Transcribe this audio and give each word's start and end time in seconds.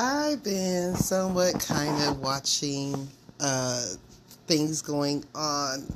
I've 0.00 0.44
been 0.44 0.94
somewhat 0.94 1.58
kind 1.58 2.00
of 2.04 2.20
watching 2.20 3.08
uh, 3.40 3.84
things 4.46 4.80
going 4.80 5.24
on 5.34 5.92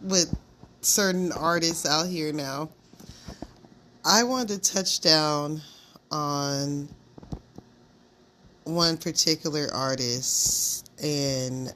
with 0.00 0.36
certain 0.80 1.30
artists 1.30 1.86
out 1.86 2.08
here 2.08 2.32
now. 2.32 2.70
I 4.04 4.24
wanted 4.24 4.60
to 4.60 4.72
touch 4.74 5.02
down 5.02 5.62
on 6.10 6.88
one 8.64 8.96
particular 8.96 9.68
artist, 9.72 10.90
and 11.00 11.72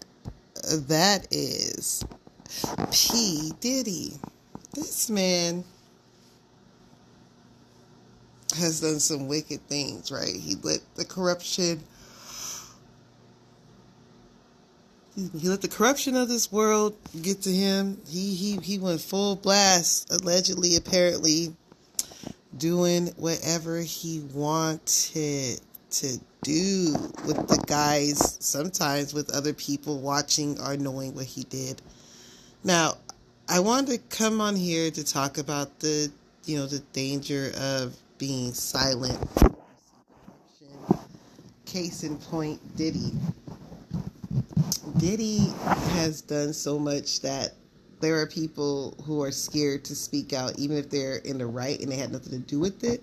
that 0.88 1.28
is 1.30 2.04
P. 2.90 3.52
Diddy. 3.60 4.14
This 4.74 5.08
man 5.08 5.62
has 8.56 8.80
done 8.80 9.00
some 9.00 9.28
wicked 9.28 9.66
things, 9.68 10.10
right? 10.10 10.34
He 10.34 10.56
let 10.62 10.80
the 10.94 11.04
corruption 11.04 11.82
he 15.36 15.48
let 15.48 15.62
the 15.62 15.68
corruption 15.68 16.16
of 16.16 16.28
this 16.28 16.52
world 16.52 16.96
get 17.22 17.42
to 17.42 17.52
him. 17.52 18.00
He 18.08 18.34
he 18.34 18.56
he 18.58 18.78
went 18.78 19.00
full 19.00 19.36
blast, 19.36 20.12
allegedly, 20.12 20.76
apparently, 20.76 21.56
doing 22.56 23.08
whatever 23.16 23.80
he 23.80 24.20
wanted 24.32 25.60
to 25.90 26.18
do 26.42 26.92
with 27.26 27.48
the 27.48 27.62
guys, 27.66 28.36
sometimes 28.40 29.12
with 29.12 29.34
other 29.34 29.52
people 29.52 29.98
watching 29.98 30.60
or 30.60 30.76
knowing 30.76 31.14
what 31.14 31.24
he 31.24 31.42
did. 31.44 31.82
Now, 32.62 32.98
I 33.48 33.60
wanted 33.60 34.10
to 34.10 34.16
come 34.16 34.40
on 34.40 34.54
here 34.54 34.90
to 34.90 35.04
talk 35.04 35.38
about 35.38 35.80
the 35.80 36.12
you 36.44 36.58
know 36.58 36.66
the 36.66 36.80
danger 36.92 37.50
of 37.58 37.96
being 38.18 38.52
silent. 38.52 39.18
Case 41.64 42.02
in 42.02 42.16
point, 42.18 42.60
Diddy. 42.76 43.12
Diddy 44.98 45.52
has 45.92 46.22
done 46.22 46.52
so 46.52 46.78
much 46.78 47.20
that 47.20 47.52
there 48.00 48.20
are 48.20 48.26
people 48.26 48.96
who 49.04 49.22
are 49.22 49.30
scared 49.30 49.84
to 49.86 49.94
speak 49.94 50.32
out, 50.32 50.58
even 50.58 50.76
if 50.76 50.90
they're 50.90 51.16
in 51.16 51.38
the 51.38 51.46
right 51.46 51.78
and 51.80 51.90
they 51.90 51.96
had 51.96 52.12
nothing 52.12 52.32
to 52.32 52.38
do 52.38 52.58
with 52.58 52.84
it. 52.84 53.02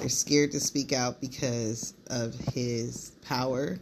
They're 0.00 0.08
scared 0.08 0.52
to 0.52 0.60
speak 0.60 0.92
out 0.92 1.20
because 1.20 1.94
of 2.08 2.34
his 2.52 3.12
power. 3.26 3.78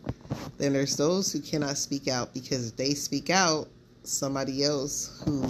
Then 0.58 0.73
there's 0.73 0.97
those 0.97 1.33
who 1.33 1.41
cannot 1.41 1.77
speak 1.77 2.08
out 2.08 2.33
because 2.33 2.69
if 2.70 2.77
they 2.77 2.95
speak 2.95 3.30
out, 3.30 3.69
somebody 4.05 4.64
else 4.64 5.23
who, 5.25 5.45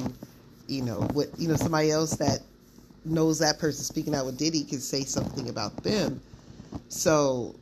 you 0.67 0.83
know, 0.83 1.01
what 1.13 1.29
you 1.39 1.49
know, 1.49 1.57
somebody 1.57 1.91
else 1.91 2.17
that 2.17 2.41
knows 3.07 3.39
that 3.39 3.59
person 3.59 3.85
speaking 3.85 4.15
out 4.15 4.27
with 4.27 4.37
Diddy 4.37 4.65
can 4.65 4.81
say 4.81 5.05
something 5.05 5.49
about 5.49 5.77
them. 5.83 6.21
So 6.89 7.55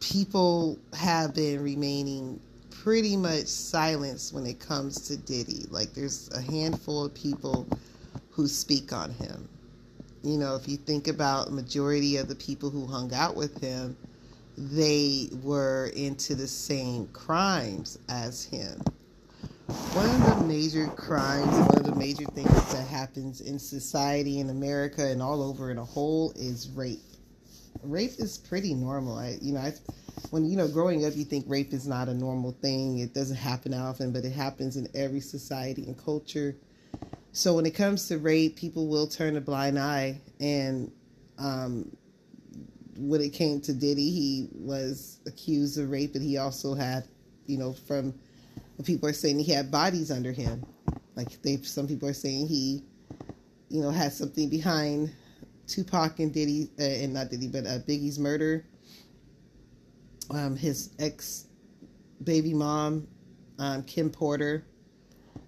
people 0.00 0.78
have 0.94 1.34
been 1.34 1.62
remaining 1.62 2.40
pretty 2.70 3.16
much 3.16 3.46
silenced 3.46 4.32
when 4.34 4.46
it 4.46 4.58
comes 4.58 5.00
to 5.08 5.16
Diddy. 5.16 5.66
Like 5.70 5.94
there's 5.94 6.30
a 6.32 6.40
handful 6.40 7.04
of 7.04 7.14
people 7.14 7.66
who 8.30 8.48
speak 8.48 8.92
on 8.92 9.10
him. 9.10 9.48
You 10.22 10.38
know, 10.38 10.54
if 10.56 10.68
you 10.68 10.76
think 10.76 11.08
about 11.08 11.52
majority 11.52 12.16
of 12.16 12.28
the 12.28 12.34
people 12.36 12.70
who 12.70 12.86
hung 12.86 13.12
out 13.12 13.36
with 13.36 13.60
him, 13.60 13.96
they 14.56 15.28
were 15.42 15.90
into 15.96 16.34
the 16.34 16.46
same 16.46 17.06
crimes 17.08 17.98
as 18.08 18.44
him 18.44 18.80
one 19.72 20.08
of 20.08 20.38
the 20.38 20.44
major 20.46 20.86
crimes, 20.88 21.46
one 21.46 21.78
of 21.78 21.84
the 21.84 21.94
major 21.94 22.24
things 22.26 22.72
that 22.72 22.86
happens 22.86 23.40
in 23.40 23.58
society 23.58 24.40
in 24.40 24.50
America 24.50 25.04
and 25.04 25.22
all 25.22 25.42
over 25.42 25.70
in 25.70 25.78
a 25.78 25.84
whole 25.84 26.32
is 26.36 26.68
rape. 26.70 27.00
Rape 27.82 28.12
is 28.18 28.38
pretty 28.38 28.74
normal. 28.74 29.16
I, 29.16 29.38
you 29.40 29.54
know, 29.54 29.60
I, 29.60 29.72
when 30.30 30.44
you 30.44 30.56
know, 30.56 30.68
growing 30.68 31.06
up, 31.06 31.16
you 31.16 31.24
think 31.24 31.46
rape 31.48 31.72
is 31.72 31.86
not 31.86 32.08
a 32.08 32.14
normal 32.14 32.52
thing. 32.52 32.98
It 32.98 33.14
doesn't 33.14 33.36
happen 33.36 33.72
often, 33.72 34.12
but 34.12 34.24
it 34.24 34.32
happens 34.32 34.76
in 34.76 34.88
every 34.94 35.20
society 35.20 35.84
and 35.86 35.96
culture. 35.96 36.54
So 37.32 37.54
when 37.54 37.64
it 37.64 37.74
comes 37.74 38.08
to 38.08 38.18
rape, 38.18 38.56
people 38.56 38.88
will 38.88 39.06
turn 39.06 39.36
a 39.36 39.40
blind 39.40 39.78
eye. 39.78 40.20
And 40.38 40.92
um, 41.38 41.96
when 42.96 43.22
it 43.22 43.30
came 43.30 43.60
to 43.62 43.72
Diddy, 43.72 44.10
he 44.10 44.48
was 44.52 45.20
accused 45.26 45.78
of 45.78 45.90
rape, 45.90 46.12
but 46.12 46.20
he 46.20 46.36
also 46.36 46.74
had, 46.74 47.08
you 47.46 47.56
know, 47.56 47.72
from 47.72 48.14
people 48.82 49.08
are 49.08 49.12
saying 49.12 49.38
he 49.38 49.52
had 49.52 49.70
bodies 49.70 50.10
under 50.10 50.32
him. 50.32 50.64
Like 51.14 51.40
they, 51.42 51.56
some 51.58 51.86
people 51.86 52.08
are 52.08 52.14
saying 52.14 52.46
he, 52.48 52.82
you 53.68 53.82
know, 53.82 53.90
had 53.90 54.12
something 54.12 54.48
behind 54.48 55.12
Tupac 55.66 56.18
and 56.18 56.32
Diddy, 56.32 56.70
uh, 56.78 56.82
and 56.82 57.14
not 57.14 57.30
Diddy, 57.30 57.48
but 57.48 57.66
uh, 57.66 57.78
Biggie's 57.80 58.18
murder. 58.18 58.66
Um, 60.30 60.56
his 60.56 60.90
ex 60.98 61.46
baby 62.22 62.54
mom, 62.54 63.06
um, 63.58 63.82
Kim 63.82 64.10
Porter, 64.10 64.64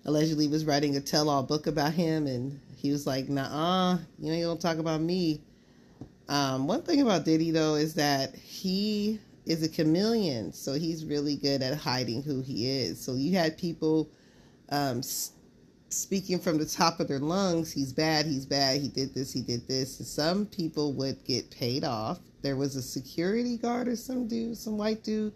allegedly 0.05 0.49
was 0.49 0.65
writing 0.65 0.97
a 0.97 1.01
tell-all 1.01 1.43
book 1.43 1.67
about 1.67 1.93
him, 1.93 2.27
and 2.27 2.61
he 2.77 2.91
was 2.91 3.07
like, 3.07 3.29
"Nah, 3.29 3.99
you 4.19 4.33
ain't 4.33 4.45
gonna 4.45 4.61
talk 4.61 4.79
about 4.79 5.01
me." 5.01 5.41
Um, 6.29 6.67
one 6.67 6.83
thing 6.83 7.01
about 7.03 7.25
Diddy 7.25 7.51
though 7.51 7.75
is 7.75 7.95
that 7.95 8.35
he 8.35 9.21
is 9.47 9.63
a 9.63 9.69
chameleon, 9.69 10.53
so 10.53 10.73
he's 10.75 11.05
really 11.05 11.37
good 11.37 11.63
at 11.63 11.77
hiding 11.77 12.23
who 12.23 12.41
he 12.41 12.71
is. 12.71 13.01
So 13.01 13.15
you 13.15 13.37
had 13.37 13.59
people 13.59 14.09
um, 14.71 15.03
speaking 15.91 16.39
from 16.39 16.59
the 16.59 16.67
top 16.67 17.01
of 17.01 17.09
their 17.09 17.19
lungs, 17.19 17.73
he's 17.73 17.93
bad, 17.93 18.27
he's 18.27 18.47
bad, 18.47 18.81
he 18.81 18.89
did 18.89 19.15
this, 19.15 19.33
he 19.33 19.43
did 19.43 19.67
this. 19.69 19.97
Some 20.09 20.47
people 20.47 20.93
would 20.95 21.23
get 21.25 21.51
paid 21.51 21.85
off. 21.85 22.19
There 22.43 22.57
was 22.57 22.77
a 22.77 22.83
security 22.83 23.57
guard 23.57 23.89
or 23.89 23.97
some 23.97 24.27
dude, 24.27 24.57
some 24.57 24.77
white 24.77 25.03
dude, 25.03 25.33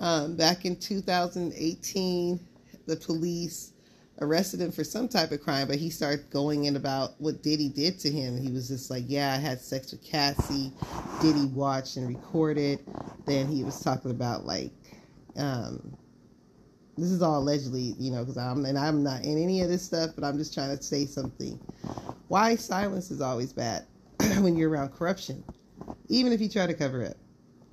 um, 0.00 0.36
back 0.36 0.64
in 0.64 0.76
2018. 0.76 2.40
The 2.86 2.96
police 2.96 3.72
arrested 4.20 4.60
him 4.60 4.72
for 4.72 4.84
some 4.84 5.08
type 5.08 5.30
of 5.32 5.42
crime, 5.42 5.68
but 5.68 5.76
he 5.76 5.90
started 5.90 6.30
going 6.30 6.64
in 6.64 6.76
about 6.76 7.20
what 7.20 7.42
Diddy 7.42 7.68
did 7.68 7.98
to 8.00 8.10
him. 8.10 8.38
He 8.38 8.50
was 8.50 8.68
just 8.68 8.90
like, 8.90 9.04
Yeah, 9.06 9.32
I 9.32 9.36
had 9.36 9.60
sex 9.60 9.92
with 9.92 10.04
Cassie. 10.04 10.72
Diddy 11.20 11.46
watched 11.46 11.96
and 11.96 12.08
recorded. 12.08 12.80
Then 13.26 13.46
he 13.46 13.64
was 13.64 13.80
talking 13.80 14.10
about 14.10 14.46
like, 14.46 14.72
um, 15.36 15.96
this 16.96 17.10
is 17.10 17.20
all 17.20 17.40
allegedly, 17.40 17.94
you 17.98 18.10
know, 18.10 18.20
because 18.20 18.38
I'm 18.38 18.64
and 18.64 18.78
I'm 18.78 19.02
not 19.02 19.24
in 19.24 19.42
any 19.42 19.60
of 19.60 19.68
this 19.68 19.82
stuff, 19.82 20.10
but 20.14 20.24
I'm 20.24 20.38
just 20.38 20.54
trying 20.54 20.76
to 20.76 20.82
say 20.82 21.04
something. 21.04 21.58
Why 22.28 22.56
silence 22.56 23.10
is 23.10 23.20
always 23.20 23.52
bad 23.52 23.86
when 24.38 24.56
you're 24.56 24.70
around 24.70 24.90
corruption, 24.90 25.44
even 26.08 26.32
if 26.32 26.40
you 26.40 26.48
try 26.48 26.66
to 26.66 26.74
cover 26.74 27.02
it. 27.02 27.16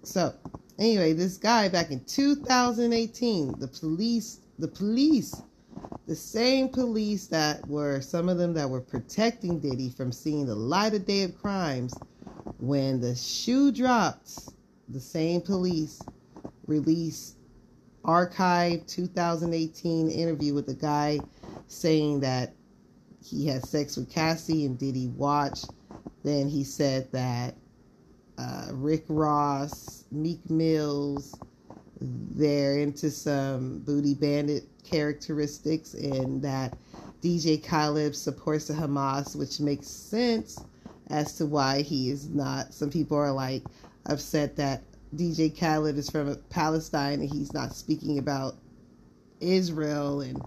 So, 0.04 0.34
anyway, 0.78 1.14
this 1.14 1.38
guy 1.38 1.70
back 1.70 1.92
in 1.92 2.04
2018, 2.04 3.60
the 3.60 3.68
police, 3.68 4.42
the 4.60 4.68
police 4.68 5.42
the 6.08 6.16
same 6.16 6.70
police 6.70 7.28
that 7.28 7.66
were 7.68 8.02
some 8.02 8.30
of 8.30 8.38
them 8.38 8.54
that 8.54 8.70
were 8.70 8.82
protecting 8.82 9.60
Diddy 9.60 9.90
from 9.90 10.12
seeing 10.12 10.46
the 10.46 10.56
light 10.56 10.94
of 10.94 11.06
day 11.06 11.24
of 11.24 11.38
crimes, 11.38 11.94
when 12.60 13.00
the 13.00 13.16
shoe 13.16 13.72
dropped, 13.72 14.50
the 14.90 15.00
same 15.00 15.42
police 15.42 16.02
released 16.68 17.38
archive 18.04 18.86
2018 18.86 20.10
interview 20.10 20.54
with 20.54 20.66
the 20.66 20.74
guy 20.74 21.20
saying 21.68 22.20
that 22.20 22.54
he 23.24 23.48
had 23.48 23.66
sex 23.66 23.96
with 23.96 24.10
Cassie 24.10 24.66
and 24.66 24.78
Diddy 24.78 25.08
watch. 25.08 25.62
Then 26.24 26.50
he 26.50 26.64
said 26.64 27.12
that 27.12 27.56
uh, 28.38 28.68
Rick 28.72 29.06
Ross, 29.08 30.06
Meek 30.12 30.50
Mills, 30.50 31.40
they're 32.04 32.80
into 32.80 33.10
some 33.10 33.80
booty 33.80 34.14
bandit 34.14 34.68
characteristics 34.84 35.94
and 35.94 36.42
that 36.42 36.78
DJ 37.22 37.64
Khaled 37.66 38.16
supports 38.16 38.68
the 38.68 38.74
Hamas, 38.74 39.36
which 39.36 39.62
makes 39.62 39.88
sense 39.88 40.62
as 41.10 41.36
to 41.36 41.46
why 41.46 41.82
he 41.82 42.10
is 42.10 42.30
not. 42.30 42.74
Some 42.74 42.90
people 42.90 43.18
are 43.18 43.32
like 43.32 43.64
upset 44.08 44.58
that 44.58 44.84
DJ 45.16 45.58
Khaled 45.58 45.98
is 45.98 46.10
from 46.10 46.36
Palestine 46.50 47.22
and 47.22 47.32
he's 47.32 47.54
not 47.54 47.74
speaking 47.74 48.18
about 48.18 48.56
Israel 49.40 50.22
and 50.22 50.42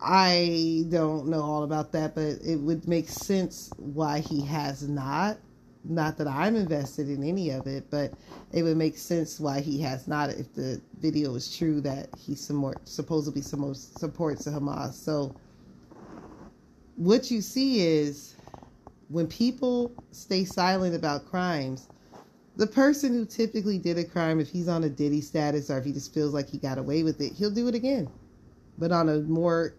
I 0.00 0.86
don't 0.88 1.26
know 1.26 1.42
all 1.42 1.64
about 1.64 1.92
that, 1.92 2.14
but 2.14 2.38
it 2.42 2.56
would 2.56 2.88
make 2.88 3.08
sense 3.08 3.70
why 3.76 4.20
he 4.20 4.42
has 4.46 4.88
not. 4.88 5.38
Not 5.84 6.18
that 6.18 6.28
I'm 6.28 6.56
invested 6.56 7.08
in 7.08 7.24
any 7.24 7.50
of 7.50 7.66
it, 7.66 7.90
but 7.90 8.12
it 8.52 8.62
would 8.62 8.76
make 8.76 8.98
sense 8.98 9.40
why 9.40 9.60
he 9.60 9.80
has 9.80 10.06
not 10.06 10.30
if 10.30 10.52
the 10.54 10.80
video 11.00 11.34
is 11.34 11.56
true 11.56 11.80
that 11.80 12.10
he 12.18 12.34
support, 12.34 12.86
supposedly 12.86 13.40
supports 13.40 14.46
Hamas. 14.46 14.92
So, 14.92 15.34
what 16.96 17.30
you 17.30 17.40
see 17.40 17.80
is 17.80 18.36
when 19.08 19.26
people 19.26 19.90
stay 20.12 20.44
silent 20.44 20.94
about 20.94 21.24
crimes, 21.26 21.88
the 22.56 22.66
person 22.66 23.14
who 23.14 23.24
typically 23.24 23.78
did 23.78 23.96
a 23.96 24.04
crime, 24.04 24.38
if 24.38 24.50
he's 24.50 24.68
on 24.68 24.84
a 24.84 24.88
Diddy 24.90 25.22
status 25.22 25.70
or 25.70 25.78
if 25.78 25.84
he 25.86 25.92
just 25.92 26.12
feels 26.12 26.34
like 26.34 26.48
he 26.48 26.58
got 26.58 26.76
away 26.76 27.02
with 27.02 27.20
it, 27.22 27.32
he'll 27.32 27.50
do 27.50 27.68
it 27.68 27.74
again, 27.74 28.06
but 28.76 28.92
on 28.92 29.08
a 29.08 29.20
more, 29.20 29.74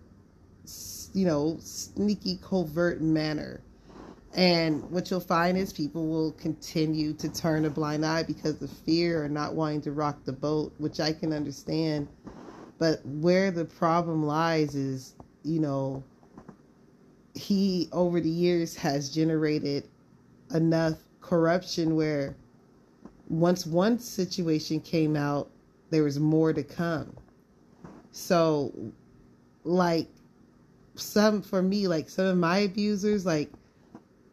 you 1.13 1.27
know, 1.27 1.57
sneaky, 1.59 2.39
covert 2.41 3.01
manner 3.01 3.61
And 4.33 4.89
what 4.89 5.11
you'll 5.11 5.19
find 5.19 5.57
is 5.57 5.73
people 5.73 6.07
will 6.07 6.31
continue 6.33 7.13
to 7.13 7.27
turn 7.29 7.65
a 7.65 7.69
blind 7.69 8.05
eye 8.05 8.23
because 8.23 8.61
of 8.61 8.69
fear 8.69 9.23
or 9.23 9.27
not 9.27 9.55
wanting 9.55 9.81
to 9.81 9.91
rock 9.91 10.23
the 10.23 10.31
boat, 10.31 10.73
which 10.77 10.99
I 11.01 11.11
can 11.11 11.33
understand. 11.33 12.07
But 12.77 13.05
where 13.05 13.51
the 13.51 13.65
problem 13.65 14.25
lies 14.25 14.73
is, 14.73 15.15
you 15.43 15.59
know, 15.59 16.03
he 17.33 17.89
over 17.91 18.21
the 18.21 18.29
years 18.29 18.75
has 18.75 19.09
generated 19.09 19.87
enough 20.53 20.97
corruption 21.21 21.95
where 21.95 22.35
once 23.29 23.65
one 23.65 23.99
situation 23.99 24.79
came 24.79 25.15
out, 25.15 25.49
there 25.89 26.03
was 26.03 26.19
more 26.19 26.53
to 26.53 26.63
come. 26.63 27.13
So, 28.11 28.73
like, 29.63 30.07
some 30.95 31.41
for 31.41 31.61
me, 31.61 31.87
like 31.87 32.09
some 32.09 32.25
of 32.25 32.37
my 32.37 32.59
abusers, 32.59 33.25
like 33.25 33.49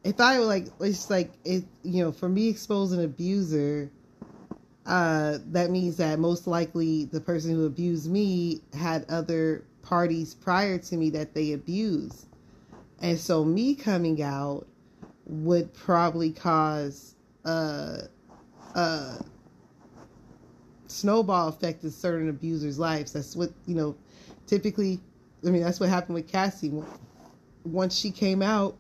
if 0.04 0.20
I 0.20 0.38
like, 0.38 0.68
it's 0.80 1.10
like 1.10 1.32
it, 1.44 1.64
you 1.82 2.04
know, 2.04 2.12
for 2.12 2.28
me 2.28 2.48
exposing 2.48 3.00
an 3.00 3.04
abuser, 3.04 3.90
uh, 4.86 5.38
that 5.48 5.70
means 5.70 5.96
that 5.98 6.18
most 6.18 6.46
likely 6.46 7.04
the 7.06 7.20
person 7.20 7.50
who 7.50 7.66
abused 7.66 8.10
me 8.10 8.60
had 8.72 9.04
other 9.10 9.64
parties 9.82 10.34
prior 10.34 10.78
to 10.78 10.96
me 10.96 11.10
that 11.10 11.34
they 11.34 11.52
abused, 11.52 12.26
and 13.00 13.18
so 13.18 13.44
me 13.44 13.74
coming 13.74 14.22
out 14.22 14.66
would 15.26 15.74
probably 15.74 16.32
cause 16.32 17.14
a, 17.44 18.04
a 18.74 19.24
snowball 20.86 21.48
effect 21.48 21.84
in 21.84 21.90
certain 21.90 22.28
abusers' 22.28 22.78
lives. 22.78 23.12
That's 23.12 23.36
what 23.36 23.50
you 23.66 23.74
know. 23.74 23.96
Typically, 24.46 25.00
I 25.46 25.50
mean, 25.50 25.62
that's 25.62 25.80
what 25.80 25.90
happened 25.90 26.14
with 26.14 26.28
Cassie. 26.28 26.72
Once 27.64 27.94
she 27.94 28.10
came 28.10 28.40
out, 28.40 28.78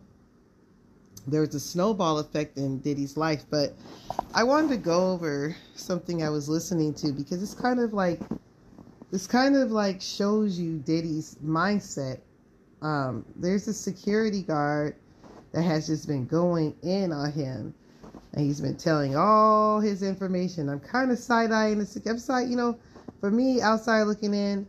there 1.30 1.40
was 1.40 1.54
a 1.54 1.60
snowball 1.60 2.18
effect 2.18 2.56
in 2.56 2.78
Diddy's 2.80 3.16
life. 3.16 3.44
But 3.50 3.74
I 4.34 4.44
wanted 4.44 4.68
to 4.70 4.76
go 4.76 5.12
over 5.12 5.56
something 5.74 6.22
I 6.22 6.30
was 6.30 6.48
listening 6.48 6.94
to 6.94 7.12
because 7.12 7.42
it's 7.42 7.54
kind 7.54 7.80
of 7.80 7.92
like 7.92 8.20
this 9.10 9.26
kind 9.26 9.56
of 9.56 9.70
like 9.70 10.00
shows 10.00 10.58
you 10.58 10.78
Diddy's 10.78 11.36
mindset. 11.44 12.20
Um, 12.82 13.24
there's 13.36 13.66
a 13.68 13.74
security 13.74 14.42
guard 14.42 14.96
that 15.52 15.62
has 15.62 15.86
just 15.86 16.06
been 16.06 16.26
going 16.26 16.76
in 16.82 17.12
on 17.12 17.32
him. 17.32 17.74
And 18.32 18.44
he's 18.44 18.60
been 18.60 18.76
telling 18.76 19.16
all 19.16 19.80
his 19.80 20.02
information. 20.02 20.68
I'm 20.68 20.80
kind 20.80 21.10
of 21.10 21.18
side 21.18 21.50
eyeing 21.50 21.78
the 21.78 22.02
I'm 22.06 22.18
side, 22.18 22.48
you 22.48 22.56
know, 22.56 22.78
for 23.20 23.30
me, 23.30 23.60
outside 23.60 24.02
looking 24.02 24.34
in, 24.34 24.66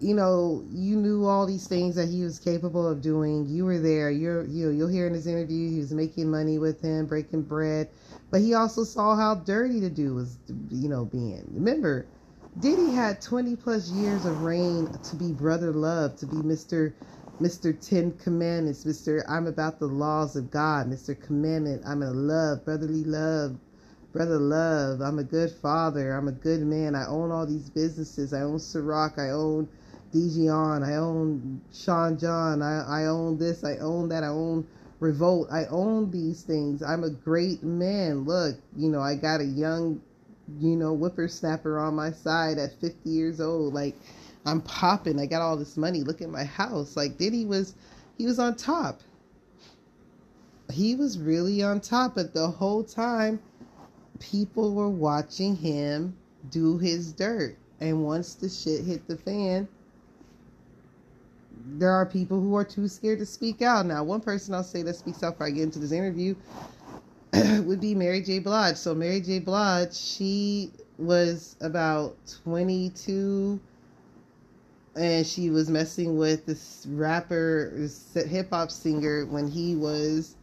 you 0.00 0.14
know, 0.14 0.64
you 0.70 0.96
knew 0.96 1.26
all 1.26 1.46
these 1.46 1.68
things 1.68 1.96
that 1.96 2.08
he 2.08 2.22
was 2.22 2.38
capable 2.38 2.86
of 2.86 3.00
doing. 3.02 3.46
You 3.48 3.64
were 3.66 3.78
there. 3.80 4.10
You're, 4.10 4.46
you 4.46 4.70
you'll 4.70 4.88
hear 4.88 5.06
in 5.06 5.14
his 5.14 5.26
interview 5.26 5.70
he 5.70 5.78
was 5.78 5.92
making 5.94 6.30
money 6.30 6.58
with 6.58 6.82
him, 6.82 7.06
breaking 7.06 7.44
bread. 7.44 7.90
But 8.30 8.42
he 8.42 8.54
also 8.54 8.84
saw 8.84 9.16
how 9.16 9.36
dirty 9.36 9.80
the 9.80 9.90
dude 9.90 10.14
was, 10.14 10.38
you 10.70 10.88
know, 10.88 11.06
being. 11.06 11.46
Remember, 11.52 12.10
Diddy 12.58 12.92
had 12.92 13.22
20 13.22 13.56
plus 13.56 13.90
years 13.90 14.24
of 14.26 14.40
reign 14.42 14.88
to 15.04 15.16
be 15.16 15.32
brother 15.32 15.72
love, 15.72 16.16
to 16.18 16.26
be 16.26 16.42
Mr. 16.42 16.94
Mr. 17.40 17.78
Ten 17.78 18.12
Commandments, 18.12 18.84
Mr. 18.84 19.22
I'm 19.28 19.46
about 19.46 19.78
the 19.78 19.86
laws 19.88 20.36
of 20.36 20.50
God, 20.50 20.88
Mr. 20.88 21.20
Commandment, 21.20 21.82
I'm 21.86 22.02
a 22.02 22.10
love, 22.12 22.64
brotherly 22.64 23.04
love, 23.04 23.58
brother 24.12 24.38
love, 24.38 25.02
I'm 25.02 25.18
a 25.18 25.24
good 25.24 25.50
father, 25.52 26.14
I'm 26.16 26.28
a 26.28 26.32
good 26.32 26.62
man, 26.62 26.94
I 26.94 27.06
own 27.06 27.30
all 27.30 27.46
these 27.46 27.70
businesses, 27.70 28.32
I 28.32 28.40
own 28.42 28.58
Ciroc, 28.58 29.18
I 29.18 29.30
own 29.30 29.68
Dijon, 30.14 30.82
I 30.82 30.94
own 30.94 31.60
Sean 31.74 32.18
John, 32.18 32.62
I, 32.62 33.02
I 33.02 33.06
own 33.06 33.36
this, 33.36 33.64
I 33.64 33.76
own 33.76 34.08
that, 34.08 34.24
I 34.24 34.28
own 34.28 34.66
Revolt, 35.00 35.48
I 35.52 35.66
own 35.66 36.10
these 36.10 36.42
things, 36.42 36.82
I'm 36.82 37.04
a 37.04 37.10
great 37.10 37.62
man, 37.62 38.24
look, 38.24 38.56
you 38.74 38.88
know, 38.88 39.00
I 39.00 39.16
got 39.16 39.42
a 39.42 39.44
young, 39.44 40.00
you 40.58 40.76
know, 40.76 40.94
whippersnapper 40.94 41.78
on 41.78 41.94
my 41.94 42.12
side 42.12 42.56
at 42.56 42.80
50 42.80 43.10
years 43.10 43.40
old, 43.40 43.74
like, 43.74 43.96
I'm 44.46 44.60
popping. 44.60 45.18
I 45.18 45.26
got 45.26 45.40
all 45.40 45.56
this 45.56 45.76
money. 45.76 46.02
Look 46.02 46.20
at 46.20 46.28
my 46.28 46.44
house. 46.44 46.96
Like 46.96 47.16
Diddy 47.16 47.46
was, 47.46 47.74
he 48.18 48.26
was 48.26 48.38
on 48.38 48.56
top. 48.56 49.00
He 50.70 50.94
was 50.94 51.18
really 51.18 51.62
on 51.62 51.80
top. 51.80 52.14
But 52.14 52.34
the 52.34 52.48
whole 52.48 52.84
time, 52.84 53.40
people 54.20 54.74
were 54.74 54.88
watching 54.88 55.56
him 55.56 56.16
do 56.50 56.78
his 56.78 57.12
dirt. 57.12 57.56
And 57.80 58.04
once 58.04 58.34
the 58.34 58.48
shit 58.48 58.84
hit 58.84 59.08
the 59.08 59.16
fan, 59.16 59.68
there 61.64 61.90
are 61.90 62.06
people 62.06 62.40
who 62.40 62.54
are 62.56 62.64
too 62.64 62.88
scared 62.88 63.18
to 63.20 63.26
speak 63.26 63.62
out. 63.62 63.86
Now, 63.86 64.04
one 64.04 64.20
person 64.20 64.54
I'll 64.54 64.62
say 64.62 64.82
that 64.82 64.96
speaks 64.96 65.22
out 65.22 65.34
before 65.34 65.46
I 65.46 65.50
get 65.50 65.62
into 65.62 65.78
this 65.78 65.92
interview 65.92 66.34
would 67.32 67.80
be 67.80 67.94
Mary 67.94 68.22
J. 68.22 68.38
Blige. 68.38 68.76
So, 68.76 68.94
Mary 68.94 69.20
J. 69.20 69.38
Blige, 69.38 69.94
she 69.94 70.70
was 70.98 71.56
about 71.60 72.16
22 72.44 73.60
and 74.96 75.26
she 75.26 75.50
was 75.50 75.68
messing 75.68 76.16
with 76.16 76.46
this 76.46 76.86
rapper, 76.88 77.72
this 77.74 78.14
hip 78.14 78.50
hop 78.50 78.70
singer 78.70 79.26
when 79.26 79.48
he 79.48 79.74
was 79.74 80.36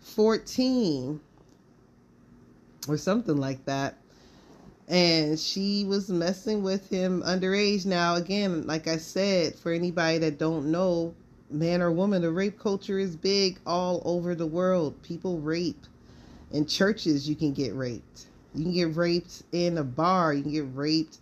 14 0.00 1.20
or 2.88 2.96
something 2.96 3.36
like 3.36 3.64
that. 3.64 3.96
And 4.88 5.38
she 5.38 5.84
was 5.84 6.08
messing 6.08 6.62
with 6.62 6.88
him 6.88 7.22
underage. 7.22 7.84
Now, 7.84 8.16
again, 8.16 8.66
like 8.66 8.88
I 8.88 8.96
said, 8.96 9.54
for 9.54 9.70
anybody 9.70 10.18
that 10.18 10.38
don't 10.38 10.70
know, 10.70 11.14
man 11.50 11.82
or 11.82 11.92
woman, 11.92 12.22
the 12.22 12.30
rape 12.30 12.58
culture 12.58 12.98
is 12.98 13.14
big 13.14 13.58
all 13.66 14.02
over 14.04 14.34
the 14.34 14.46
world. 14.46 15.02
People 15.02 15.40
rape. 15.40 15.86
In 16.52 16.64
churches, 16.64 17.28
you 17.28 17.36
can 17.36 17.52
get 17.52 17.74
raped. 17.74 18.26
You 18.54 18.64
can 18.64 18.72
get 18.72 18.96
raped 18.96 19.42
in 19.52 19.76
a 19.76 19.84
bar. 19.84 20.32
You 20.32 20.42
can 20.42 20.52
get 20.52 20.66
raped 20.74 21.18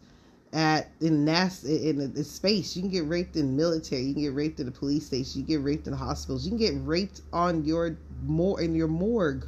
at 0.53 0.89
in 1.01 1.27
NASA 1.27 1.83
in, 1.83 2.01
in 2.01 2.25
space. 2.25 2.77
You 2.77 2.83
can 2.83 2.91
get 2.91 3.07
raped 3.07 3.37
in 3.37 3.57
military. 3.57 4.03
You 4.03 4.15
can 4.15 4.23
get 4.23 4.35
raped 4.35 4.61
in 4.61 4.69
a 4.69 4.73
police 4.73 5.07
station. 5.07 5.41
You 5.41 5.47
get 5.47 5.63
raped 5.63 5.89
in 5.89 5.93
hospitals. 5.93 6.45
You 6.45 6.51
can 6.51 6.59
get 6.59 6.75
raped 6.85 7.23
on 7.33 7.65
your 7.65 7.97
more 8.25 8.61
in 8.61 8.75
your 8.75 8.89
morgue. 8.89 9.47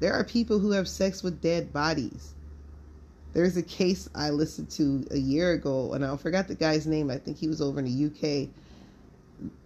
There 0.00 0.12
are 0.12 0.24
people 0.24 0.58
who 0.58 0.72
have 0.72 0.88
sex 0.88 1.22
with 1.22 1.40
dead 1.40 1.72
bodies. 1.72 2.34
There's 3.32 3.56
a 3.56 3.62
case 3.62 4.08
I 4.14 4.30
listened 4.30 4.70
to 4.70 5.06
a 5.12 5.18
year 5.18 5.52
ago, 5.52 5.92
and 5.92 6.04
I 6.04 6.16
forgot 6.16 6.48
the 6.48 6.56
guy's 6.56 6.86
name. 6.86 7.10
I 7.10 7.18
think 7.18 7.36
he 7.36 7.46
was 7.46 7.60
over 7.60 7.78
in 7.78 7.84
the 7.84 8.06
UK. 8.06 8.48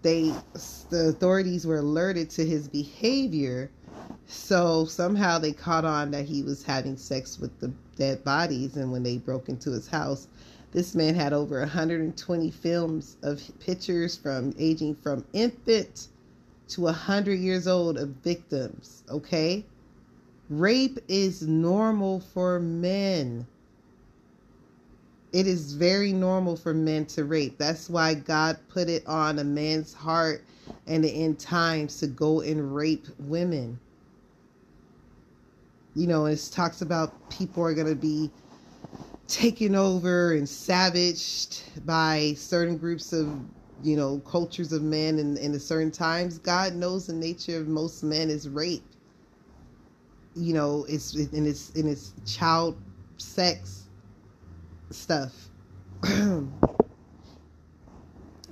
They, 0.02 0.32
the 0.90 1.08
authorities 1.08 1.66
were 1.66 1.78
alerted 1.78 2.28
to 2.30 2.44
his 2.44 2.68
behavior, 2.68 3.70
so 4.26 4.84
somehow 4.84 5.38
they 5.38 5.52
caught 5.52 5.84
on 5.84 6.10
that 6.10 6.26
he 6.26 6.42
was 6.42 6.62
having 6.62 6.96
sex 6.96 7.38
with 7.38 7.58
the 7.60 7.72
dead 7.96 8.22
bodies. 8.22 8.76
And 8.76 8.92
when 8.92 9.02
they 9.02 9.16
broke 9.16 9.48
into 9.48 9.70
his 9.70 9.88
house, 9.88 10.28
this 10.72 10.94
man 10.94 11.14
had 11.14 11.32
over 11.32 11.60
120 11.60 12.50
films 12.50 13.16
of 13.22 13.40
pictures 13.60 14.16
from 14.16 14.52
aging 14.58 14.96
from 14.96 15.24
infant 15.32 16.08
to 16.68 16.82
100 16.82 17.38
years 17.38 17.66
old 17.66 17.96
of 17.96 18.08
victims, 18.08 19.04
okay? 19.08 19.64
Rape 20.50 20.98
is 21.08 21.42
normal 21.42 22.20
for 22.20 22.60
men. 22.60 23.46
It 25.34 25.48
is 25.48 25.72
very 25.72 26.12
normal 26.12 26.54
for 26.56 26.72
men 26.72 27.06
to 27.06 27.24
rape. 27.24 27.58
That's 27.58 27.90
why 27.90 28.14
God 28.14 28.56
put 28.68 28.88
it 28.88 29.04
on 29.04 29.40
a 29.40 29.44
man's 29.44 29.92
heart 29.92 30.44
and 30.86 31.02
the 31.02 31.10
end 31.10 31.40
times 31.40 31.98
to 31.98 32.06
go 32.06 32.40
and 32.40 32.72
rape 32.72 33.08
women. 33.18 33.80
You 35.96 36.06
know, 36.06 36.26
it 36.26 36.48
talks 36.52 36.82
about 36.82 37.30
people 37.30 37.64
are 37.64 37.74
going 37.74 37.88
to 37.88 37.96
be 37.96 38.30
taken 39.26 39.74
over 39.74 40.34
and 40.34 40.48
savaged 40.48 41.62
by 41.84 42.34
certain 42.36 42.76
groups 42.76 43.12
of 43.12 43.28
you 43.82 43.96
know 43.96 44.20
cultures 44.20 44.72
of 44.72 44.82
men 44.82 45.18
and 45.18 45.36
in, 45.36 45.52
in 45.54 45.60
certain 45.60 45.90
times 45.90 46.38
god 46.38 46.74
knows 46.74 47.06
the 47.06 47.12
nature 47.12 47.58
of 47.58 47.66
most 47.66 48.04
men 48.04 48.30
is 48.30 48.48
rape 48.48 48.84
you 50.36 50.54
know 50.54 50.86
it's 50.88 51.14
in 51.14 51.46
its 51.46 51.70
in 51.70 51.88
its 51.88 52.12
child 52.24 52.76
sex 53.16 53.83
stuff 54.94 55.48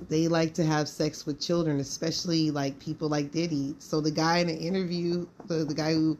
they 0.09 0.27
like 0.27 0.53
to 0.53 0.65
have 0.65 0.87
sex 0.87 1.25
with 1.25 1.39
children 1.39 1.79
especially 1.79 2.51
like 2.51 2.77
people 2.79 3.07
like 3.09 3.31
diddy 3.31 3.75
so 3.79 4.01
the 4.01 4.11
guy 4.11 4.39
in 4.39 4.47
the 4.47 4.57
interview 4.57 5.25
the, 5.47 5.65
the 5.65 5.73
guy 5.73 5.93
who 5.93 6.17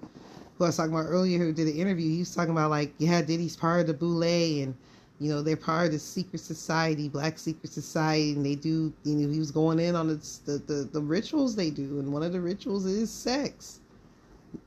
who 0.58 0.66
I 0.66 0.68
was 0.68 0.78
talking 0.78 0.94
about 0.94 1.08
earlier, 1.08 1.40
who 1.40 1.54
did 1.54 1.68
an 1.68 1.76
interview, 1.76 2.10
he 2.10 2.20
was 2.20 2.34
talking 2.34 2.52
about 2.52 2.70
like, 2.70 2.94
yeah, 2.98 3.22
Diddy's 3.22 3.56
part 3.56 3.82
of 3.82 3.88
the 3.88 3.94
Boule 3.94 4.24
and 4.24 4.76
you 5.20 5.30
know 5.30 5.42
they're 5.42 5.56
part 5.56 5.88
of 5.88 5.92
the 5.94 6.00
secret 6.00 6.40
society, 6.40 7.08
black 7.08 7.38
secret 7.38 7.72
society, 7.72 8.34
and 8.34 8.46
they 8.46 8.56
do. 8.56 8.94
You 9.04 9.16
know, 9.16 9.32
he 9.32 9.40
was 9.40 9.52
going 9.52 9.80
in 9.80 9.96
on 9.96 10.08
the 10.08 10.16
the, 10.46 10.58
the, 10.58 10.90
the 10.92 11.02
rituals 11.02 11.56
they 11.56 11.70
do, 11.70 12.00
and 12.00 12.12
one 12.12 12.24
of 12.24 12.34
the 12.34 12.42
rituals 12.42 12.86
is 12.86 13.12
sex, 13.12 13.80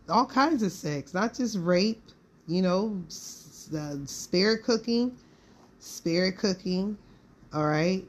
all 0.08 0.26
kinds 0.26 0.62
of 0.62 0.72
sex, 0.72 1.14
not 1.14 1.34
just 1.34 1.58
rape. 1.58 2.02
You 2.46 2.62
know, 2.62 3.02
the 3.70 4.00
uh, 4.02 4.06
spirit 4.06 4.62
cooking, 4.62 5.16
spirit 5.86 6.38
cooking. 6.38 6.98
All 7.52 7.66
right, 7.66 8.04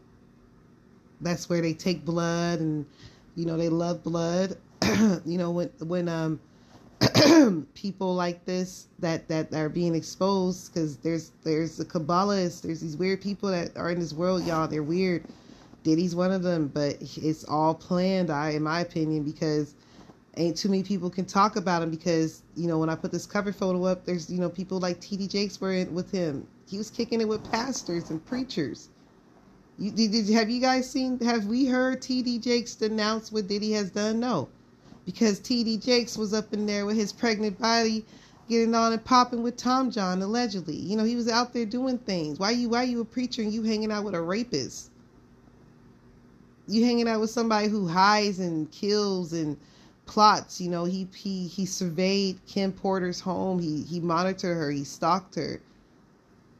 that's 1.21 1.49
where 1.49 1.61
they 1.61 1.73
take 1.73 2.05
blood 2.05 2.59
and 2.59 2.85
you 3.35 3.45
know 3.45 3.57
they 3.57 3.69
love 3.69 4.03
blood 4.03 4.57
you 5.25 5.37
know, 5.37 5.51
when 5.51 5.69
when 5.79 6.09
um 6.09 6.39
people 7.75 8.15
like 8.15 8.45
this 8.45 8.87
that 8.99 9.27
that 9.29 9.53
are 9.53 9.69
being 9.69 9.95
exposed 9.95 10.73
because 10.73 10.97
there's 10.97 11.31
there's 11.43 11.77
the 11.77 11.85
Kabbalists, 11.85 12.61
there's 12.61 12.81
these 12.81 12.97
weird 12.97 13.21
people 13.21 13.49
that 13.49 13.75
are 13.77 13.91
in 13.91 13.99
this 13.99 14.13
world, 14.13 14.43
y'all. 14.45 14.67
They're 14.67 14.83
weird. 14.83 15.25
Diddy's 15.83 16.15
one 16.15 16.31
of 16.31 16.43
them, 16.43 16.69
but 16.69 16.97
it's 17.01 17.43
all 17.45 17.75
planned. 17.75 18.29
I, 18.29 18.51
in 18.51 18.63
my 18.63 18.81
opinion, 18.81 19.23
because 19.23 19.75
ain't 20.37 20.57
too 20.57 20.69
many 20.69 20.83
people 20.83 21.09
can 21.09 21.25
talk 21.25 21.55
about 21.55 21.83
him 21.83 21.91
because 21.91 22.43
you 22.55 22.67
know 22.67 22.79
when 22.79 22.89
I 22.89 22.95
put 22.95 23.11
this 23.11 23.25
cover 23.25 23.53
photo 23.53 23.85
up, 23.85 24.05
there's 24.05 24.29
you 24.29 24.39
know 24.39 24.49
people 24.49 24.79
like 24.79 25.01
T.D. 25.01 25.27
Jakes 25.27 25.59
were 25.61 25.73
in, 25.73 25.93
with 25.93 26.11
him. 26.11 26.47
He 26.69 26.77
was 26.77 26.89
kicking 26.89 27.21
it 27.21 27.27
with 27.27 27.49
pastors 27.49 28.09
and 28.09 28.25
preachers. 28.25 28.89
You 29.77 29.91
did, 29.91 30.11
did 30.11 30.29
have 30.29 30.49
you 30.49 30.59
guys 30.61 30.89
seen? 30.89 31.19
Have 31.19 31.45
we 31.45 31.65
heard 31.65 32.01
T.D. 32.01 32.39
Jakes 32.39 32.75
denounce 32.75 33.31
what 33.31 33.47
Diddy 33.47 33.71
has 33.73 33.91
done? 33.91 34.19
No 34.19 34.49
because 35.07 35.39
T.D. 35.39 35.77
Jakes 35.77 36.17
was 36.17 36.33
up 36.33 36.53
in 36.53 36.65
there 36.65 36.85
with 36.85 36.97
his 36.97 37.13
pregnant 37.13 37.57
body 37.57 38.05
getting 38.49 38.75
on 38.75 38.91
and 38.91 39.03
popping 39.05 39.41
with 39.41 39.55
Tom 39.55 39.89
John 39.89 40.21
allegedly. 40.21 40.75
You 40.75 40.97
know, 40.97 41.05
he 41.05 41.15
was 41.15 41.29
out 41.29 41.53
there 41.53 41.65
doing 41.65 41.97
things. 41.97 42.39
Why 42.39 42.51
you 42.51 42.67
why 42.67 42.83
you 42.83 42.99
a 42.99 43.05
preacher 43.05 43.41
and 43.41 43.53
you 43.53 43.63
hanging 43.63 43.89
out 43.89 44.03
with 44.03 44.15
a 44.15 44.21
rapist? 44.21 44.91
You 46.67 46.83
hanging 46.83 47.07
out 47.07 47.21
with 47.21 47.29
somebody 47.29 47.69
who 47.69 47.87
hides 47.87 48.39
and 48.39 48.69
kills 48.69 49.31
and 49.31 49.55
plots, 50.05 50.59
you 50.59 50.69
know, 50.69 50.83
he 50.83 51.07
he 51.15 51.47
he 51.47 51.65
surveyed 51.65 52.45
Kim 52.45 52.73
Porter's 52.73 53.21
home. 53.21 53.59
He 53.59 53.83
he 53.83 54.01
monitored 54.01 54.57
her, 54.57 54.71
he 54.71 54.83
stalked 54.83 55.35
her. 55.35 55.61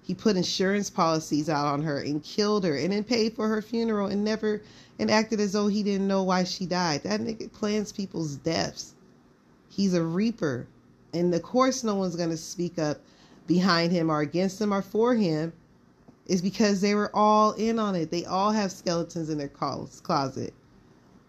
He 0.08 0.14
put 0.14 0.38
insurance 0.38 0.90
policies 0.90 1.50
out 1.50 1.66
on 1.66 1.82
her 1.82 2.00
and 2.00 2.24
killed 2.24 2.64
her 2.64 2.78
and 2.78 2.94
then 2.94 3.04
paid 3.04 3.34
for 3.34 3.50
her 3.50 3.62
funeral 3.62 4.08
and 4.08 4.24
never 4.24 4.62
and 4.98 5.12
acted 5.12 5.42
as 5.42 5.52
though 5.52 5.68
he 5.68 5.84
didn't 5.84 6.08
know 6.08 6.24
why 6.24 6.46
she 6.46 6.66
died. 6.66 7.04
That 7.04 7.20
nigga 7.20 7.52
plans 7.52 7.92
people's 7.92 8.38
deaths. 8.38 8.96
He's 9.68 9.94
a 9.94 10.02
reaper. 10.02 10.66
And 11.14 11.36
of 11.36 11.44
course, 11.44 11.84
no 11.84 11.96
one's 11.96 12.16
going 12.16 12.30
to 12.30 12.38
speak 12.38 12.80
up 12.80 13.02
behind 13.48 13.92
him 13.92 14.10
or 14.10 14.22
against 14.22 14.62
him 14.62 14.74
or 14.74 14.82
for 14.82 15.14
him 15.14 15.52
is 16.26 16.42
because 16.42 16.80
they 16.80 16.96
were 16.96 17.14
all 17.14 17.52
in 17.52 17.78
on 17.78 17.94
it. 17.94 18.10
They 18.10 18.24
all 18.24 18.54
have 18.54 18.72
skeletons 18.72 19.30
in 19.30 19.38
their 19.38 19.50
closet. 19.50 20.54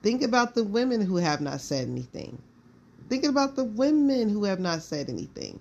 Think 0.05 0.23
about 0.23 0.55
the 0.55 0.63
women 0.63 1.01
who 1.01 1.17
have 1.17 1.41
not 1.41 1.61
said 1.61 1.89
anything. 1.89 2.39
Think 3.09 3.25
about 3.25 3.57
the 3.57 3.65
women 3.65 4.29
who 4.29 4.45
have 4.45 4.61
not 4.61 4.85
said 4.85 5.09
anything. 5.09 5.59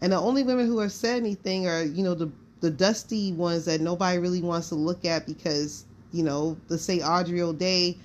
And 0.00 0.12
the 0.12 0.18
only 0.18 0.42
women 0.42 0.66
who 0.66 0.78
have 0.78 0.92
said 0.92 1.16
anything 1.16 1.66
are, 1.66 1.82
you 1.82 2.02
know, 2.02 2.14
the 2.14 2.30
the 2.60 2.70
dusty 2.70 3.32
ones 3.32 3.64
that 3.64 3.80
nobody 3.80 4.18
really 4.18 4.42
wants 4.42 4.68
to 4.68 4.74
look 4.74 5.04
at 5.04 5.26
because 5.26 5.86
you 6.12 6.22
know, 6.22 6.56
let's 6.68 6.82
say 6.82 7.00
Aubrey 7.00 7.40
O'Day, 7.40 7.96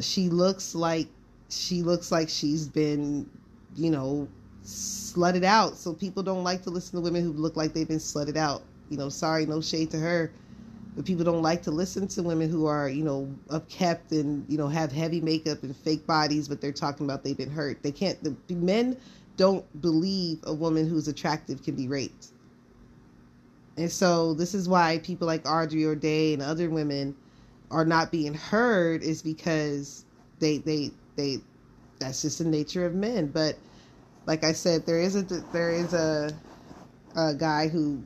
she 0.00 0.28
looks 0.28 0.74
like 0.74 1.08
she 1.48 1.82
looks 1.82 2.10
like 2.10 2.28
she's 2.28 2.68
been, 2.68 3.28
you 3.76 3.90
know, 3.90 4.28
slutted 4.64 5.44
out. 5.44 5.76
So 5.76 5.92
people 5.92 6.22
don't 6.22 6.44
like 6.44 6.62
to 6.62 6.70
listen 6.70 6.98
to 6.98 7.02
women 7.02 7.22
who 7.22 7.32
look 7.32 7.56
like 7.56 7.72
they've 7.72 7.88
been 7.88 7.98
slutted 7.98 8.36
out. 8.36 8.62
You 8.88 8.96
know, 8.96 9.08
sorry, 9.08 9.46
no 9.46 9.60
shade 9.60 9.90
to 9.92 9.98
her. 9.98 10.32
But 10.94 11.06
people 11.06 11.24
don't 11.24 11.42
like 11.42 11.62
to 11.62 11.70
listen 11.70 12.06
to 12.08 12.22
women 12.22 12.50
who 12.50 12.66
are, 12.66 12.88
you 12.88 13.02
know, 13.02 13.26
upkept 13.48 14.12
and, 14.12 14.44
you 14.48 14.58
know, 14.58 14.68
have 14.68 14.92
heavy 14.92 15.22
makeup 15.22 15.62
and 15.62 15.74
fake 15.74 16.06
bodies, 16.06 16.48
but 16.48 16.60
they're 16.60 16.70
talking 16.72 17.06
about 17.06 17.24
they've 17.24 17.36
been 17.36 17.50
hurt. 17.50 17.82
They 17.82 17.92
can't, 17.92 18.22
the 18.22 18.54
men 18.54 18.98
don't 19.42 19.80
believe 19.82 20.38
a 20.44 20.54
woman 20.54 20.88
who's 20.88 21.08
attractive 21.08 21.64
can 21.64 21.74
be 21.74 21.88
raped. 21.88 22.28
And 23.76 23.90
so 23.90 24.34
this 24.34 24.54
is 24.54 24.68
why 24.68 25.00
people 25.02 25.26
like 25.26 25.44
Aubrey 25.44 25.84
O'Day 25.84 26.32
and 26.32 26.40
other 26.40 26.70
women 26.70 27.16
are 27.68 27.84
not 27.84 28.12
being 28.12 28.34
heard 28.34 29.02
is 29.02 29.20
because 29.20 30.04
they 30.38 30.58
they 30.58 30.92
they 31.16 31.38
that's 31.98 32.22
just 32.22 32.38
the 32.38 32.44
nature 32.44 32.86
of 32.86 32.94
men. 32.94 33.26
But 33.26 33.58
like 34.26 34.44
I 34.44 34.52
said, 34.52 34.86
there 34.86 35.00
is 35.00 35.16
a 35.16 35.22
there 35.22 35.70
is 35.70 35.92
a 35.92 36.30
a 37.16 37.34
guy 37.34 37.66
who 37.66 38.00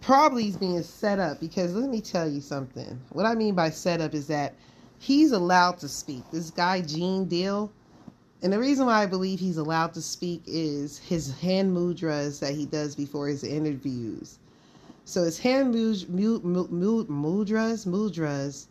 probably 0.00 0.48
is 0.48 0.56
being 0.56 0.82
set 0.82 1.20
up 1.20 1.38
because 1.38 1.72
let 1.72 1.88
me 1.88 2.00
tell 2.00 2.28
you 2.28 2.40
something. 2.40 3.00
What 3.10 3.26
I 3.26 3.36
mean 3.36 3.54
by 3.54 3.70
set 3.70 4.00
up 4.00 4.12
is 4.12 4.26
that 4.26 4.54
he's 4.98 5.30
allowed 5.30 5.78
to 5.78 5.88
speak. 5.88 6.24
This 6.32 6.50
guy 6.50 6.80
Gene 6.80 7.26
Deal 7.26 7.70
and 8.44 8.52
the 8.52 8.58
reason 8.58 8.84
why 8.84 9.02
I 9.02 9.06
believe 9.06 9.40
he's 9.40 9.56
allowed 9.56 9.94
to 9.94 10.02
speak 10.02 10.42
is 10.46 10.98
his 10.98 11.34
hand 11.40 11.74
mudras 11.74 12.40
that 12.40 12.54
he 12.54 12.66
does 12.66 12.94
before 12.94 13.26
his 13.26 13.42
interviews. 13.42 14.38
So 15.06 15.24
his 15.24 15.38
hand 15.38 15.74
mudras, 15.74 16.04
mudras 17.86 18.66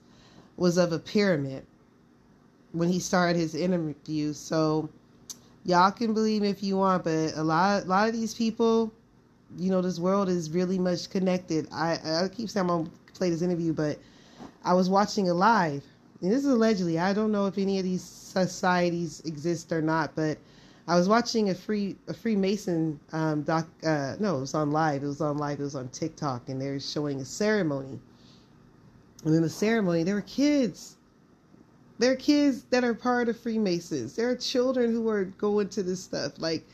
was 0.57 0.77
of 0.77 0.93
a 0.93 0.99
pyramid 0.99 1.65
when 2.73 2.87
he 2.87 2.99
started 2.99 3.35
his 3.35 3.55
interview. 3.55 4.33
So 4.33 4.89
y'all 5.65 5.89
can 5.89 6.13
believe 6.13 6.43
if 6.43 6.61
you 6.61 6.77
want, 6.77 7.03
but 7.03 7.33
a 7.35 7.43
lot, 7.43 7.85
a 7.85 7.87
lot 7.87 8.07
of 8.07 8.13
these 8.13 8.35
people, 8.35 8.93
you 9.57 9.71
know, 9.71 9.81
this 9.81 9.97
world 9.97 10.29
is 10.29 10.51
really 10.51 10.77
much 10.77 11.09
connected. 11.09 11.67
I, 11.73 11.93
I 12.03 12.27
keep 12.31 12.47
saying 12.47 12.69
I'm 12.69 12.83
gonna 12.83 12.89
play 13.15 13.31
this 13.31 13.41
interview, 13.41 13.73
but 13.73 13.97
I 14.63 14.75
was 14.75 14.87
watching 14.87 15.31
a 15.31 15.33
live 15.33 15.83
and 16.23 16.31
this 16.31 16.45
is 16.45 16.51
allegedly. 16.51 16.99
I 16.99 17.11
don't 17.11 17.31
know 17.33 17.47
if 17.47 17.57
any 17.57 17.79
of 17.79 17.83
these 17.83 18.01
societies 18.41 19.21
exist 19.25 19.71
or 19.71 19.81
not, 19.81 20.15
but 20.15 20.37
I 20.87 20.97
was 20.97 21.07
watching 21.07 21.49
a 21.49 21.55
free 21.55 21.95
a 22.07 22.13
Freemason 22.13 22.99
um, 23.13 23.43
doc. 23.43 23.67
Uh, 23.83 24.15
no, 24.19 24.37
it 24.37 24.41
was 24.41 24.53
on 24.53 24.71
live. 24.71 25.03
It 25.03 25.07
was 25.07 25.21
on 25.21 25.37
live. 25.37 25.59
It 25.59 25.63
was 25.63 25.75
on 25.75 25.87
TikTok, 25.89 26.49
and 26.49 26.61
they 26.61 26.69
were 26.69 26.79
showing 26.79 27.21
a 27.21 27.25
ceremony. 27.25 27.99
And 29.23 29.33
in 29.33 29.41
the 29.41 29.49
ceremony, 29.49 30.03
there 30.03 30.15
were 30.15 30.21
kids. 30.21 30.97
There 31.99 32.11
are 32.11 32.17
kids 32.17 32.63
that 32.71 32.83
are 32.83 32.93
part 32.93 33.29
of 33.29 33.39
Freemasons. 33.39 34.15
There 34.15 34.29
are 34.29 34.35
children 34.35 34.91
who 34.91 35.07
are 35.07 35.25
going 35.25 35.69
to 35.69 35.83
this 35.83 36.03
stuff. 36.03 36.33
Like 36.37 36.65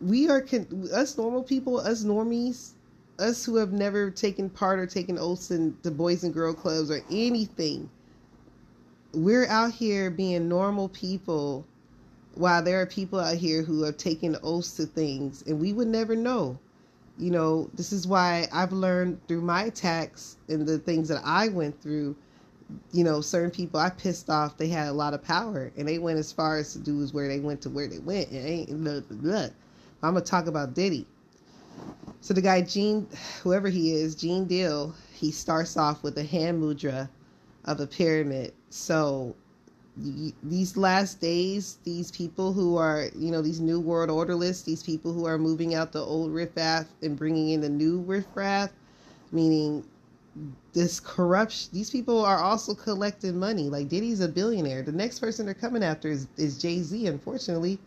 we 0.00 0.28
are, 0.28 0.44
us 0.92 1.16
normal 1.16 1.44
people, 1.44 1.78
us 1.78 2.02
normies, 2.02 2.70
us 3.20 3.44
who 3.44 3.54
have 3.56 3.72
never 3.72 4.10
taken 4.10 4.50
part 4.50 4.80
or 4.80 4.86
taken 4.86 5.16
oaths 5.16 5.52
in 5.52 5.76
the 5.82 5.90
Boys 5.92 6.24
and 6.24 6.34
Girl 6.34 6.54
Clubs 6.54 6.90
or 6.90 7.02
anything 7.10 7.88
we're 9.12 9.46
out 9.46 9.72
here 9.72 10.10
being 10.10 10.48
normal 10.48 10.88
people 10.90 11.66
while 12.34 12.62
there 12.62 12.80
are 12.80 12.86
people 12.86 13.18
out 13.18 13.36
here 13.36 13.62
who 13.62 13.82
have 13.82 13.96
taken 13.96 14.36
oaths 14.42 14.76
to 14.76 14.86
things 14.86 15.42
and 15.46 15.58
we 15.58 15.72
would 15.72 15.88
never 15.88 16.14
know. 16.14 16.58
You 17.18 17.30
know, 17.30 17.70
this 17.74 17.92
is 17.92 18.06
why 18.06 18.46
I've 18.52 18.72
learned 18.72 19.26
through 19.26 19.40
my 19.40 19.64
attacks 19.64 20.36
and 20.48 20.66
the 20.66 20.78
things 20.78 21.08
that 21.08 21.20
I 21.24 21.48
went 21.48 21.80
through. 21.82 22.14
You 22.92 23.02
know, 23.02 23.22
certain 23.22 23.50
people 23.50 23.80
I 23.80 23.90
pissed 23.90 24.28
off, 24.28 24.58
they 24.58 24.68
had 24.68 24.88
a 24.88 24.92
lot 24.92 25.14
of 25.14 25.22
power 25.24 25.72
and 25.76 25.88
they 25.88 25.98
went 25.98 26.18
as 26.18 26.30
far 26.30 26.58
as 26.58 26.72
to 26.74 26.78
do 26.78 27.00
is 27.00 27.14
where 27.14 27.26
they 27.26 27.40
went 27.40 27.62
to 27.62 27.70
where 27.70 27.88
they 27.88 27.98
went. 27.98 28.28
And 28.30 28.46
ain't 28.46 28.70
look. 29.24 29.52
I'm 30.02 30.14
gonna 30.14 30.24
talk 30.24 30.46
about 30.46 30.74
Diddy. 30.74 31.06
So 32.20 32.34
the 32.34 32.42
guy 32.42 32.62
Gene, 32.62 33.08
whoever 33.42 33.68
he 33.68 33.92
is, 33.92 34.14
Gene 34.14 34.44
Deal, 34.44 34.94
he 35.12 35.30
starts 35.30 35.76
off 35.76 36.02
with 36.02 36.18
a 36.18 36.24
hand 36.24 36.62
mudra 36.62 37.08
of 37.64 37.80
a 37.80 37.86
pyramid. 37.86 38.52
So 38.70 39.34
these 39.96 40.76
last 40.76 41.20
days, 41.20 41.78
these 41.84 42.10
people 42.10 42.52
who 42.52 42.76
are, 42.76 43.06
you 43.16 43.30
know, 43.30 43.42
these 43.42 43.60
new 43.60 43.80
world 43.80 44.10
orderlists, 44.10 44.64
these 44.64 44.82
people 44.82 45.12
who 45.12 45.26
are 45.26 45.38
moving 45.38 45.74
out 45.74 45.92
the 45.92 46.00
old 46.00 46.32
riffraff 46.32 46.86
and 47.02 47.16
bringing 47.16 47.50
in 47.50 47.60
the 47.60 47.68
new 47.68 48.00
riffraff, 48.00 48.70
meaning 49.32 49.84
this 50.72 51.00
corruption, 51.00 51.70
these 51.72 51.90
people 51.90 52.24
are 52.24 52.38
also 52.38 52.74
collecting 52.74 53.38
money. 53.38 53.68
Like 53.68 53.88
Diddy's 53.88 54.20
a 54.20 54.28
billionaire. 54.28 54.82
The 54.82 54.92
next 54.92 55.18
person 55.18 55.46
they're 55.46 55.54
coming 55.54 55.82
after 55.82 56.08
is, 56.08 56.28
is 56.36 56.58
Jay 56.58 56.80
Z, 56.80 57.06
unfortunately. 57.06 57.78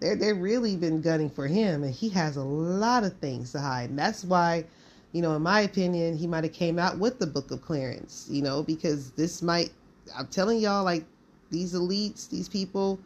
They're, 0.00 0.16
they've 0.16 0.36
really 0.36 0.76
been 0.76 1.02
gunning 1.02 1.30
for 1.30 1.46
him, 1.46 1.82
and 1.84 1.94
he 1.94 2.08
has 2.10 2.36
a 2.36 2.42
lot 2.42 3.04
of 3.04 3.16
things 3.18 3.52
to 3.52 3.60
hide. 3.60 3.90
And 3.90 3.98
that's 3.98 4.24
why 4.24 4.64
you 5.12 5.22
know, 5.22 5.36
in 5.36 5.42
my 5.42 5.60
opinion, 5.60 6.16
he 6.16 6.26
might 6.26 6.42
have 6.42 6.52
came 6.52 6.76
out 6.76 6.98
with 6.98 7.20
the 7.20 7.26
book 7.26 7.52
of 7.52 7.62
clearance, 7.62 8.26
you 8.28 8.42
know, 8.42 8.64
because 8.64 9.12
this 9.12 9.42
might 9.42 9.70
I'm 10.16 10.26
telling 10.26 10.58
y'all 10.58 10.84
like 10.84 11.04
these 11.50 11.74
elites, 11.74 12.28
these 12.28 12.48
people, 12.48 12.98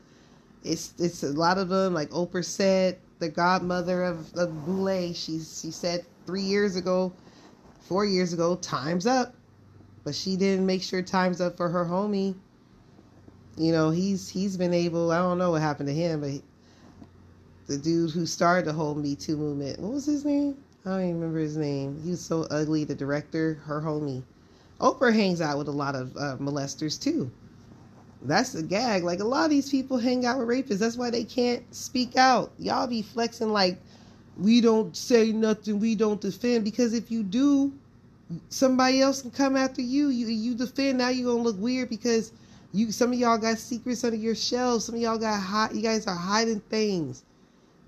it's 0.65 0.95
it's 0.99 1.23
a 1.23 1.29
lot 1.29 1.59
of 1.59 1.69
them 1.69 1.95
like 1.95 2.11
Oprah 2.11 2.45
said, 2.45 2.99
the 3.19 3.29
godmother 3.29 4.05
of, 4.05 4.33
of 4.35 4.65
Boule, 4.65 5.13
she 5.13 5.39
she 5.41 5.71
said 5.71 6.05
3 6.27 6.43
years 6.43 6.77
ago, 6.77 7.13
4 7.83 8.05
years 8.05 8.33
ago, 8.33 8.57
time's 8.57 9.07
up. 9.07 9.35
But 10.05 10.15
she 10.15 10.37
didn't 10.37 10.65
make 10.67 10.83
sure 10.83 11.03
time's 11.03 11.41
up 11.41 11.57
for 11.57 11.69
her 11.69 11.85
homie. 11.85 12.35
You 13.57 13.73
know, 13.73 13.91
he's 13.91 14.29
he's 14.29 14.57
been 14.57 14.73
able, 14.73 15.11
I 15.11 15.19
don't 15.19 15.39
know 15.39 15.51
what 15.51 15.63
happened 15.63 15.89
to 15.89 15.95
him, 15.95 16.21
but 16.21 16.31
he, 16.31 16.43
the 17.67 17.77
dude 17.77 18.13
who 18.13 18.25
started 18.25 18.65
the 18.65 18.73
whole 18.73 18.95
Me 18.95 19.15
Too 19.15 19.37
movement, 19.37 19.79
what 19.81 19.93
was 19.93 20.07
his 20.07 20.25
name? 20.25 20.57
I 20.87 20.91
don't 20.91 21.01
even 21.03 21.15
remember 21.17 21.41
his 21.41 21.57
name. 21.57 22.01
He 22.03 22.11
was 22.11 22.25
so 22.25 22.47
ugly. 22.51 22.85
The 22.85 22.95
director, 22.95 23.55
her 23.65 23.83
homie. 23.83 24.23
Oprah 24.81 25.15
hangs 25.15 25.41
out 25.41 25.59
with 25.59 25.69
a 25.69 25.73
lot 25.73 25.95
of 25.95 26.17
uh, 26.17 26.37
molesters 26.39 27.01
too. 27.01 27.31
That's 28.23 28.53
the 28.53 28.63
gag. 28.63 29.05
Like 29.05 29.21
a 29.21 29.25
lot 29.25 29.45
of 29.45 29.51
these 29.51 29.71
people 29.71 29.99
hang 29.99 30.27
out 30.27 30.39
with 30.39 30.49
rapists. 30.49 30.79
That's 30.79 30.97
why 30.97 31.11
they 31.11 31.25
can't 31.25 31.63
speak 31.75 32.17
out. 32.17 32.53
Y'all 32.59 32.87
be 32.87 33.03
flexing 33.03 33.53
like 33.53 33.79
we 34.37 34.61
don't 34.61 34.97
say 34.97 35.33
nothing, 35.33 35.81
we 35.81 35.95
don't 35.95 36.21
defend. 36.21 36.65
Because 36.65 36.95
if 36.95 37.11
you 37.11 37.23
do, 37.23 37.73
somebody 38.49 39.01
else 39.01 39.23
can 39.23 39.31
come 39.31 39.57
after 39.57 39.83
you. 39.83 40.09
You 40.09 40.27
you 40.29 40.55
defend 40.55 40.99
now. 40.99 41.09
You're 41.09 41.33
gonna 41.33 41.43
look 41.45 41.59
weird 41.59 41.89
because 41.91 42.33
You 42.73 42.93
some 42.93 43.13
of 43.13 43.19
y'all 43.19 43.39
got 43.39 43.59
secrets 43.59 44.05
under 44.05 44.17
your 44.17 44.35
shelves. 44.35 44.85
Some 44.85 44.97
of 44.97 45.01
y'all 45.01 45.19
got 45.19 45.41
hot. 45.41 45.75
You 45.75 45.83
guys 45.83 46.07
are 46.07 46.15
hiding 46.17 46.61
things. 46.71 47.25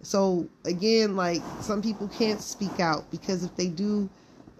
So 0.02 0.48
again, 0.64 1.16
like 1.16 1.42
some 1.60 1.82
people 1.82 2.08
can't 2.08 2.40
speak 2.40 2.80
out 2.80 3.10
because 3.10 3.44
if 3.44 3.54
they 3.56 3.68
do, 3.68 4.08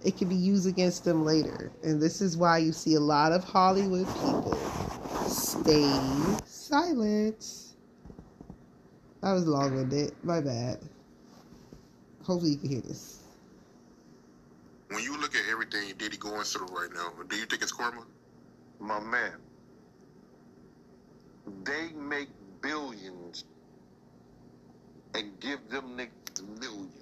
it 0.05 0.17
can 0.17 0.29
be 0.29 0.35
used 0.35 0.67
against 0.67 1.05
them 1.05 1.25
later. 1.25 1.71
And 1.83 2.01
this 2.01 2.21
is 2.21 2.37
why 2.37 2.59
you 2.59 2.73
see 2.73 2.95
a 2.95 3.01
lot 3.01 3.33
of 3.33 3.45
Hollywood 3.45 4.07
people 4.07 4.55
stay 5.27 5.91
silent. 6.45 7.75
That 9.23 9.33
was 9.33 9.47
long 9.47 9.75
winded. 9.75 10.15
My 10.23 10.41
bad. 10.41 10.79
Hopefully 12.23 12.53
you 12.53 12.59
can 12.59 12.71
hear 12.71 12.81
this. 12.81 13.19
When 14.89 15.03
you 15.03 15.21
look 15.21 15.35
at 15.35 15.43
everything 15.51 15.93
Diddy 15.99 16.17
going 16.17 16.43
through 16.43 16.67
right 16.67 16.91
now, 16.93 17.13
do 17.29 17.37
you 17.37 17.45
think 17.45 17.63
it's 17.63 17.73
karma? 17.73 18.05
My 18.81 18.99
man, 18.99 19.35
they 21.65 21.91
make 21.93 22.29
billions 22.63 23.45
and 25.15 25.39
give 25.41 25.69
them 25.69 25.97
niggas 25.97 26.61
millions 26.61 27.00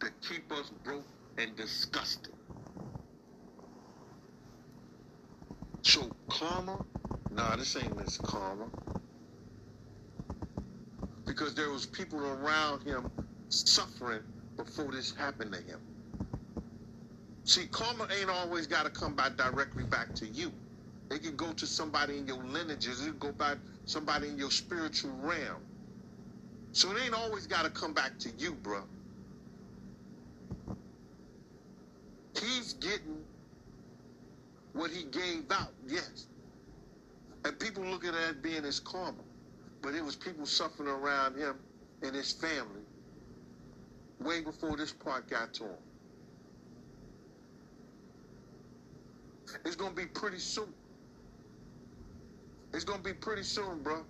to 0.00 0.10
keep 0.28 0.52
us 0.52 0.70
broke 0.70 1.06
and 1.38 1.56
disgusted. 1.56 2.34
So 5.82 6.12
karma, 6.30 6.84
nah, 7.30 7.56
this 7.56 7.76
ain't 7.76 7.98
this 7.98 8.18
karma. 8.18 8.70
Because 11.26 11.54
there 11.54 11.70
was 11.70 11.86
people 11.86 12.24
around 12.26 12.82
him 12.84 13.10
suffering 13.50 14.22
before 14.56 14.92
this 14.92 15.14
happened 15.14 15.52
to 15.54 15.60
him. 15.62 15.80
See, 17.44 17.66
karma 17.68 18.08
ain't 18.18 18.30
always 18.30 18.66
got 18.66 18.84
to 18.84 18.90
come 18.90 19.16
back 19.16 19.36
directly 19.36 19.84
back 19.84 20.14
to 20.16 20.26
you. 20.26 20.52
It 21.10 21.22
can 21.22 21.36
go 21.36 21.52
to 21.54 21.66
somebody 21.66 22.18
in 22.18 22.26
your 22.26 22.44
lineages. 22.44 23.02
It 23.02 23.10
can 23.10 23.18
go 23.18 23.32
back 23.32 23.58
somebody 23.86 24.28
in 24.28 24.38
your 24.38 24.50
spiritual 24.50 25.12
realm. 25.18 25.62
So 26.72 26.92
it 26.92 27.00
ain't 27.02 27.14
always 27.14 27.46
got 27.46 27.64
to 27.64 27.70
come 27.70 27.94
back 27.94 28.18
to 28.20 28.30
you, 28.30 28.54
bro. 28.54 28.82
He's 32.40 32.74
getting 32.74 33.24
what 34.72 34.90
he 34.90 35.04
gave 35.04 35.50
out, 35.50 35.72
yes. 35.86 36.26
And 37.44 37.58
people 37.58 37.84
look 37.84 38.04
at 38.04 38.12
that 38.14 38.42
being 38.42 38.64
his 38.64 38.80
karma. 38.80 39.22
But 39.82 39.94
it 39.94 40.04
was 40.04 40.16
people 40.16 40.46
suffering 40.46 40.88
around 40.88 41.36
him 41.36 41.56
and 42.02 42.14
his 42.14 42.32
family 42.32 42.82
way 44.20 44.40
before 44.42 44.76
this 44.76 44.92
part 44.92 45.28
got 45.28 45.54
to 45.54 45.64
him. 45.64 45.78
It's 49.64 49.76
to 49.76 49.90
be 49.90 50.06
pretty 50.06 50.38
soon. 50.38 50.74
It's 52.74 52.84
to 52.84 52.98
be 52.98 53.14
pretty 53.14 53.44
soon, 53.44 53.82
bro. 53.82 54.04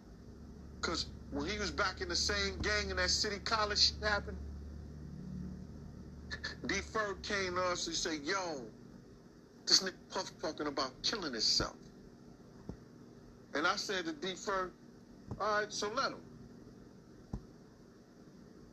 Because 0.81 1.07
when 1.31 1.47
he 1.47 1.59
was 1.59 1.71
back 1.71 2.01
in 2.01 2.09
the 2.09 2.17
same 2.17 2.61
gang 2.63 2.91
in 2.91 2.97
that 2.97 3.11
city 3.11 3.39
college 3.45 3.79
shit 3.79 4.09
happened, 4.09 4.39
D 6.67 6.77
Ferg 6.77 7.23
came 7.23 7.57
to 7.57 7.63
us 7.63 7.87
and 7.89 7.97
said, 7.97 8.21
yo, 8.23 8.73
this 9.67 9.83
nigga 9.83 9.99
Puff 10.11 10.33
talking 10.41 10.69
about 10.69 11.03
killing 11.03 11.33
himself. 11.33 11.77
And 13.55 13.67
I 13.67 13.77
said 13.77 14.07
to 14.07 14.13
D 14.15 14.35
Ferg, 14.35 14.73
all 15.39 15.61
right, 15.61 15.73
so 15.73 15.91
let 15.93 16.13
him. 16.13 16.25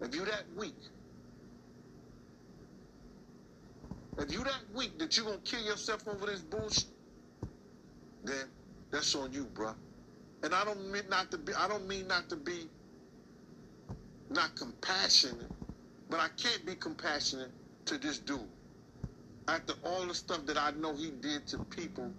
If 0.01 0.15
you 0.15 0.25
that 0.25 0.45
weak, 0.55 0.77
if 4.17 4.31
you 4.31 4.43
that 4.43 4.63
weak 4.75 4.99
that 4.99 5.17
you 5.17 5.23
gonna 5.25 5.41
kill 5.41 5.63
yourself 5.63 6.07
over 6.07 6.25
this 6.27 6.43
bullshit, 6.43 6.91
then 8.23 8.47
that's 8.91 9.15
on 9.15 9.33
you, 9.33 9.47
bro. 9.47 9.75
And 10.43 10.55
I 10.55 10.65
don't 10.65 10.91
mean 10.91 11.09
not 11.09 11.31
to 11.31 11.37
be. 11.39 11.53
I 11.53 11.67
don't 11.67 11.87
mean 11.87 12.07
not 12.07 12.29
to 12.29 12.37
be 12.37 12.71
not 14.29 14.55
compassionate, 14.55 15.51
but 16.09 16.19
I 16.19 16.27
can't 16.37 16.65
be 16.65 16.75
compassionate 16.75 17.51
to 17.85 17.97
this 17.97 18.19
dude 18.19 18.39
after 19.47 19.73
all 19.83 20.05
the 20.05 20.13
stuff 20.13 20.45
that 20.45 20.57
I 20.57 20.71
know 20.71 20.95
he 20.95 21.11
did 21.11 21.47
to 21.47 21.59
people 21.65 22.11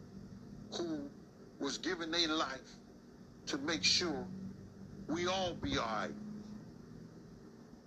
who 0.72 1.01
was 1.59 1.79
giving 1.79 2.11
their 2.11 2.29
life 2.29 2.77
to 3.46 3.59
make 3.59 3.83
sure 3.85 4.25
we 5.09 5.27
all 5.27 5.55
be 5.55 5.79
all 5.79 5.87
right. 5.87 6.11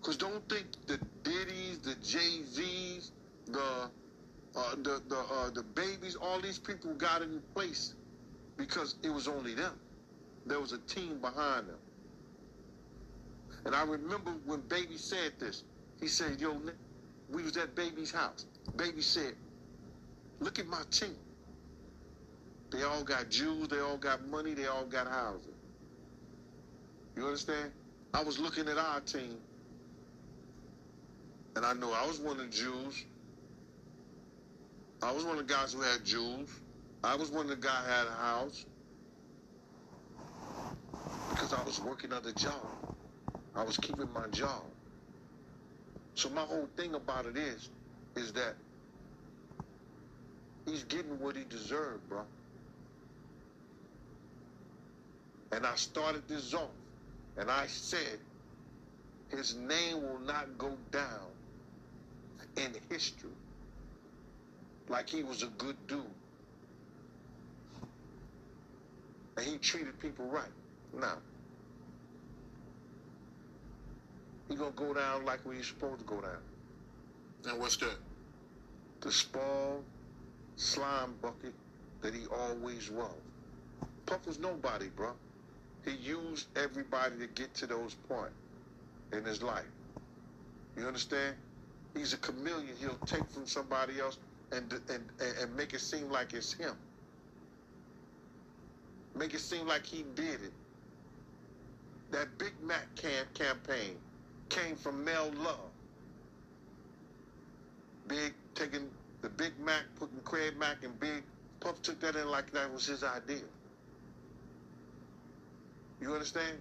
Cause 0.01 0.15
don't 0.15 0.47
think 0.49 0.65
the 0.87 0.97
Diddy's, 1.23 1.79
the 1.79 1.95
Jay 1.95 2.41
Z's, 2.43 3.11
the 3.47 3.89
uh, 4.55 4.75
the 4.77 5.01
the 5.09 5.17
uh, 5.17 5.49
the 5.51 5.63
babies, 5.63 6.15
all 6.15 6.39
these 6.39 6.57
people 6.57 6.93
got 6.93 7.21
in 7.21 7.41
place 7.53 7.93
because 8.57 8.95
it 9.03 9.09
was 9.09 9.27
only 9.27 9.53
them. 9.53 9.73
There 10.45 10.59
was 10.59 10.71
a 10.71 10.77
team 10.79 11.19
behind 11.19 11.67
them. 11.67 11.77
And 13.65 13.75
I 13.75 13.83
remember 13.83 14.31
when 14.45 14.61
Baby 14.61 14.97
said 14.97 15.33
this. 15.39 15.63
He 15.99 16.07
said, 16.07 16.39
"Yo, 16.39 16.59
we 17.31 17.43
was 17.43 17.57
at 17.57 17.75
Baby's 17.75 18.11
house. 18.11 18.45
Baby 18.75 19.01
said, 19.01 19.33
look 20.39 20.59
at 20.59 20.67
my 20.67 20.81
team. 20.91 21.15
They 22.71 22.83
all 22.83 23.03
got 23.03 23.29
jewels, 23.29 23.67
they 23.67 23.79
all 23.79 23.97
got 23.97 24.25
money, 24.27 24.53
they 24.53 24.67
all 24.67 24.85
got 24.85 25.07
houses. 25.07 25.53
You 27.15 27.25
understand? 27.25 27.71
I 28.13 28.23
was 28.23 28.39
looking 28.39 28.67
at 28.67 28.77
our 28.77 29.01
team, 29.01 29.37
and 31.55 31.65
I 31.65 31.73
know 31.73 31.91
I 31.91 32.05
was 32.07 32.19
one 32.19 32.39
of 32.39 32.45
the 32.45 32.57
Jews. 32.57 33.05
I 35.01 35.11
was 35.11 35.23
one 35.23 35.39
of 35.39 35.47
the 35.47 35.53
guys 35.53 35.73
who 35.73 35.81
had 35.81 36.05
jewels. 36.05 36.49
I 37.03 37.15
was 37.15 37.31
one 37.31 37.49
of 37.49 37.49
the 37.49 37.55
guys 37.55 37.85
who 37.85 37.91
had 37.91 38.07
a 38.07 38.11
house. 38.11 38.65
Because 41.29 41.53
I 41.53 41.63
was 41.63 41.79
working 41.81 42.11
at 42.11 42.25
a 42.25 42.33
job. 42.33 42.65
I 43.55 43.63
was 43.63 43.77
keeping 43.77 44.11
my 44.13 44.27
job. 44.27 44.63
So 46.19 46.27
my 46.31 46.41
whole 46.41 46.67
thing 46.75 46.95
about 46.95 47.27
it 47.27 47.37
is, 47.37 47.69
is 48.17 48.33
that 48.33 48.55
he's 50.65 50.83
getting 50.83 51.17
what 51.17 51.37
he 51.37 51.45
deserved, 51.45 52.09
bro. 52.09 52.23
And 55.53 55.65
I 55.65 55.75
started 55.75 56.27
this 56.27 56.53
off, 56.53 56.75
and 57.37 57.49
I 57.49 57.67
said, 57.67 58.19
his 59.29 59.55
name 59.55 60.01
will 60.01 60.19
not 60.19 60.57
go 60.57 60.73
down 60.91 61.29
in 62.57 62.75
history 62.89 63.29
like 64.89 65.07
he 65.07 65.23
was 65.23 65.43
a 65.43 65.49
good 65.57 65.77
dude. 65.87 66.01
And 69.37 69.45
he 69.45 69.57
treated 69.57 69.97
people 70.01 70.25
right. 70.25 70.51
Now, 70.99 71.19
he 74.49 74.55
gonna 74.55 74.71
go 74.71 74.93
down 74.93 75.23
like 75.25 75.45
we 75.45 75.61
supposed 75.61 75.99
to 75.99 76.05
go 76.05 76.21
down. 76.21 76.41
And 77.47 77.59
what's 77.59 77.77
that? 77.77 77.97
The 79.01 79.11
small 79.11 79.83
slime 80.55 81.13
bucket 81.21 81.53
that 82.01 82.13
he 82.13 82.25
always 82.27 82.89
was. 82.89 83.13
Puff 84.05 84.25
was 84.25 84.39
nobody, 84.39 84.87
bro. 84.87 85.11
He 85.85 85.91
used 85.91 86.47
everybody 86.57 87.17
to 87.19 87.27
get 87.27 87.53
to 87.55 87.67
those 87.67 87.93
points 88.09 88.33
in 89.13 89.23
his 89.23 89.41
life. 89.41 89.63
You 90.75 90.85
understand? 90.85 91.35
He's 91.95 92.13
a 92.13 92.17
chameleon. 92.17 92.75
He'll 92.79 92.97
take 93.05 93.29
from 93.29 93.45
somebody 93.45 93.99
else 93.99 94.17
and 94.51 94.73
and 94.89 95.03
and 95.41 95.55
make 95.55 95.73
it 95.73 95.81
seem 95.81 96.09
like 96.09 96.33
it's 96.33 96.53
him. 96.53 96.75
Make 99.15 99.33
it 99.33 99.41
seem 99.41 99.67
like 99.67 99.85
he 99.85 100.03
did 100.15 100.41
it. 100.41 100.53
That 102.11 102.37
Big 102.37 102.53
Mac 102.63 102.87
can 102.95 103.25
campaign 103.33 103.97
came 104.49 104.75
from 104.75 105.03
Mel 105.03 105.31
Love. 105.37 105.59
Big 108.07 108.33
taking 108.55 108.89
the 109.21 109.29
Big 109.29 109.57
Mac, 109.59 109.83
putting 109.97 110.19
Craig 110.21 110.57
Mack 110.57 110.83
and 110.83 110.99
Big 110.99 111.23
Puff 111.59 111.81
took 111.81 111.99
that 111.99 112.15
in 112.15 112.29
like 112.29 112.51
that 112.51 112.71
was 112.71 112.85
his 112.85 113.03
idea. 113.03 113.43
You 116.01 116.13
understand? 116.13 116.57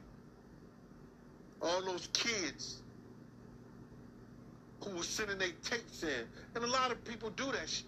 All 1.62 1.84
those 1.84 2.08
kids 2.12 2.82
who 4.82 4.96
were 4.96 5.02
sending 5.02 5.38
their 5.38 5.52
tapes 5.62 6.02
in, 6.02 6.24
and 6.54 6.64
a 6.64 6.66
lot 6.66 6.90
of 6.90 7.04
people 7.04 7.30
do 7.30 7.44
that 7.52 7.68
shit. 7.68 7.86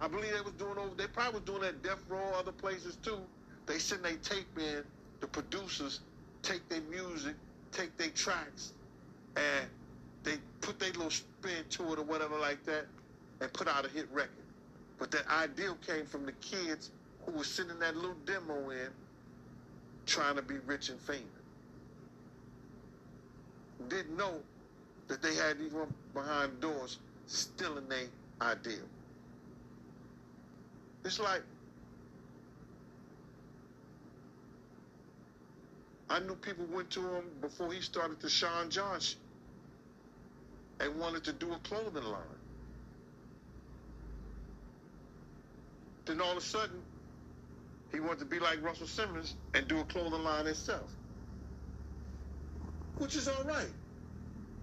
I 0.00 0.08
believe 0.08 0.32
they 0.32 0.40
was 0.40 0.52
doing 0.52 0.78
over. 0.78 0.94
They 0.96 1.06
probably 1.06 1.40
was 1.40 1.42
doing 1.42 1.62
that 1.62 1.82
Death 1.82 2.04
Row, 2.08 2.32
other 2.38 2.52
places 2.52 2.96
too. 2.96 3.18
They 3.66 3.78
send 3.78 4.04
their 4.04 4.16
tape 4.16 4.46
in. 4.58 4.82
The 5.20 5.26
producers 5.26 6.00
take 6.42 6.68
their 6.68 6.82
music, 6.82 7.34
take 7.72 7.96
their 7.96 8.10
tracks, 8.10 8.72
and 9.36 9.68
they 10.24 10.36
put 10.60 10.78
their 10.78 10.90
little 10.92 11.10
spin 11.10 11.64
to 11.70 11.92
it 11.92 11.98
or 11.98 12.02
whatever 12.02 12.38
like 12.38 12.64
that 12.64 12.86
and 13.40 13.52
put 13.52 13.68
out 13.68 13.84
a 13.84 13.88
hit 13.88 14.08
record. 14.12 14.30
But 14.98 15.10
that 15.10 15.28
idea 15.28 15.74
came 15.86 16.06
from 16.06 16.24
the 16.24 16.32
kids 16.32 16.90
who 17.24 17.32
were 17.32 17.44
sending 17.44 17.78
that 17.80 17.96
little 17.96 18.16
demo 18.24 18.70
in 18.70 18.88
trying 20.06 20.36
to 20.36 20.42
be 20.42 20.56
rich 20.66 20.88
and 20.88 20.98
famous. 21.00 21.22
Didn't 23.88 24.16
know 24.16 24.40
that 25.08 25.22
they 25.22 25.34
had 25.34 25.58
these 25.58 25.72
ones 25.72 25.92
behind 26.14 26.60
doors 26.60 26.98
stealing 27.26 27.88
their 27.88 28.06
idea. 28.40 28.80
It's 31.04 31.20
like 31.20 31.42
I 36.08 36.20
knew 36.20 36.34
people 36.36 36.64
went 36.72 36.90
to 36.90 37.00
him 37.00 37.24
before 37.40 37.72
he 37.72 37.80
started 37.80 38.20
the 38.20 38.30
Sean 38.30 38.70
Johnson 38.70 39.18
and 40.80 40.98
wanted 40.98 41.24
to 41.24 41.32
do 41.32 41.52
a 41.52 41.58
clothing 41.58 42.04
line. 42.04 42.22
Then 46.04 46.20
all 46.20 46.32
of 46.32 46.38
a 46.38 46.40
sudden, 46.40 46.82
he 47.92 48.00
wanted 48.00 48.20
to 48.20 48.24
be 48.26 48.38
like 48.38 48.62
Russell 48.62 48.86
Simmons 48.86 49.34
and 49.54 49.66
do 49.68 49.80
a 49.80 49.84
clothing 49.84 50.22
line 50.22 50.46
himself. 50.46 50.92
Which 52.98 53.16
is 53.16 53.28
all 53.28 53.44
right. 53.44 53.72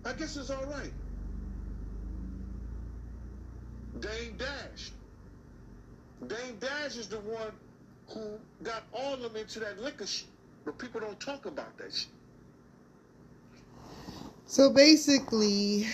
I 0.05 0.13
guess 0.13 0.35
it's 0.37 0.49
all 0.49 0.65
right. 0.65 0.93
Dame 3.99 4.37
Dash. 4.37 4.91
Dame 6.27 6.57
Dash 6.59 6.97
is 6.97 7.07
the 7.07 7.19
one 7.19 7.51
who 8.09 8.39
got 8.63 8.83
all 8.93 9.13
of 9.13 9.21
them 9.21 9.35
into 9.35 9.59
that 9.59 9.79
liquor 9.79 10.07
shit. 10.07 10.27
But 10.65 10.77
people 10.77 11.01
don't 11.01 11.19
talk 11.19 11.45
about 11.45 11.77
that 11.77 11.93
shit. 11.93 12.07
So 14.45 14.69
basically, 14.69 15.87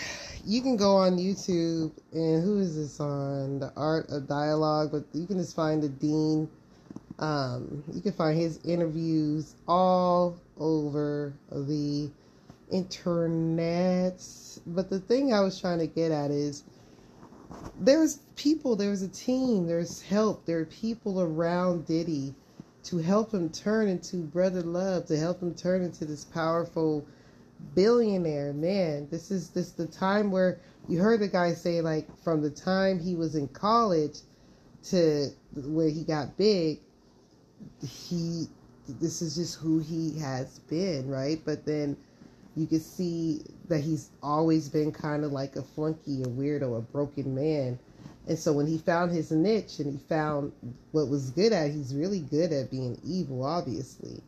you 0.43 0.61
can 0.61 0.75
go 0.75 0.95
on 0.95 1.17
YouTube 1.17 1.91
and 2.11 2.43
who 2.43 2.59
is 2.59 2.75
this 2.75 2.99
on? 2.99 3.59
The 3.59 3.71
Art 3.77 4.09
of 4.09 4.27
Dialogue, 4.27 4.89
but 4.91 5.03
you 5.13 5.27
can 5.27 5.37
just 5.37 5.55
find 5.55 5.81
the 5.81 5.89
Dean. 5.89 6.49
Um, 7.19 7.83
you 7.93 8.01
can 8.01 8.11
find 8.11 8.37
his 8.37 8.59
interviews 8.65 9.55
all 9.67 10.39
over 10.57 11.33
the 11.51 12.09
internet. 12.71 14.23
But 14.65 14.89
the 14.89 14.99
thing 14.99 15.31
I 15.31 15.41
was 15.41 15.59
trying 15.59 15.79
to 15.79 15.87
get 15.87 16.11
at 16.11 16.31
is 16.31 16.63
there's 17.79 18.17
people, 18.35 18.75
there's 18.75 19.03
a 19.03 19.09
team, 19.09 19.67
there's 19.67 20.01
help, 20.01 20.45
there 20.45 20.59
are 20.59 20.65
people 20.65 21.21
around 21.21 21.85
Diddy 21.85 22.33
to 22.85 22.97
help 22.97 23.33
him 23.33 23.49
turn 23.49 23.87
into 23.87 24.17
brother 24.17 24.63
love, 24.63 25.05
to 25.05 25.17
help 25.17 25.41
him 25.41 25.53
turn 25.53 25.83
into 25.83 26.05
this 26.05 26.25
powerful 26.25 27.05
billionaire. 27.75 28.53
Man, 28.53 29.07
this 29.09 29.31
is 29.31 29.49
this 29.49 29.71
the 29.71 29.87
time 29.87 30.31
where 30.31 30.59
you 30.87 30.99
heard 30.99 31.19
the 31.19 31.27
guy 31.27 31.53
say 31.53 31.81
like 31.81 32.07
from 32.23 32.41
the 32.41 32.49
time 32.49 32.99
he 32.99 33.15
was 33.15 33.35
in 33.35 33.47
college 33.49 34.19
to 34.85 35.29
where 35.55 35.89
he 35.89 36.03
got 36.03 36.37
big, 36.37 36.79
he 37.85 38.47
this 38.87 39.21
is 39.21 39.35
just 39.35 39.59
who 39.59 39.79
he 39.79 40.17
has 40.19 40.59
been, 40.59 41.07
right? 41.09 41.41
But 41.45 41.65
then 41.65 41.95
you 42.55 42.65
can 42.65 42.79
see 42.79 43.43
that 43.67 43.79
he's 43.79 44.09
always 44.23 44.69
been 44.69 44.91
kind 44.91 45.23
of 45.23 45.31
like 45.31 45.55
a 45.55 45.61
flunky, 45.61 46.23
a 46.23 46.25
weirdo, 46.25 46.77
a 46.77 46.81
broken 46.81 47.35
man. 47.35 47.79
And 48.27 48.37
so 48.37 48.53
when 48.53 48.67
he 48.67 48.77
found 48.77 49.11
his 49.11 49.31
niche 49.31 49.79
and 49.79 49.91
he 49.93 49.99
found 50.07 50.51
what 50.91 51.07
was 51.07 51.31
good 51.31 51.53
at, 51.53 51.71
he's 51.71 51.95
really 51.95 52.19
good 52.19 52.51
at 52.51 52.69
being 52.69 52.99
evil, 53.03 53.43
obviously. 53.43 54.21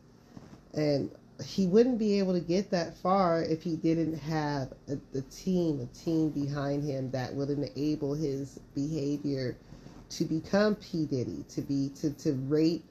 And 0.74 1.10
he 1.44 1.66
wouldn't 1.66 1.98
be 1.98 2.18
able 2.18 2.32
to 2.32 2.40
get 2.40 2.70
that 2.70 2.96
far 2.98 3.42
if 3.42 3.62
he 3.62 3.76
didn't 3.76 4.18
have 4.18 4.72
a, 4.88 4.98
a 5.16 5.22
team, 5.22 5.80
a 5.80 5.86
team 5.96 6.30
behind 6.30 6.82
him 6.82 7.10
that 7.10 7.34
would 7.34 7.50
enable 7.50 8.14
his 8.14 8.60
behavior 8.74 9.56
to 10.10 10.24
become 10.24 10.74
P. 10.76 11.06
Diddy, 11.06 11.44
to 11.50 11.62
be 11.62 11.90
to, 12.00 12.10
to 12.10 12.32
rape, 12.32 12.84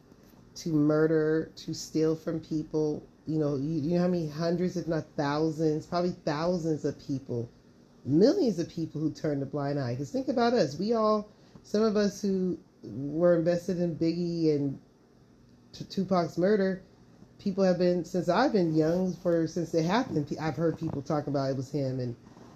to 0.55 0.69
murder, 0.69 1.51
to 1.57 1.73
steal 1.73 2.15
from 2.15 2.39
people. 2.39 3.03
You 3.27 3.37
know, 3.37 3.55
you, 3.55 3.81
you 3.81 3.95
know 3.95 4.01
how 4.01 4.07
many 4.07 4.27
hundreds, 4.27 4.77
if 4.77 4.87
not 4.87 5.05
thousands, 5.15 5.85
probably 5.85 6.15
thousands 6.25 6.85
of 6.85 6.99
people 7.05 7.49
millions 8.05 8.59
of 8.59 8.69
people 8.69 9.01
who 9.01 9.11
turned 9.11 9.43
a 9.43 9.45
blind 9.45 9.79
eye. 9.79 9.93
Because 9.93 10.11
think 10.11 10.27
about 10.27 10.53
us. 10.53 10.77
We 10.77 10.93
all, 10.93 11.29
some 11.63 11.83
of 11.83 11.95
us 11.95 12.21
who 12.21 12.57
were 12.83 13.37
invested 13.37 13.79
in 13.79 13.95
Biggie 13.95 14.55
and 14.55 14.79
T- 15.73 15.85
Tupac's 15.85 16.37
murder, 16.37 16.81
people 17.41 17.63
have 17.63 17.77
been, 17.77 18.06
since 18.06 18.30
I've 18.30 18.54
been 18.54 18.75
young, 18.75 19.13
for 19.15 19.47
since 19.47 19.73
it 19.73 19.86
happened, 19.86 20.36
I've 20.39 20.56
heard 20.56 20.77
people 20.77 21.01
talk 21.01 21.27
about 21.27 21.49
it 21.49 21.58
was 21.58 21.71
him. 21.71 21.99
And 21.99 22.15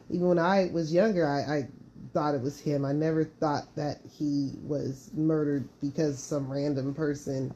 even 0.10 0.28
when 0.28 0.39
I 0.39 0.69
was 0.71 0.93
younger, 0.93 1.28
I, 1.28 1.58
I 1.58 1.67
thought 2.13 2.36
it 2.36 2.41
was 2.41 2.60
him. 2.60 2.86
I 2.86 2.93
never 2.93 3.24
thought 3.24 3.76
that 3.76 4.00
he 4.17 4.54
was 4.63 5.10
murdered 5.13 5.67
because 5.82 6.21
some 6.21 6.52
random 6.52 6.93
person 6.93 7.54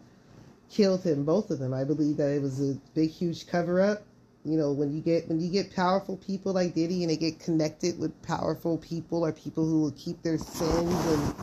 killed 0.69 1.03
him, 1.03 1.23
both 1.25 1.51
of 1.51 1.59
them. 1.59 1.73
I 1.73 1.83
believe 1.83 2.17
that 2.17 2.33
it 2.35 2.41
was 2.41 2.59
a 2.61 2.75
big, 2.93 3.11
huge 3.11 3.47
cover 3.47 3.81
up 3.81 4.03
you 4.45 4.57
know 4.57 4.71
when 4.71 4.95
you 4.95 5.01
get 5.01 5.27
when 5.27 5.39
you 5.39 5.49
get 5.49 5.75
powerful 5.75 6.15
people 6.17 6.53
like 6.53 6.73
diddy 6.73 7.03
and 7.03 7.11
they 7.11 7.17
get 7.17 7.39
connected 7.39 7.99
with 7.99 8.21
powerful 8.23 8.77
people 8.77 9.25
or 9.25 9.33
people 9.33 9.65
who 9.65 9.81
will 9.81 9.91
keep 9.91 10.21
their 10.23 10.37
sins 10.37 11.05
and 11.07 11.35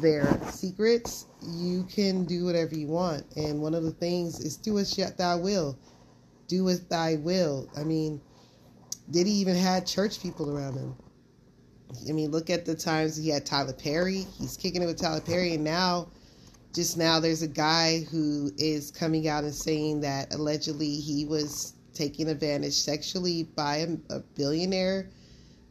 their 0.00 0.40
secrets 0.50 1.26
you 1.42 1.84
can 1.84 2.24
do 2.24 2.44
whatever 2.44 2.74
you 2.74 2.88
want. 2.88 3.24
And 3.36 3.60
one 3.60 3.74
of 3.74 3.84
the 3.84 3.90
things 3.90 4.40
is 4.40 4.56
do 4.56 4.78
as 4.78 4.96
yet 4.96 5.18
thy 5.18 5.36
will. 5.36 5.78
Do 6.48 6.68
as 6.68 6.80
thy 6.80 7.16
will. 7.16 7.68
I 7.76 7.84
mean 7.84 8.20
did 9.10 9.26
he 9.26 9.34
even 9.34 9.56
had 9.56 9.86
church 9.86 10.20
people 10.20 10.50
around 10.56 10.74
him? 10.74 10.96
I 12.08 12.12
mean 12.12 12.30
look 12.30 12.50
at 12.50 12.64
the 12.64 12.74
times 12.74 13.16
he 13.16 13.28
had 13.28 13.46
tyler 13.46 13.72
perry. 13.72 14.26
He's 14.38 14.56
kicking 14.56 14.82
it 14.82 14.86
with 14.86 15.00
tyler 15.00 15.20
perry. 15.20 15.54
And 15.54 15.64
now 15.64 16.08
just 16.74 16.96
now 16.96 17.20
there's 17.20 17.42
a 17.42 17.48
guy 17.48 18.00
who 18.10 18.50
is 18.58 18.90
coming 18.90 19.28
out 19.28 19.44
and 19.44 19.54
saying 19.54 20.00
that 20.00 20.34
allegedly 20.34 20.96
he 20.96 21.24
was 21.24 21.74
taken 21.94 22.28
advantage 22.28 22.74
sexually 22.74 23.44
by 23.44 23.76
a, 23.76 23.96
a 24.10 24.20
billionaire 24.36 25.08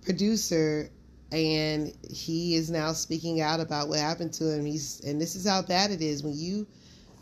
producer 0.02 0.90
and 1.36 1.94
he 2.10 2.56
is 2.56 2.72
now 2.72 2.94
speaking 2.94 3.42
out 3.42 3.60
about 3.60 3.90
what 3.90 4.00
happened 4.00 4.32
to 4.34 4.50
him. 4.50 4.66
He's 4.66 5.02
and 5.02 5.20
this 5.20 5.36
is 5.36 5.46
how 5.46 5.62
bad 5.62 5.92
it 5.92 6.02
is 6.02 6.24
when 6.24 6.34
you 6.38 6.66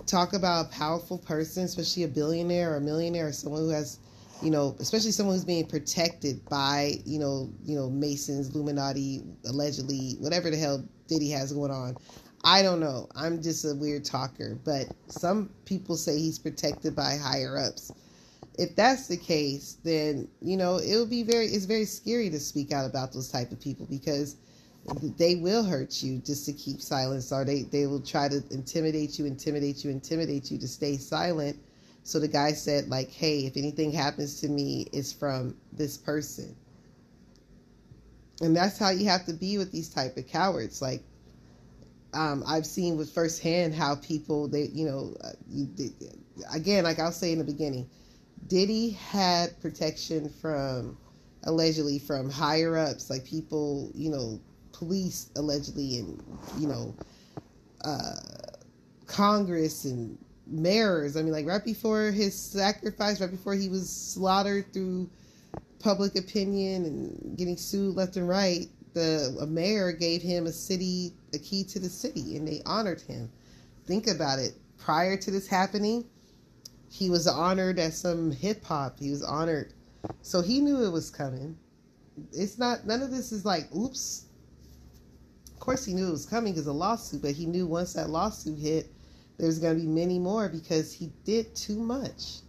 talk 0.06 0.34
about 0.34 0.68
a 0.68 0.70
powerful 0.70 1.18
person, 1.18 1.64
especially 1.64 2.04
a 2.04 2.08
billionaire 2.08 2.74
or 2.74 2.76
a 2.76 2.82
millionaire 2.82 3.28
or 3.28 3.32
someone 3.32 3.62
who 3.62 3.70
has, 3.70 3.98
you 4.44 4.52
know, 4.52 4.76
especially 4.80 5.12
someone 5.12 5.36
who's 5.36 5.46
being 5.46 5.66
protected 5.66 6.48
by, 6.48 6.94
you 7.06 7.18
know, 7.18 7.50
you 7.66 7.76
know, 7.76 7.90
Masons, 7.90 8.54
Illuminati, 8.54 9.24
allegedly, 9.46 10.16
whatever 10.20 10.52
the 10.52 10.58
hell 10.58 10.84
Diddy 11.08 11.32
has 11.32 11.52
going 11.52 11.72
on. 11.72 11.96
I 12.44 12.62
don't 12.62 12.82
know. 12.82 13.08
I'm 13.16 13.42
just 13.42 13.66
a 13.66 13.74
weird 13.74 14.06
talker, 14.06 14.60
but 14.64 14.88
some 15.08 15.50
people 15.66 15.96
say 15.96 16.20
he's 16.20 16.38
protected 16.38 16.96
by 16.96 17.16
higher 17.16 17.58
ups 17.58 17.92
if 18.58 18.76
that's 18.76 19.08
the 19.08 19.18
case, 19.18 19.78
then 19.84 20.28
you 20.42 20.58
know 20.58 20.80
it'll 20.80 21.06
be 21.06 21.24
very 21.24 21.48
it's 21.48 21.66
very 21.66 21.86
scary 21.86 22.30
to 22.30 22.40
speak 22.40 22.72
out 22.72 22.86
about 22.86 23.14
those 23.14 23.30
type 23.30 23.52
of 23.52 23.60
people 23.60 23.88
because 23.90 24.36
they 25.18 25.36
will 25.36 25.64
hurt 25.64 26.04
you 26.04 26.20
just 26.20 26.46
to 26.46 26.54
keep 26.54 26.82
silence 26.82 27.32
or 27.32 27.46
they, 27.46 27.64
they 27.64 27.88
will 27.88 28.02
try 28.02 28.28
to 28.28 28.44
intimidate 28.52 29.18
you, 29.18 29.26
intimidate 29.26 29.84
you, 29.84 29.90
intimidate 29.90 30.52
you 30.52 30.58
to 30.58 30.68
stay 30.68 30.98
silent. 30.98 31.58
So 32.04 32.20
the 32.20 32.28
guy 32.28 32.52
said, 32.52 32.90
like, 32.90 33.10
hey, 33.10 33.46
if 33.46 33.56
anything 33.56 33.92
happens 33.92 34.42
to 34.42 34.50
me, 34.50 34.88
it's 34.92 35.14
from 35.14 35.56
this 35.72 35.98
person. 35.98 36.54
And 38.42 38.56
that's 38.56 38.78
how 38.78 38.90
you 38.90 39.06
have 39.06 39.26
to 39.28 39.34
be 39.34 39.58
with 39.58 39.72
these 39.72 39.88
type 39.88 40.18
of 40.18 40.28
cowards. 40.28 40.82
Like, 40.82 41.02
um, 42.14 42.44
I've 42.46 42.66
seen 42.66 42.98
with 42.98 43.10
firsthand 43.10 43.74
how 43.74 43.96
people, 43.96 44.50
they, 44.50 44.64
you 44.74 44.86
know, 44.86 45.16
uh, 45.24 45.30
you, 45.50 45.70
they, 45.76 45.92
again, 46.54 46.84
like 46.84 47.00
I'll 47.00 47.14
say 47.14 47.32
in 47.32 47.38
the 47.38 47.46
beginning, 47.46 47.90
Diddy 48.48 48.92
had 48.92 49.60
protection 49.62 50.30
from 50.30 50.98
allegedly 51.44 52.00
from 52.00 52.30
higher 52.30 52.78
ups, 52.78 53.10
like 53.10 53.26
people, 53.26 53.92
you 53.94 54.10
know, 54.10 54.40
police 54.72 55.30
allegedly, 55.36 55.98
and 56.00 56.24
you 56.58 56.68
know, 56.68 56.96
uh, 57.84 58.16
Congress 59.08 59.86
and 59.86 60.18
mayors. 60.48 61.16
I 61.16 61.22
mean, 61.22 61.32
like 61.32 61.46
right 61.46 61.64
before 61.64 62.12
his 62.12 62.38
sacrifice, 62.40 63.22
right 63.22 63.32
before 63.32 63.56
he 63.56 63.70
was 63.70 63.90
slaughtered 63.90 64.72
through 64.74 65.10
public 65.80 66.16
opinion 66.16 66.86
and 66.86 67.38
getting 67.38 67.58
sued 67.58 67.96
left 67.96 68.16
and 68.16 68.28
right, 68.28 68.68
the 68.94 69.36
a 69.42 69.46
mayor 69.46 69.92
gave 69.92 70.22
him 70.22 70.46
a 70.46 70.52
city, 70.52 71.14
a 71.34 71.40
key 71.40 71.64
to 71.66 71.80
the 71.80 71.90
city, 71.90 72.38
and 72.38 72.48
they 72.48 72.62
honored 72.66 73.02
him. 73.02 73.30
Think 73.86 74.08
about 74.08 74.40
it. 74.40 74.54
Prior 74.78 75.18
to 75.18 75.32
this 75.32 75.48
happening, 75.48 76.06
he 76.94 77.10
was 77.10 77.26
honored 77.26 77.80
at 77.80 77.92
some 77.92 78.32
hip 78.32 78.64
hop. 78.64 79.00
He 79.00 79.10
was 79.10 79.24
honored. 79.24 79.74
So 80.22 80.42
he 80.42 80.62
knew 80.62 80.84
it 80.84 80.92
was 80.92 81.10
coming. 81.10 81.58
It's 82.32 82.60
not, 82.60 82.86
none 82.86 83.02
of 83.02 83.10
this 83.10 83.32
is 83.32 83.44
like, 83.44 83.74
oops. 83.76 84.26
Of 85.52 85.60
course, 85.60 85.84
he 85.86 85.96
knew 85.96 86.08
it 86.08 86.12
was 86.12 86.28
coming 86.28 86.54
because 86.54 86.68
a 86.68 86.72
lawsuit, 86.72 87.24
but 87.24 87.32
he 87.32 87.48
knew 87.48 87.66
once 87.66 87.94
that 87.94 88.12
lawsuit 88.12 88.60
hit, 88.60 88.94
there's 89.40 89.58
going 89.58 89.76
to 89.76 89.82
be 89.82 89.88
many 89.88 90.20
more 90.20 90.50
because 90.50 90.94
he 90.94 91.12
did 91.24 91.56
too 91.56 91.80
much. 91.80 92.42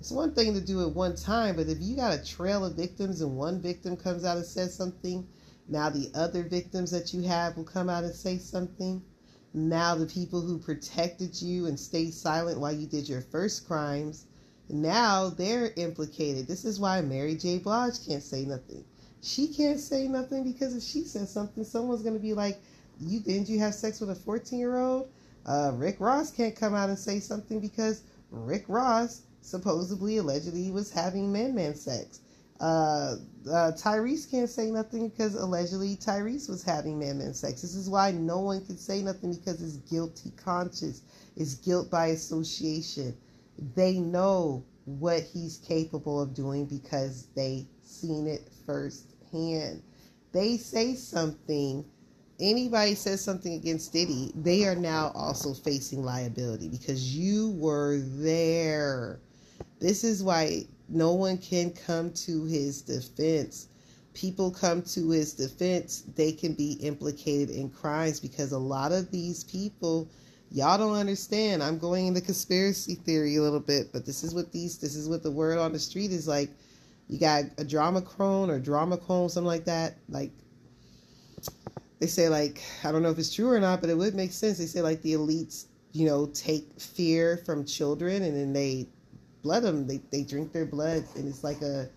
It's 0.00 0.10
one 0.10 0.34
thing 0.34 0.54
to 0.54 0.60
do 0.62 0.80
it 0.80 0.94
one 0.94 1.14
time, 1.14 1.56
but 1.56 1.68
if 1.68 1.76
you 1.78 1.96
got 1.96 2.18
a 2.18 2.24
trail 2.24 2.64
of 2.64 2.76
victims 2.76 3.20
and 3.20 3.36
one 3.36 3.60
victim 3.60 3.94
comes 3.94 4.24
out 4.24 4.38
and 4.38 4.46
says 4.46 4.74
something, 4.74 5.28
now 5.68 5.90
the 5.90 6.10
other 6.14 6.44
victims 6.44 6.90
that 6.92 7.12
you 7.12 7.20
have 7.24 7.58
will 7.58 7.64
come 7.64 7.90
out 7.90 8.04
and 8.04 8.14
say 8.14 8.38
something 8.38 9.02
now 9.56 9.94
the 9.94 10.04
people 10.06 10.42
who 10.42 10.58
protected 10.58 11.40
you 11.40 11.64
and 11.64 11.80
stayed 11.80 12.12
silent 12.12 12.60
while 12.60 12.72
you 12.72 12.86
did 12.86 13.08
your 13.08 13.22
first 13.22 13.66
crimes, 13.66 14.26
now 14.68 15.30
they're 15.30 15.72
implicated. 15.76 16.46
This 16.46 16.66
is 16.66 16.78
why 16.78 17.00
Mary 17.00 17.34
J. 17.34 17.58
Blige 17.58 18.06
can't 18.06 18.22
say 18.22 18.44
nothing. 18.44 18.84
She 19.22 19.48
can't 19.48 19.80
say 19.80 20.08
nothing 20.08 20.44
because 20.44 20.76
if 20.76 20.82
she 20.82 21.04
says 21.04 21.30
something, 21.30 21.64
someone's 21.64 22.02
going 22.02 22.14
to 22.14 22.20
be 22.20 22.34
like, 22.34 22.60
"You 23.00 23.20
didn't 23.20 23.48
you 23.48 23.58
have 23.60 23.74
sex 23.74 23.98
with 23.98 24.10
a 24.10 24.14
14 24.14 24.58
year 24.58 24.76
old?" 24.76 25.08
Uh, 25.46 25.72
Rick 25.74 26.00
Ross 26.00 26.30
can't 26.30 26.54
come 26.54 26.74
out 26.74 26.90
and 26.90 26.98
say 26.98 27.18
something 27.18 27.58
because 27.58 28.02
Rick 28.30 28.66
Ross 28.68 29.22
supposedly, 29.40 30.18
allegedly 30.18 30.70
was 30.70 30.90
having 30.90 31.32
man 31.32 31.54
man 31.54 31.74
sex. 31.74 32.20
Uh, 32.60 33.16
uh, 33.50 33.72
Tyrese 33.72 34.30
can't 34.30 34.48
say 34.48 34.70
nothing 34.70 35.08
because 35.08 35.34
allegedly 35.34 35.96
Tyrese 35.96 36.48
was 36.48 36.62
having 36.62 36.98
man 36.98 37.18
man 37.18 37.34
sex. 37.34 37.62
This 37.62 37.74
is 37.74 37.88
why 37.90 38.10
no 38.12 38.40
one 38.40 38.64
can 38.64 38.78
say 38.78 39.02
nothing 39.02 39.34
because 39.34 39.62
it's 39.62 39.76
guilty 39.90 40.32
conscience, 40.36 41.02
it's 41.36 41.54
guilt 41.54 41.90
by 41.90 42.08
association. 42.08 43.16
They 43.74 43.98
know 43.98 44.64
what 44.86 45.22
he's 45.22 45.58
capable 45.58 46.20
of 46.20 46.34
doing 46.34 46.66
because 46.66 47.26
they 47.34 47.66
seen 47.82 48.26
it 48.26 48.48
firsthand. 48.64 49.82
They 50.32 50.56
say 50.56 50.94
something, 50.94 51.84
anybody 52.40 52.94
says 52.94 53.22
something 53.22 53.54
against 53.54 53.92
Diddy, 53.92 54.32
they 54.34 54.64
are 54.64 54.76
now 54.76 55.12
also 55.14 55.54
facing 55.54 56.04
liability 56.04 56.68
because 56.68 57.16
you 57.16 57.50
were 57.52 58.00
there. 58.00 59.20
This 59.80 60.04
is 60.04 60.22
why 60.22 60.66
no 60.88 61.12
one 61.12 61.38
can 61.38 61.70
come 61.70 62.12
to 62.12 62.44
his 62.44 62.82
defense. 62.82 63.68
People 64.14 64.50
come 64.50 64.82
to 64.82 65.10
his 65.10 65.34
defense, 65.34 66.04
they 66.14 66.32
can 66.32 66.54
be 66.54 66.72
implicated 66.74 67.50
in 67.50 67.68
crimes 67.68 68.18
because 68.18 68.52
a 68.52 68.58
lot 68.58 68.92
of 68.92 69.10
these 69.10 69.44
people 69.44 70.08
y'all 70.50 70.78
don't 70.78 70.94
understand. 70.94 71.62
I'm 71.62 71.78
going 71.78 72.06
into 72.06 72.20
conspiracy 72.20 72.94
theory 72.94 73.36
a 73.36 73.42
little 73.42 73.60
bit, 73.60 73.92
but 73.92 74.06
this 74.06 74.22
is 74.22 74.34
what 74.34 74.52
these 74.52 74.78
this 74.78 74.94
is 74.94 75.08
what 75.08 75.22
the 75.22 75.30
word 75.30 75.58
on 75.58 75.72
the 75.72 75.78
street 75.78 76.10
is 76.10 76.28
like. 76.28 76.50
You 77.08 77.20
got 77.20 77.44
a 77.58 77.64
drama 77.64 78.02
crone 78.02 78.50
or 78.50 78.58
drama 78.58 78.96
clone, 78.96 79.28
something 79.28 79.46
like 79.46 79.64
that. 79.66 79.96
Like 80.08 80.32
they 82.00 82.06
say, 82.06 82.28
like 82.28 82.62
I 82.84 82.90
don't 82.90 83.02
know 83.02 83.10
if 83.10 83.18
it's 83.18 83.34
true 83.34 83.50
or 83.50 83.60
not, 83.60 83.80
but 83.80 83.90
it 83.90 83.96
would 83.96 84.14
make 84.14 84.32
sense. 84.32 84.58
They 84.58 84.66
say 84.66 84.82
like 84.82 85.02
the 85.02 85.14
elites, 85.14 85.66
you 85.92 86.06
know, 86.06 86.26
take 86.26 86.80
fear 86.80 87.36
from 87.38 87.64
children 87.64 88.22
and 88.22 88.36
then 88.36 88.52
they 88.52 88.88
blood 89.46 89.62
them. 89.62 89.86
They 89.86 90.00
they 90.10 90.22
drink 90.22 90.52
their 90.52 90.66
blood, 90.66 91.04
and 91.14 91.28
it's 91.28 91.44
like 91.44 91.62
a 91.62 91.88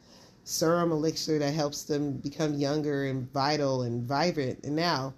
serum 0.44 0.92
elixir 0.92 1.40
that 1.40 1.52
helps 1.52 1.84
them 1.84 2.14
become 2.14 2.54
younger 2.54 3.06
and 3.06 3.32
vital 3.34 3.82
and 3.82 4.04
vibrant. 4.04 4.64
And 4.64 4.76
now, 4.76 5.16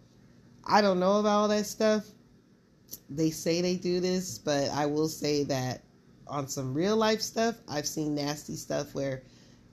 I 0.66 0.82
don't 0.82 1.00
know 1.00 1.20
about 1.20 1.42
all 1.42 1.48
that 1.50 1.66
stuff. 1.66 2.06
They 3.10 3.32
say 3.32 3.62
they 3.62 3.76
do 3.76 4.00
this, 4.00 4.38
but 4.38 4.70
I 4.70 4.86
will 4.86 5.10
say 5.10 5.44
that 5.44 5.82
on 6.28 6.48
some 6.48 6.74
real 6.74 6.96
life 6.96 7.22
stuff, 7.22 7.56
I've 7.68 7.88
seen 7.88 8.16
nasty 8.16 8.56
stuff 8.56 8.96
where 8.96 9.24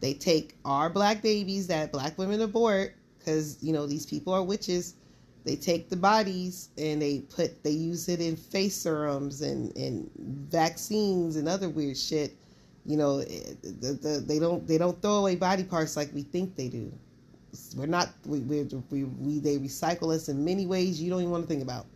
they 0.00 0.14
take 0.14 0.56
our 0.64 0.90
black 0.90 1.22
babies 1.22 1.68
that 1.68 1.92
black 1.92 2.18
women 2.18 2.40
abort 2.40 2.94
because 3.18 3.56
you 3.62 3.72
know 3.72 3.86
these 3.86 4.06
people 4.06 4.32
are 4.32 4.42
witches 4.42 4.94
they 5.48 5.56
take 5.56 5.88
the 5.88 5.96
bodies 5.96 6.68
and 6.76 7.00
they 7.00 7.20
put 7.20 7.62
they 7.64 7.70
use 7.70 8.08
it 8.08 8.20
in 8.20 8.36
face 8.36 8.76
serums 8.76 9.40
and 9.40 9.74
and 9.76 10.10
vaccines 10.50 11.36
and 11.36 11.48
other 11.48 11.68
weird 11.68 11.96
shit 11.96 12.36
you 12.88 12.96
know 12.96 13.18
eh, 13.18 13.54
the, 13.62 13.92
the, 13.92 14.24
they 14.26 14.38
don't 14.38 14.66
they 14.66 14.78
don't 14.78 15.00
throw 15.02 15.16
away 15.16 15.36
body 15.36 15.62
parts 15.62 15.96
like 15.96 16.12
we 16.14 16.22
think 16.22 16.56
they 16.56 16.68
do 16.68 16.90
we're 17.76 17.86
not 17.86 18.08
we 18.26 18.40
we 18.40 18.62
we, 18.90 19.04
we 19.04 19.38
they 19.38 19.58
recycle 19.58 20.12
us 20.14 20.28
in 20.28 20.44
many 20.44 20.66
ways 20.66 21.00
you 21.00 21.10
don't 21.10 21.20
even 21.20 21.30
want 21.30 21.44
to 21.44 21.48
think 21.48 21.62
about 21.62 21.86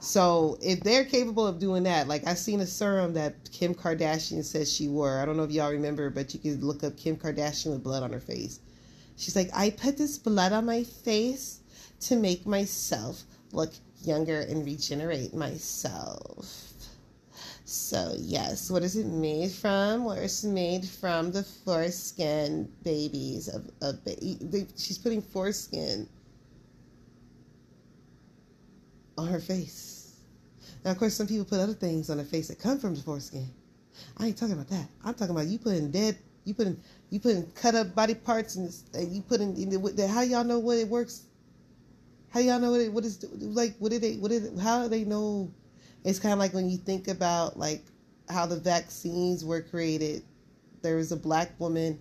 so 0.00 0.58
if 0.60 0.80
they're 0.80 1.04
capable 1.06 1.46
of 1.46 1.58
doing 1.58 1.82
that, 1.84 2.08
like 2.08 2.26
i've 2.26 2.38
seen 2.38 2.60
a 2.60 2.66
serum 2.66 3.14
that 3.14 3.34
Kim 3.50 3.74
Kardashian 3.74 4.44
says 4.44 4.70
she 4.70 4.86
wore. 4.88 5.18
I 5.18 5.24
don't 5.24 5.36
know 5.36 5.44
if 5.44 5.50
y'all 5.50 5.70
remember, 5.70 6.10
but 6.10 6.34
you 6.34 6.40
could 6.40 6.62
look 6.62 6.84
up 6.84 6.96
Kim 6.96 7.16
Kardashian 7.16 7.72
with 7.72 7.82
blood 7.82 8.02
on 8.02 8.12
her 8.12 8.20
face. 8.20 8.60
She's 9.16 9.36
like, 9.36 9.48
I 9.54 9.70
put 9.70 9.96
this 9.96 10.18
blood 10.18 10.52
on 10.52 10.66
my 10.66 10.84
face 10.84 11.60
to 12.00 12.16
make 12.16 12.46
myself 12.46 13.22
look 13.52 13.72
younger 14.02 14.40
and 14.40 14.64
regenerate 14.64 15.34
myself. 15.34 16.73
So 17.74 18.14
yes, 18.18 18.70
what 18.70 18.84
is 18.84 18.94
it 18.94 19.06
made 19.06 19.50
from? 19.50 20.04
Well, 20.04 20.14
it's 20.14 20.44
made 20.44 20.86
from 20.86 21.32
the 21.32 21.42
foreskin 21.42 22.72
babies 22.84 23.48
of 23.48 23.68
a 23.82 23.92
baby. 23.92 24.68
She's 24.76 24.96
putting 24.96 25.20
foreskin 25.20 26.08
on 29.18 29.26
her 29.26 29.40
face. 29.40 30.20
Now, 30.84 30.92
of 30.92 30.98
course, 30.98 31.14
some 31.14 31.26
people 31.26 31.44
put 31.44 31.58
other 31.58 31.74
things 31.74 32.10
on 32.10 32.18
their 32.18 32.26
face 32.26 32.46
that 32.46 32.60
come 32.60 32.78
from 32.78 32.94
the 32.94 33.02
foreskin. 33.02 33.48
I 34.18 34.26
ain't 34.26 34.38
talking 34.38 34.54
about 34.54 34.68
that. 34.68 34.86
I'm 35.04 35.14
talking 35.14 35.34
about 35.34 35.48
you 35.48 35.58
putting 35.58 35.90
dead, 35.90 36.16
you 36.44 36.54
putting, 36.54 36.80
you 37.10 37.18
putting 37.18 37.50
cut 37.52 37.74
up 37.74 37.92
body 37.92 38.14
parts 38.14 38.54
and, 38.54 38.72
you 39.12 39.20
putting. 39.20 39.56
in 39.56 40.08
How 40.08 40.22
y'all 40.22 40.44
know 40.44 40.60
what 40.60 40.78
it 40.78 40.88
works? 40.88 41.24
How 42.30 42.38
y'all 42.38 42.60
know 42.60 42.70
what 42.70 42.80
it 42.80 42.92
what 42.92 43.04
is 43.04 43.24
like? 43.40 43.74
What 43.80 43.90
did 43.90 44.00
they? 44.02 44.14
What 44.14 44.30
did? 44.30 44.56
How 44.60 44.84
do 44.84 44.88
they 44.88 45.04
know? 45.04 45.52
It's 46.04 46.18
kind 46.18 46.32
of 46.32 46.38
like 46.38 46.52
when 46.52 46.68
you 46.70 46.76
think 46.76 47.08
about 47.08 47.58
like 47.58 47.82
how 48.28 48.46
the 48.46 48.60
vaccines 48.60 49.44
were 49.44 49.62
created. 49.62 50.22
There 50.82 50.96
was 50.96 51.12
a 51.12 51.16
black 51.16 51.58
woman 51.58 51.98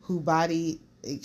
who 0.00 0.20
body 0.20 0.80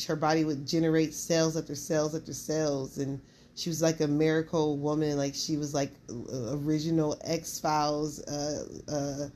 her 0.08 0.15
body 0.15 0.45
would 0.45 0.67
generate 0.67 1.13
cells 1.13 1.58
after 1.58 1.76
cells 1.76 2.15
after 2.15 2.34
cells 2.34 2.99
and 2.99 3.19
she 3.56 3.69
was 3.69 3.82
like 3.82 4.02
a 4.02 4.08
miracle 4.08 4.78
woman 4.78 5.17
like 5.17 5.34
she 5.34 5.58
was 5.58 5.73
like 5.73 5.91
original 6.52 7.17
x 7.23 7.60
files 7.60 8.21
uh 8.28 8.65
uh 8.88 9.28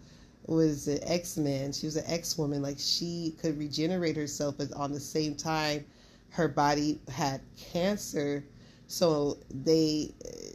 was 0.45 0.87
an 0.87 0.99
x-men 1.03 1.73
she 1.73 1.85
was 1.85 1.97
an 1.97 2.05
x-woman 2.07 2.61
like 2.61 2.77
she 2.79 3.35
could 3.41 3.57
regenerate 3.57 4.15
herself 4.15 4.55
but 4.57 4.71
on 4.73 4.91
the 4.91 4.99
same 4.99 5.35
time 5.35 5.83
her 6.29 6.47
body 6.47 6.99
had 7.09 7.41
cancer 7.57 8.43
so 8.87 9.37
they 9.49 10.13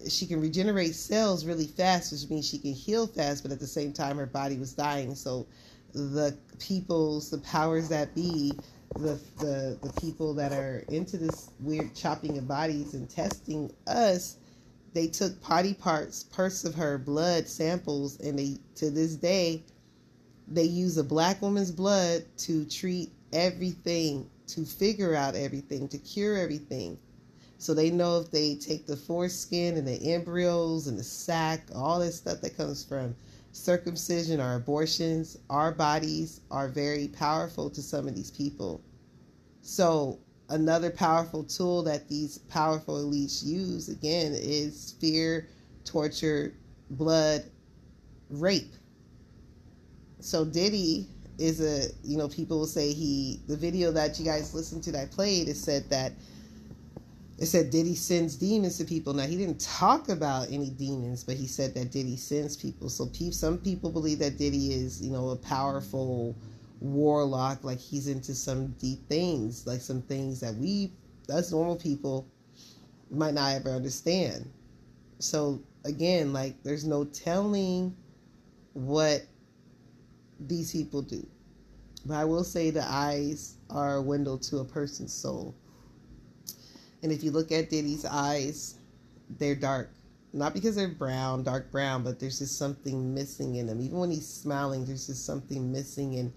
she 0.09 0.27
can 0.27 0.40
regenerate 0.40 0.95
cells 0.95 1.45
really 1.45 1.66
fast 1.66 2.12
which 2.12 2.29
means 2.31 2.49
she 2.49 2.59
can 2.59 2.73
heal 2.73 3.07
fast 3.07 3.42
but 3.42 3.53
at 3.53 3.61
the 3.61 3.66
same 3.66 3.92
time 3.92 4.16
her 4.16 4.27
body 4.27 4.59
was 4.59 4.73
dying. 4.73 5.14
So 5.14 5.47
the 5.92 6.37
peoples 6.59 7.31
the 7.31 7.38
powers 7.38 7.88
that 7.90 8.14
be 8.14 8.53
the, 8.97 9.18
the 9.38 9.79
the 9.83 9.92
people 10.01 10.35
that 10.35 10.53
are 10.53 10.85
into 10.88 11.18
this 11.18 11.51
weird 11.61 11.95
chopping 11.95 12.38
of 12.38 12.49
bodies 12.49 12.95
and 12.95 13.09
testing 13.09 13.71
us 13.87 14.37
they 14.95 15.07
took 15.07 15.40
body 15.47 15.75
parts 15.75 16.25
parts 16.25 16.64
of 16.64 16.75
her 16.75 16.97
blood 16.99 17.47
samples 17.47 18.18
and 18.21 18.38
they 18.38 18.57
to 18.75 18.90
this 18.90 19.14
day 19.16 19.62
they 20.49 20.64
use 20.64 20.97
a 20.97 21.05
black 21.05 21.40
woman's 21.42 21.71
blood 21.71 22.25
to 22.37 22.64
treat 22.66 23.11
everything 23.33 24.29
to 24.47 24.64
figure 24.64 25.14
out 25.14 25.35
everything 25.35 25.88
to 25.88 25.99
cure 25.99 26.37
everything 26.37 26.99
so 27.62 27.75
they 27.75 27.90
know 27.90 28.18
if 28.18 28.31
they 28.33 28.57
take 28.57 28.87
the 28.87 28.96
foreskin 28.96 29.77
and 29.77 29.87
the 29.87 30.12
embryos 30.12 30.88
and 30.88 30.98
the 30.98 31.05
sac 31.05 31.68
all 31.77 32.01
this 32.01 32.16
stuff 32.16 32.40
that 32.40 32.57
comes 32.57 32.85
from 32.85 33.14
circumcision 33.53 34.40
or 34.40 34.57
abortions, 34.57 35.38
our 35.48 35.70
bodies 35.70 36.40
are 36.51 36.68
very 36.68 37.07
powerful 37.07 37.70
to 37.70 37.81
some 37.81 38.09
of 38.09 38.16
these 38.16 38.33
people. 38.33 38.83
So, 39.61 40.18
another 40.48 40.90
powerful 40.90 41.44
tool 41.44 41.85
that 41.85 42.09
these 42.09 42.38
powerful 42.38 42.96
elites 42.96 43.44
use 43.44 43.88
again 43.88 44.33
is 44.35 44.96
fear, 45.01 45.48
torture, 45.85 46.55
blood, 46.90 47.44
rape. 48.29 48.75
So, 50.18 50.44
Diddy 50.44 51.07
is 51.38 51.61
a, 51.61 51.92
you 52.03 52.18
know, 52.18 52.27
people 52.27 52.59
will 52.59 52.66
say 52.66 52.92
he, 52.92 53.40
the 53.46 53.57
video 53.57 53.92
that 53.92 54.18
you 54.18 54.25
guys 54.25 54.53
listened 54.53 54.83
to 54.85 54.92
that 54.92 55.03
I 55.03 55.07
played, 55.07 55.48
it 55.48 55.57
said 55.57 55.88
that 55.90 56.12
it 57.38 57.47
said 57.47 57.71
Diddy 57.71 57.95
sends 57.95 58.37
demons 58.37 58.79
to 58.79 58.85
people. 58.85 59.14
Now 59.14 59.27
he 59.27 59.37
didn't 59.37 59.61
talk 59.61 60.09
about 60.09 60.51
any 60.51 60.71
demons, 60.71 61.25
but 61.25 61.37
he 61.37 61.47
said 61.47 61.75
that 61.75 61.90
Diddy 61.90 62.16
sends 62.16 62.57
people. 62.57 62.88
So 62.88 63.11
some 63.31 63.59
people 63.59 63.90
believe 63.90 64.18
that 64.21 64.38
Diddy 64.38 64.73
is, 64.73 65.03
you 65.03 65.11
know, 65.11 65.31
a 65.31 65.37
powerful 65.37 66.37
warlock, 66.81 67.64
like 67.64 67.79
he's 67.79 68.09
into 68.09 68.35
some 68.35 68.68
deep 68.79 69.09
things, 69.09 69.66
like 69.66 69.81
some 69.81 70.03
things 70.03 70.40
that 70.40 70.55
we, 70.57 70.92
us 71.33 71.53
normal 71.53 71.77
people, 71.77 72.27
might 73.11 73.35
not 73.35 73.55
ever 73.55 73.71
understand. 73.71 74.51
So 75.18 75.61
again, 75.85 76.33
like 76.33 76.62
there's 76.62 76.85
no 76.85 77.05
telling 77.05 77.97
what 78.75 79.23
these 80.40 80.73
people 80.73 81.03
do. 81.03 81.27
But 82.05 82.14
I 82.14 82.25
will 82.25 82.45
say 82.45 82.71
the 82.71 82.85
eyes 82.85 83.57
are 83.71 83.97
a 83.97 84.03
window 84.03 84.37
to 84.37 84.59
a 84.59 84.64
person's 84.64 85.12
soul. 85.12 85.55
And 87.03 87.11
if 87.11 87.25
you 87.25 87.31
look 87.31 87.51
at 87.53 87.71
Diddy's 87.71 88.05
eyes, 88.05 88.79
they're 89.38 89.55
dark. 89.55 89.91
Not 90.33 90.55
because 90.55 90.77
they're 90.77 90.88
brown, 90.88 91.43
dark 91.43 91.71
brown, 91.71 92.03
but 92.03 92.19
there's 92.19 92.38
just 92.38 92.57
something 92.57 93.15
missing 93.15 93.57
in 93.57 93.67
them. 93.67 93.81
Even 93.81 93.99
when 93.99 94.11
he's 94.11 94.27
smiling, 94.27 94.87
there's 94.87 95.07
just 95.07 95.27
something 95.27 95.71
missing. 95.71 96.17
And 96.17 96.33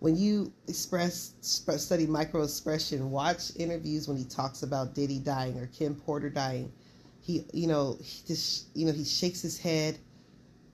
when 0.00 0.16
you 0.16 0.52
express 0.66 1.34
study 1.40 2.06
micro 2.06 2.42
expression, 2.42 3.10
watch 3.10 3.52
interviews 3.56 4.08
when 4.08 4.16
he 4.16 4.24
talks 4.24 4.62
about 4.62 4.94
Diddy 4.94 5.18
dying 5.18 5.58
or 5.58 5.66
Kim 5.66 5.94
Porter 5.94 6.30
dying. 6.30 6.72
He, 7.20 7.44
you 7.52 7.66
know, 7.66 7.96
he 8.02 8.22
just, 8.26 8.68
you 8.74 8.86
know, 8.86 8.92
he 8.92 9.04
shakes 9.04 9.42
his 9.42 9.58
head. 9.58 9.98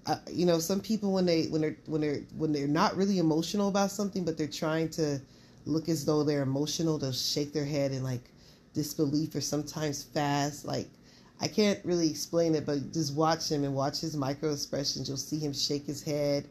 Uh, 0.07 0.16
you 0.31 0.47
know, 0.47 0.59
some 0.59 0.81
people 0.81 1.12
when 1.12 1.25
they 1.25 1.44
when 1.47 1.62
they're 1.62 1.77
when 1.87 2.01
they're 2.01 2.20
when 2.37 2.53
they're 2.53 2.68
not 2.68 2.97
really 2.97 3.18
emotional 3.18 3.68
about 3.68 3.90
something, 3.90 4.25
but 4.25 4.37
they're 4.37 4.47
trying 4.47 4.88
to 4.90 5.20
look 5.66 5.88
as 5.88 6.05
though 6.05 6.23
they're 6.23 6.42
emotional, 6.42 6.99
they'll 6.99 7.12
shake 7.12 7.53
their 7.53 7.64
head 7.64 7.90
and 7.90 8.05
like 8.05 8.31
disbelief 8.74 9.34
or 9.34 9.40
sometimes 9.40 10.02
fast. 10.02 10.66
Like 10.66 10.88
I 11.40 11.48
can't 11.48 11.80
really 11.84 12.10
explain 12.10 12.54
it, 12.54 12.66
but 12.66 12.92
just 12.92 13.14
watch 13.14 13.50
him 13.50 13.64
and 13.64 13.74
watch 13.74 14.00
his 14.00 14.16
micro 14.16 14.52
expressions. 14.52 15.08
You'll 15.08 15.16
see 15.16 15.38
him 15.38 15.52
shake 15.52 15.87
his 15.87 16.02
head 16.02 16.48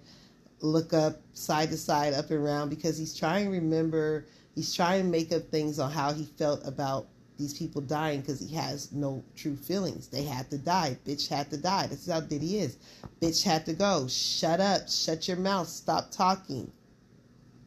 look 0.63 0.93
up 0.93 1.21
side 1.33 1.69
to 1.69 1.77
side, 1.77 2.13
up 2.13 2.31
and 2.31 2.39
around 2.39 2.69
because 2.69 2.97
he's 2.97 3.15
trying 3.15 3.45
to 3.45 3.51
remember. 3.51 4.25
He's 4.55 4.73
trying 4.73 5.03
to 5.03 5.09
make 5.09 5.31
up 5.31 5.43
things 5.49 5.77
on 5.77 5.91
how 5.91 6.13
he 6.13 6.25
felt 6.25 6.65
about 6.65 7.07
these 7.37 7.53
people 7.57 7.81
dying 7.81 8.21
because 8.21 8.39
he 8.39 8.55
has 8.55 8.91
no 8.91 9.23
true 9.35 9.55
feelings. 9.55 10.07
They 10.07 10.23
had 10.23 10.49
to 10.51 10.57
die. 10.57 10.97
Bitch 11.05 11.27
had 11.27 11.49
to 11.49 11.57
die. 11.57 11.87
This 11.87 12.07
is 12.07 12.13
how 12.13 12.21
Diddy 12.21 12.59
is. 12.59 12.77
Bitch 13.21 13.43
had 13.43 13.65
to 13.65 13.73
go. 13.73 14.07
Shut 14.07 14.59
up. 14.59 14.89
Shut 14.89 15.27
your 15.27 15.37
mouth. 15.37 15.67
Stop 15.67 16.11
talking. 16.11 16.71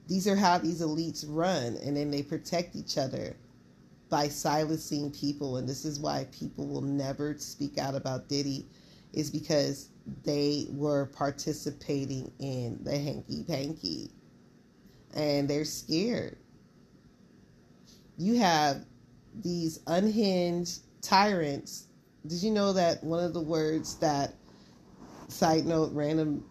These 0.08 0.28
are 0.28 0.36
how 0.36 0.58
these 0.58 0.80
elites 0.80 1.24
run, 1.28 1.76
and 1.84 1.96
then 1.96 2.10
they 2.12 2.22
protect 2.22 2.76
each 2.76 2.96
other 2.96 3.34
by 4.08 4.28
silencing 4.28 5.10
people. 5.10 5.56
And 5.56 5.68
this 5.68 5.84
is 5.84 5.98
why 5.98 6.26
people 6.32 6.66
will 6.66 6.82
never 6.82 7.36
speak 7.38 7.78
out 7.78 7.94
about 7.94 8.28
Diddy, 8.28 8.66
is 9.12 9.30
because 9.30 9.88
they 10.24 10.66
were 10.70 11.06
participating 11.06 12.30
in 12.38 12.78
the 12.82 12.96
hanky 12.96 13.42
panky, 13.42 14.10
and 15.14 15.48
they're 15.48 15.64
scared. 15.64 16.36
You 18.18 18.38
have 18.38 18.84
these 19.42 19.80
unhinged 19.86 20.80
tyrants. 21.02 21.88
Did 22.26 22.42
you 22.42 22.50
know 22.50 22.72
that 22.72 23.02
one 23.02 23.22
of 23.22 23.34
the 23.34 23.40
words 23.40 23.96
that, 23.96 24.34
side 25.28 25.66
note, 25.66 25.92
random 25.92 26.44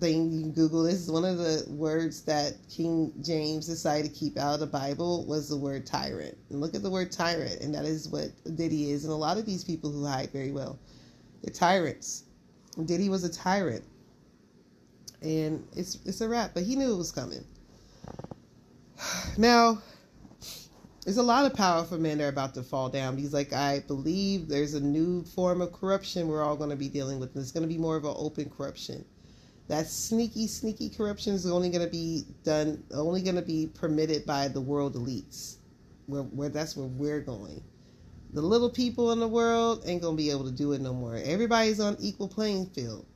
thing 0.00 0.30
you 0.30 0.40
can 0.42 0.52
Google 0.52 0.82
this, 0.82 0.94
is 0.94 1.10
one 1.10 1.24
of 1.24 1.38
the 1.38 1.64
words 1.68 2.22
that 2.22 2.54
King 2.68 3.12
James 3.22 3.66
decided 3.66 4.12
to 4.12 4.18
keep 4.18 4.38
out 4.38 4.54
of 4.54 4.60
the 4.60 4.66
Bible 4.66 5.24
was 5.26 5.48
the 5.48 5.56
word 5.56 5.86
tyrant. 5.86 6.36
And 6.50 6.60
look 6.60 6.74
at 6.74 6.82
the 6.82 6.90
word 6.90 7.12
tyrant, 7.12 7.60
and 7.60 7.74
that 7.74 7.84
is 7.84 8.08
what 8.08 8.30
Diddy 8.56 8.90
is. 8.90 9.04
And 9.04 9.12
a 9.12 9.16
lot 9.16 9.38
of 9.38 9.46
these 9.46 9.64
people 9.64 9.90
who 9.90 10.04
hide 10.04 10.30
very 10.32 10.52
well, 10.52 10.78
they're 11.42 11.52
tyrants. 11.52 12.24
Diddy 12.84 13.08
was 13.08 13.24
a 13.24 13.32
tyrant. 13.32 13.84
And 15.22 15.66
it's 15.74 15.98
it's 16.04 16.20
a 16.20 16.28
wrap, 16.28 16.52
but 16.52 16.64
he 16.64 16.76
knew 16.76 16.92
it 16.92 16.98
was 16.98 17.12
coming. 17.12 17.44
Now, 19.38 19.78
there's 21.04 21.16
a 21.16 21.22
lot 21.22 21.44
of 21.44 21.54
powerful 21.54 21.98
men 21.98 22.18
that 22.18 22.24
are 22.24 22.28
about 22.28 22.54
to 22.54 22.62
fall 22.62 22.88
down. 22.88 23.16
He's 23.16 23.32
like, 23.32 23.52
I 23.52 23.80
believe 23.86 24.48
there's 24.48 24.74
a 24.74 24.80
new 24.80 25.22
form 25.22 25.60
of 25.60 25.72
corruption 25.72 26.28
we're 26.28 26.42
all 26.42 26.56
going 26.56 26.70
to 26.70 26.76
be 26.76 26.88
dealing 26.88 27.20
with. 27.20 27.34
And 27.34 27.42
it's 27.42 27.52
going 27.52 27.62
to 27.62 27.68
be 27.68 27.78
more 27.78 27.96
of 27.96 28.04
an 28.04 28.14
open 28.16 28.50
corruption. 28.50 29.04
That 29.68 29.86
sneaky, 29.86 30.46
sneaky 30.46 30.90
corruption 30.90 31.34
is 31.34 31.46
only 31.46 31.70
going 31.70 31.84
to 31.84 31.90
be 31.90 32.24
done, 32.44 32.82
only 32.92 33.22
going 33.22 33.36
to 33.36 33.42
be 33.42 33.70
permitted 33.74 34.26
by 34.26 34.48
the 34.48 34.60
world 34.60 34.94
elites. 34.94 35.56
Where, 36.06 36.22
where 36.22 36.50
that's 36.50 36.76
where 36.76 36.86
we're 36.86 37.20
going. 37.20 37.62
The 38.34 38.42
little 38.42 38.68
people 38.68 39.12
in 39.12 39.20
the 39.20 39.28
world 39.28 39.84
ain't 39.86 40.02
going 40.02 40.16
to 40.16 40.22
be 40.22 40.30
able 40.30 40.44
to 40.44 40.50
do 40.50 40.72
it 40.72 40.80
no 40.80 40.92
more. 40.92 41.16
Everybody's 41.16 41.80
on 41.80 41.96
equal 41.98 42.28
playing 42.28 42.66
field. 42.66 43.06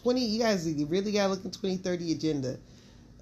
20, 0.00 0.24
you 0.24 0.40
guys 0.40 0.66
you 0.66 0.86
really 0.86 1.12
got 1.12 1.24
to 1.24 1.34
look 1.34 1.44
at 1.44 1.52
2030 1.52 2.12
agenda 2.12 2.58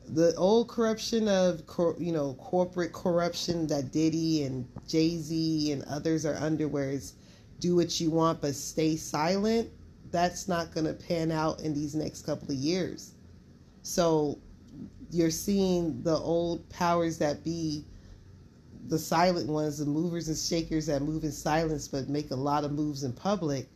the 0.09 0.35
old 0.37 0.69
corruption 0.69 1.29
of 1.29 1.63
you 1.99 2.13
know 2.13 2.35
corporate 2.35 2.93
corruption 2.93 3.67
that 3.69 3.93
Diddy 3.93 4.45
and 4.45 4.69
Jay 4.89 5.17
Z 5.19 5.73
and 5.73 5.85
others 5.85 6.27
are 6.27 6.37
under, 6.37 6.69
where 6.69 6.91
it's 6.91 7.15
do 7.61 7.77
what 7.77 8.01
you 8.01 8.11
want 8.11 8.41
but 8.41 8.55
stay 8.55 8.97
silent. 8.97 9.71
That's 10.13 10.47
not 10.47 10.73
going 10.73 10.87
to 10.87 10.93
pan 10.93 11.33
out 11.33 11.61
in 11.61 11.75
these 11.75 11.95
next 11.95 12.27
couple 12.27 12.51
of 12.51 12.57
years. 12.57 13.15
So 13.83 14.39
you're 15.11 15.31
seeing 15.31 16.03
the 16.03 16.17
old 16.17 16.69
powers 16.71 17.19
that 17.19 17.43
be, 17.43 17.85
the 18.89 18.99
silent 18.99 19.49
ones, 19.49 19.79
the 19.79 19.87
movers 19.87 20.29
and 20.29 20.37
shakers 20.37 20.87
that 20.87 21.03
move 21.03 21.25
in 21.25 21.33
silence 21.33 21.89
but 21.89 22.09
make 22.09 22.31
a 22.31 22.37
lot 22.37 22.65
of 22.65 22.73
moves 22.73 23.05
in 23.05 23.13
public 23.13 23.69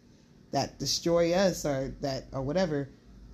that 0.52 0.78
destroy 0.78 1.32
us 1.32 1.64
or 1.64 1.94
that 2.00 2.24
or 2.32 2.42
whatever. 2.42 2.88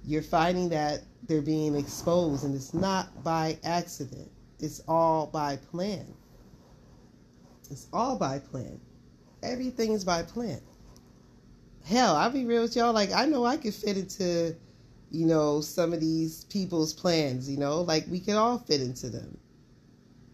You're 0.05 0.23
finding 0.23 0.69
that 0.71 1.03
they're 1.29 1.43
being 1.43 1.77
exposed, 1.77 2.45
and 2.45 2.55
it's 2.55 2.75
not 2.75 3.23
by 3.23 3.59
accident. 3.63 4.31
It's 4.59 4.81
all 4.89 5.27
by 5.27 5.57
plan. 5.57 6.13
It's 7.71 7.87
all 7.93 8.19
by 8.19 8.41
plan. 8.41 8.81
Everything 9.43 9.93
is 9.93 10.05
by 10.05 10.23
plan. 10.25 10.61
Hell, 11.85 12.15
I'll 12.15 12.31
be 12.31 12.45
real 12.45 12.63
with 12.63 12.77
y'all. 12.77 12.93
Like, 12.93 13.13
I 13.13 13.27
know 13.27 13.45
I 13.45 13.57
could 13.57 13.75
fit 13.75 13.97
into, 13.97 14.55
you 15.11 15.27
know, 15.27 15.61
some 15.61 15.93
of 15.93 16.01
these 16.01 16.45
people's 16.45 16.93
plans, 16.93 17.51
you 17.51 17.59
know, 17.59 17.81
like 17.83 18.07
we 18.09 18.21
can 18.21 18.37
all 18.37 18.59
fit 18.59 18.81
into 18.81 19.11
them. 19.11 19.37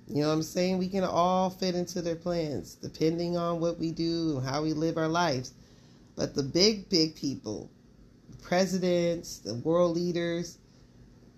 You 0.07 0.23
know 0.23 0.29
what 0.29 0.35
I'm 0.35 0.43
saying? 0.43 0.79
We 0.79 0.89
can 0.89 1.05
all 1.05 1.51
fit 1.51 1.75
into 1.75 2.01
their 2.01 2.17
plans 2.17 2.75
depending 2.75 3.37
on 3.37 3.61
what 3.61 3.79
we 3.79 3.93
do 3.93 4.39
and 4.39 4.47
how 4.47 4.63
we 4.63 4.73
live 4.73 4.97
our 4.97 5.09
lives. 5.09 5.53
But 6.17 6.35
the 6.35 6.43
big, 6.43 6.89
big 6.89 7.15
people, 7.15 7.71
the 8.31 8.39
presidents, 8.39 9.39
the 9.39 9.55
world 9.55 9.97
leaders, 9.97 10.59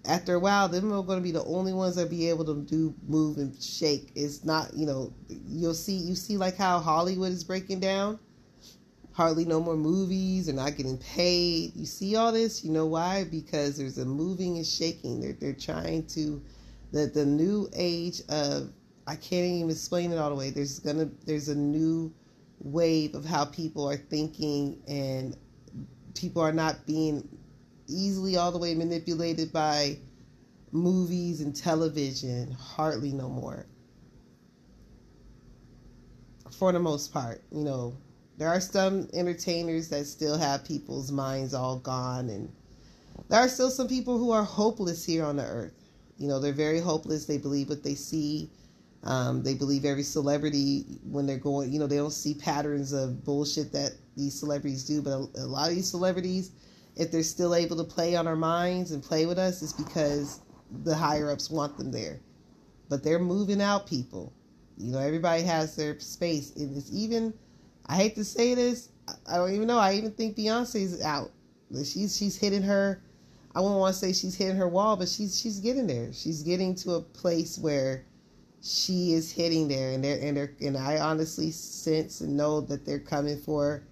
after 0.07 0.35
a 0.35 0.41
while, 0.41 0.69
them 0.69 0.93
are 0.93 1.03
going 1.03 1.19
to 1.19 1.23
be 1.23 1.33
the 1.33 1.45
only 1.45 1.73
ones 1.73 1.97
that 1.97 2.09
be 2.09 2.29
able 2.29 2.45
to 2.47 2.55
do 2.63 2.95
move 3.07 3.37
and 3.39 3.61
shake. 3.61 4.13
It's 4.15 4.45
not, 4.45 4.73
you 4.75 4.87
know, 4.87 5.13
you'll 5.29 5.75
see, 5.75 5.97
you 5.97 6.15
see 6.15 6.37
like 6.37 6.57
how 6.57 6.79
Hollywood 6.79 7.33
is 7.33 7.45
breaking 7.45 7.81
down. 7.81 8.19
Hardly 9.21 9.45
no 9.45 9.61
more 9.61 9.77
movies. 9.77 10.47
They're 10.47 10.55
not 10.55 10.79
getting 10.79 10.97
paid. 10.97 11.77
You 11.77 11.85
see 11.85 12.17
all 12.17 12.33
this. 12.33 12.65
You 12.65 12.73
know 12.73 12.87
why? 12.87 13.25
Because 13.25 13.77
there's 13.77 13.99
a 13.99 14.05
moving 14.07 14.57
and 14.57 14.67
shaking. 14.67 15.21
They're 15.21 15.35
they're 15.35 15.53
trying 15.53 16.07
to, 16.07 16.41
the 16.93 17.05
the 17.05 17.27
new 17.27 17.69
age 17.75 18.23
of 18.31 18.73
I 19.07 19.17
can't 19.17 19.45
even 19.45 19.69
explain 19.69 20.11
it 20.11 20.17
all 20.17 20.31
the 20.31 20.37
way. 20.37 20.49
There's 20.49 20.79
gonna 20.79 21.11
there's 21.27 21.51
a 21.51 21.55
new 21.55 22.11
wave 22.61 23.15
of 23.15 23.27
how 23.27 23.45
people 23.45 23.87
are 23.91 23.99
thinking 23.99 24.81
and 24.89 25.37
people 26.15 26.41
are 26.41 26.55
not 26.55 26.87
being 26.87 27.29
easily 27.89 28.39
all 28.39 28.53
the 28.53 28.59
way 28.59 28.75
manipulated 28.75 29.53
by 29.53 29.99
movies 30.73 31.43
and 31.43 31.55
television. 31.55 32.53
Hardly 32.53 33.13
no 33.13 33.29
more. 33.29 33.67
For 36.53 36.73
the 36.73 36.81
most 36.81 37.13
part, 37.13 37.43
you 37.53 37.65
know, 37.65 37.99
there 38.41 38.49
are 38.49 38.61
some 38.61 39.07
entertainers 39.13 39.91
that 39.91 40.07
still 40.07 40.39
have 40.39 40.65
people's 40.65 41.13
minds 41.13 41.53
all 41.53 41.79
gone, 41.79 42.31
and 42.31 42.51
there 43.29 43.39
are 43.39 43.49
still 43.51 43.69
some 43.69 43.87
people 43.87 44.17
who 44.17 44.31
are 44.31 44.43
hopeless 44.43 45.05
here 45.05 45.27
on 45.27 45.37
the 45.37 45.45
earth. 45.45 45.75
You 46.17 46.27
know, 46.27 46.41
they're 46.41 46.55
very 46.55 46.81
hopeless. 46.81 47.27
They 47.27 47.37
believe 47.37 47.69
what 47.69 47.83
they 47.83 47.95
see. 47.95 48.49
Um, 49.05 49.43
they 49.43 49.53
believe 49.53 49.85
every 49.85 50.05
celebrity 50.05 50.87
when 51.05 51.27
they're 51.27 51.37
going, 51.37 51.71
you 51.71 51.79
know, 51.79 51.87
they 51.87 51.99
don't 51.99 52.15
see 52.15 52.33
patterns 52.33 52.95
of 52.95 53.27
bullshit 53.27 53.73
that 53.73 53.93
these 54.17 54.41
celebrities 54.41 54.85
do. 54.85 55.03
But 55.03 55.11
a, 55.11 55.45
a 55.45 55.45
lot 55.45 55.69
of 55.69 55.75
these 55.75 55.91
celebrities, 55.91 56.53
if 56.97 57.13
they're 57.13 57.23
still 57.23 57.55
able 57.55 57.77
to 57.77 57.85
play 57.85 58.17
on 58.17 58.27
our 58.27 58.37
minds 58.37 58.93
and 58.93 59.03
play 59.03 59.27
with 59.27 59.39
us, 59.39 59.61
it's 59.61 59.75
because 59.75 60.41
the 60.85 60.95
higher 60.95 61.31
ups 61.31 61.51
want 61.51 61.77
them 61.77 61.93
there. 61.93 62.21
But 62.89 63.05
they're 63.05 63.19
moving 63.19 63.61
out 63.61 63.87
people. 63.87 64.33
You 64.79 64.93
know, 64.93 64.99
everybody 64.99 65.43
has 65.43 65.77
their 65.77 66.01
space. 66.01 66.57
And 66.57 66.75
it's 66.75 66.91
even, 66.91 67.35
I 67.91 67.97
hate 67.97 68.15
to 68.15 68.25
say 68.25 68.55
this, 68.55 68.91
I 69.27 69.37
don't 69.37 69.53
even 69.53 69.67
know. 69.67 69.79
I 69.79 69.95
even 69.95 70.13
think 70.13 70.37
Beyonce's 70.37 71.03
out. 71.03 71.33
She's 71.75 72.17
she's 72.17 72.37
hitting 72.37 72.63
her. 72.63 73.03
I 73.53 73.61
wouldn't 73.61 73.81
want 73.81 73.95
to 73.95 73.99
say 73.99 74.13
she's 74.13 74.37
hitting 74.37 74.55
her 74.55 74.69
wall, 74.69 74.97
but 74.97 75.09
she's 75.09 75.41
she's 75.41 75.59
getting 75.59 75.89
there. 75.89 76.13
She's 76.13 76.45
getting 76.45 76.77
to 76.77 76.93
a 76.93 77.01
place 77.01 77.59
where 77.59 78.05
she 78.63 79.13
is 79.13 79.33
hitting 79.33 79.67
there, 79.67 79.91
and 79.91 80.05
they're 80.05 80.21
and 80.21 80.37
they're 80.37 80.55
and 80.61 80.77
I 80.77 80.99
honestly 80.99 81.51
sense 81.51 82.21
and 82.21 82.37
know 82.37 82.61
that 82.61 82.87
they're 82.87 83.01
coming 83.01 83.41
for 83.41 83.83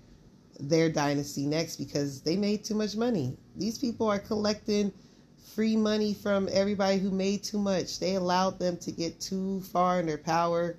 their 0.61 0.89
dynasty 0.89 1.45
next 1.45 1.75
because 1.75 2.21
they 2.21 2.37
made 2.37 2.63
too 2.63 2.77
much 2.77 2.95
money. 2.95 3.37
These 3.57 3.79
people 3.79 4.07
are 4.09 4.21
collecting 4.21 4.93
free 5.57 5.77
money 5.77 6.15
from 6.15 6.49
everybody 6.53 6.99
who 6.99 7.11
made 7.11 7.43
too 7.43 7.59
much. 7.59 7.99
They 7.99 8.15
allowed 8.15 8.61
them 8.61 8.77
to 8.77 8.93
get 8.93 9.19
too 9.19 9.61
far 9.73 9.99
in 9.99 10.07
their 10.07 10.19
power. 10.19 10.77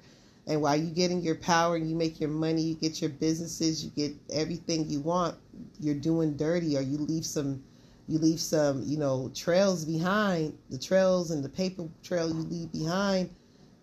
And 0.50 0.64
while 0.64 0.76
you 0.76 0.90
get 0.90 1.12
in 1.12 1.22
your 1.22 1.36
power 1.36 1.76
and 1.76 1.88
you 1.88 1.96
make 1.96 2.20
your 2.20 2.32
money, 2.32 2.64
you 2.64 2.74
get 2.74 3.02
your 3.02 3.12
businesses, 3.12 3.86
you 3.86 3.92
get 3.92 4.16
everything 4.34 4.90
you 4.90 5.00
want, 5.00 5.38
you're 5.80 5.94
doing 5.94 6.36
dirty 6.36 6.76
or 6.76 6.82
you 6.82 6.98
leave 6.98 7.26
some 7.26 7.64
you 8.08 8.18
leave 8.18 8.40
some, 8.40 8.82
you 8.84 8.98
know, 8.98 9.32
trails 9.36 9.86
behind, 9.86 10.58
the 10.72 10.80
trails 10.80 11.30
and 11.30 11.46
the 11.46 11.50
paper 11.50 11.88
trail 12.02 12.28
you 12.28 12.42
leave 12.42 12.72
behind, 12.72 13.30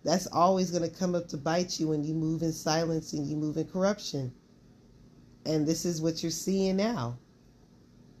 that's 0.03 0.27
always 0.27 0.69
going 0.69 0.83
to 0.83 0.93
come 0.93 1.15
up 1.15 1.29
to 1.29 1.37
bite 1.37 1.79
you 1.79 1.87
when 1.87 2.03
you 2.03 2.13
move 2.13 2.41
in 2.41 2.51
silence 2.51 3.13
and 3.13 3.25
you 3.25 3.37
move 3.37 3.55
in 3.55 3.65
corruption. 3.67 4.33
And 5.45 5.65
this 5.65 5.85
is 5.85 6.01
what 6.01 6.21
you're 6.21 6.29
seeing 6.29 6.75
now. 6.75 7.17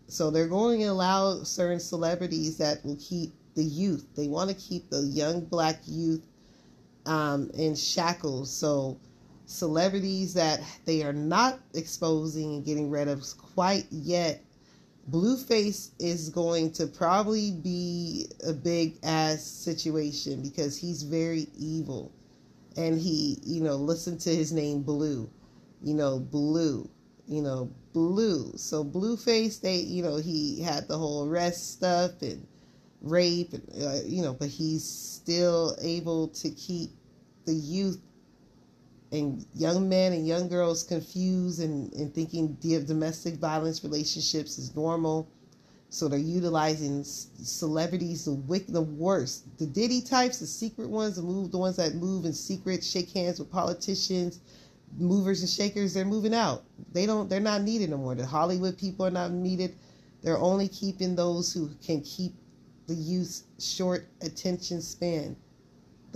So 0.07 0.31
they're 0.31 0.47
going 0.47 0.79
to 0.79 0.85
allow 0.85 1.43
certain 1.43 1.81
celebrities 1.81 2.57
that 2.59 2.85
will 2.85 2.97
keep 3.01 3.33
the 3.55 3.65
youth. 3.65 4.07
They 4.15 4.29
want 4.29 4.49
to 4.49 4.55
keep 4.55 4.89
the 4.89 5.01
young 5.01 5.41
black 5.41 5.81
youth 5.85 6.25
um, 7.07 7.49
in 7.53 7.75
shackles. 7.75 8.51
So 8.53 8.99
celebrities 9.45 10.33
that 10.33 10.61
they 10.85 11.03
are 11.03 11.13
not 11.13 11.59
exposing 11.73 12.55
and 12.55 12.65
getting 12.65 12.89
rid 12.89 13.07
of 13.07 13.23
quite 13.37 13.85
yet. 13.89 14.43
Blueface 15.09 15.91
is 15.99 16.29
going 16.29 16.73
to 16.73 16.85
probably 16.85 17.51
be 17.51 18.27
a 18.45 18.51
big 18.51 18.97
ass 19.03 19.41
situation 19.41 20.41
because 20.41 20.77
he's 20.77 21.03
very 21.03 21.47
evil. 21.57 22.11
And 22.75 22.99
he, 22.99 23.39
you 23.43 23.63
know, 23.63 23.75
listen 23.75 24.17
to 24.19 24.35
his 24.35 24.51
name 24.51 24.83
Blue. 24.83 25.29
You 25.81 25.93
know, 25.93 26.19
Blue 26.19 26.89
you 27.27 27.41
know, 27.41 27.69
Blue. 27.93 28.53
So 28.55 28.83
Blueface, 28.83 29.59
they, 29.59 29.77
you 29.77 30.01
know, 30.01 30.17
he 30.17 30.61
had 30.61 30.87
the 30.87 30.97
whole 30.97 31.27
arrest 31.27 31.73
stuff 31.73 32.21
and 32.21 32.47
rape, 33.01 33.53
uh, 33.53 33.99
you 34.05 34.21
know, 34.21 34.33
but 34.33 34.47
he's 34.47 34.83
still 34.83 35.75
able 35.81 36.29
to 36.29 36.49
keep 36.51 36.91
the 37.45 37.53
youth 37.53 37.99
and 39.11 39.45
young 39.55 39.87
men 39.87 40.13
and 40.13 40.27
young 40.27 40.49
girls 40.49 40.83
confused 40.83 41.61
and, 41.61 41.93
and 41.93 42.13
thinking 42.13 42.57
domestic 42.61 43.35
violence 43.35 43.83
relationships 43.83 44.57
is 44.57 44.75
normal. 44.75 45.27
So 45.89 46.09
they're 46.09 46.19
utilizing 46.19 47.05
celebrities, 47.05 48.25
the 48.25 48.33
wick, 48.33 48.67
the 48.67 48.81
worst, 48.81 49.45
the 49.57 49.65
Diddy 49.65 50.01
types, 50.01 50.39
the 50.39 50.47
secret 50.47 50.89
ones, 50.89 51.15
the 51.15 51.21
move, 51.21 51.51
the 51.51 51.57
ones 51.57 51.77
that 51.77 51.95
move 51.95 52.25
in 52.25 52.33
secret, 52.33 52.83
shake 52.83 53.09
hands 53.11 53.39
with 53.39 53.49
politicians, 53.49 54.41
movers 54.97 55.39
and 55.39 55.49
shakers. 55.49 55.93
They're 55.93 56.03
moving 56.03 56.33
out. 56.33 56.63
They 56.91 57.05
don't. 57.05 57.29
They're 57.29 57.39
not 57.39 57.61
needed 57.61 57.89
no 57.89 57.97
more. 57.97 58.15
The 58.15 58.25
Hollywood 58.25 58.77
people 58.77 59.05
are 59.05 59.11
not 59.11 59.31
needed. 59.31 59.75
They're 60.21 60.37
only 60.37 60.67
keeping 60.67 61.15
those 61.15 61.53
who 61.53 61.69
can 61.81 62.01
keep 62.01 62.33
the 62.87 62.95
youth 62.95 63.43
short 63.59 64.07
attention 64.21 64.81
span 64.81 65.35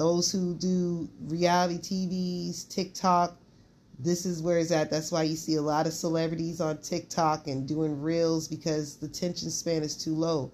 those 0.02 0.32
who 0.32 0.56
do 0.56 1.08
reality 1.28 1.78
TVs, 1.78 2.68
TikTok, 2.70 3.38
this 4.00 4.26
is 4.26 4.42
where 4.42 4.58
it's 4.58 4.72
at. 4.72 4.90
That's 4.90 5.12
why 5.12 5.22
you 5.22 5.36
see 5.36 5.56
a 5.56 5.62
lot 5.62 5.86
of 5.86 5.94
celebrities 5.94 6.60
on 6.60 6.80
TikTok 6.80 7.48
and 7.48 7.68
doing 7.68 8.02
reels 8.02 8.48
because 8.48 8.96
the 8.96 9.06
attention 9.06 9.52
span 9.52 9.84
is 9.84 9.96
too 9.96 10.16
low. 10.16 10.52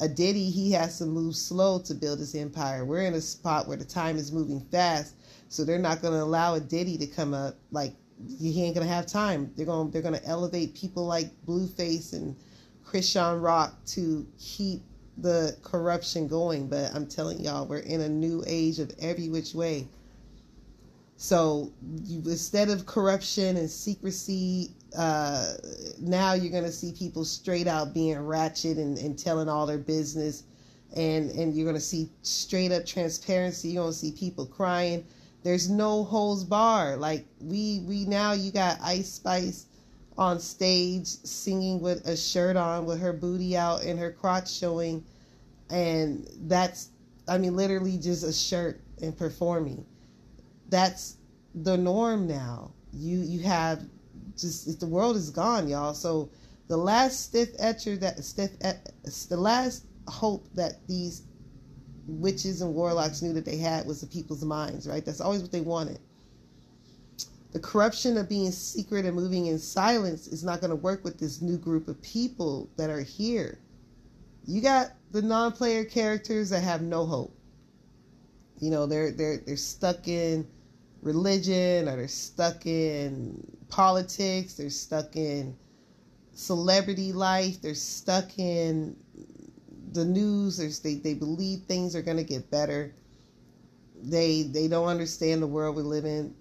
A 0.00 0.08
Diddy, 0.08 0.50
he 0.50 0.72
has 0.72 0.98
to 0.98 1.06
move 1.06 1.34
slow 1.34 1.78
to 1.78 1.94
build 1.94 2.18
his 2.18 2.34
empire. 2.34 2.84
We're 2.84 3.04
in 3.04 3.14
a 3.14 3.20
spot 3.20 3.68
where 3.68 3.78
the 3.78 3.86
time 3.86 4.16
is 4.16 4.32
moving 4.32 4.60
fast, 4.70 5.14
so 5.48 5.64
they're 5.64 5.78
not 5.78 6.02
going 6.02 6.14
to 6.14 6.22
allow 6.22 6.54
a 6.54 6.60
Diddy 6.60 6.98
to 6.98 7.06
come 7.06 7.32
up. 7.32 7.56
Like 7.70 7.94
he 8.38 8.62
ain't 8.62 8.74
going 8.74 8.86
to 8.86 8.92
have 8.92 9.06
time. 9.06 9.50
They're 9.56 9.64
going 9.66 9.90
they're 9.90 10.02
going 10.02 10.18
to 10.18 10.26
elevate 10.26 10.74
people 10.74 11.06
like 11.06 11.30
Blueface 11.46 12.12
and 12.12 12.36
Chrisean 12.84 13.42
Rock 13.42 13.82
to 13.86 14.26
keep 14.38 14.82
the 15.22 15.56
corruption 15.62 16.28
going, 16.28 16.68
but 16.68 16.94
I'm 16.94 17.06
telling 17.06 17.40
y'all, 17.40 17.66
we're 17.66 17.78
in 17.78 18.00
a 18.00 18.08
new 18.08 18.42
age 18.46 18.78
of 18.78 18.92
every 19.00 19.28
which 19.28 19.54
way. 19.54 19.88
So 21.16 21.70
you, 22.04 22.22
instead 22.24 22.70
of 22.70 22.86
corruption 22.86 23.58
and 23.58 23.68
secrecy, 23.68 24.70
uh, 24.96 25.52
now 26.00 26.32
you're 26.32 26.50
going 26.50 26.64
to 26.64 26.72
see 26.72 26.92
people 26.92 27.26
straight 27.26 27.66
out 27.66 27.92
being 27.92 28.18
ratchet 28.18 28.78
and, 28.78 28.96
and 28.96 29.18
telling 29.18 29.48
all 29.48 29.66
their 29.66 29.78
business. 29.78 30.44
And, 30.96 31.30
and 31.32 31.54
you're 31.54 31.66
going 31.66 31.76
to 31.76 31.80
see 31.80 32.08
straight 32.22 32.72
up 32.72 32.86
transparency. 32.86 33.68
You're 33.68 33.82
going 33.82 33.92
to 33.92 33.98
see 33.98 34.12
people 34.12 34.46
crying. 34.46 35.04
There's 35.42 35.68
no 35.70 36.04
holds 36.04 36.42
bar. 36.42 36.96
Like 36.96 37.26
we, 37.40 37.84
we 37.86 38.06
now, 38.06 38.32
you 38.32 38.50
got 38.50 38.78
Ice 38.82 39.12
Spice 39.12 39.66
on 40.16 40.40
stage 40.40 41.06
singing 41.06 41.80
with 41.80 42.06
a 42.06 42.16
shirt 42.16 42.56
on 42.56 42.86
with 42.86 43.00
her 43.00 43.12
booty 43.12 43.56
out 43.56 43.82
and 43.82 43.98
her 43.98 44.10
crotch 44.10 44.50
showing 44.50 45.04
and 45.70 46.26
that's 46.42 46.90
i 47.28 47.38
mean 47.38 47.54
literally 47.56 47.96
just 47.98 48.24
a 48.24 48.32
shirt 48.32 48.80
and 49.02 49.16
performing. 49.16 49.84
That's 50.68 51.16
the 51.54 51.76
norm 51.76 52.26
now. 52.26 52.72
You 52.92 53.18
you 53.18 53.40
have 53.40 53.82
just 54.36 54.80
the 54.80 54.86
world 54.86 55.16
is 55.16 55.30
gone 55.30 55.68
y'all. 55.68 55.94
So 55.94 56.30
the 56.68 56.76
last 56.76 57.24
stiff 57.24 57.50
etcher 57.58 57.96
that 57.96 58.22
stiff 58.24 58.50
the 58.58 59.36
last 59.36 59.86
hope 60.08 60.46
that 60.54 60.86
these 60.86 61.22
witches 62.06 62.62
and 62.62 62.74
warlocks 62.74 63.22
knew 63.22 63.32
that 63.32 63.44
they 63.44 63.56
had 63.56 63.86
was 63.86 64.00
the 64.00 64.06
people's 64.06 64.44
minds 64.44 64.88
right? 64.88 65.04
That's 65.04 65.20
always 65.20 65.42
what 65.42 65.52
they 65.52 65.60
wanted. 65.60 65.98
The 67.52 67.60
corruption 67.60 68.16
of 68.16 68.28
being 68.28 68.52
secret 68.52 69.04
and 69.04 69.16
moving 69.16 69.46
in 69.46 69.58
silence 69.58 70.28
is 70.28 70.44
not 70.44 70.60
going 70.60 70.70
to 70.70 70.76
work 70.76 71.02
with 71.02 71.18
this 71.18 71.42
new 71.42 71.58
group 71.58 71.88
of 71.88 72.00
people 72.00 72.70
that 72.76 72.90
are 72.90 73.02
here. 73.02 73.58
You 74.50 74.60
got 74.60 74.90
the 75.12 75.22
non-player 75.22 75.84
characters 75.84 76.50
that 76.50 76.64
have 76.64 76.82
no 76.82 77.06
hope. 77.06 77.38
You 78.58 78.70
know, 78.72 78.84
they're 78.84 79.12
they're 79.12 79.36
they're 79.46 79.56
stuck 79.56 80.08
in 80.08 80.44
religion 81.02 81.88
or 81.88 81.94
they're 81.94 82.08
stuck 82.08 82.66
in 82.66 83.46
politics, 83.68 84.54
they're 84.54 84.68
stuck 84.68 85.14
in 85.14 85.56
celebrity 86.32 87.12
life, 87.12 87.62
they're 87.62 87.74
stuck 87.74 88.40
in 88.40 88.96
the 89.92 90.04
news, 90.04 90.80
they 90.80 90.96
they 90.96 91.14
believe 91.14 91.60
things 91.60 91.94
are 91.94 92.02
going 92.02 92.16
to 92.16 92.24
get 92.24 92.50
better. 92.50 92.92
They 94.02 94.42
they 94.42 94.66
don't 94.66 94.88
understand 94.88 95.42
the 95.42 95.46
world 95.46 95.76
we 95.76 95.82
live 95.82 96.04
in 96.04 96.34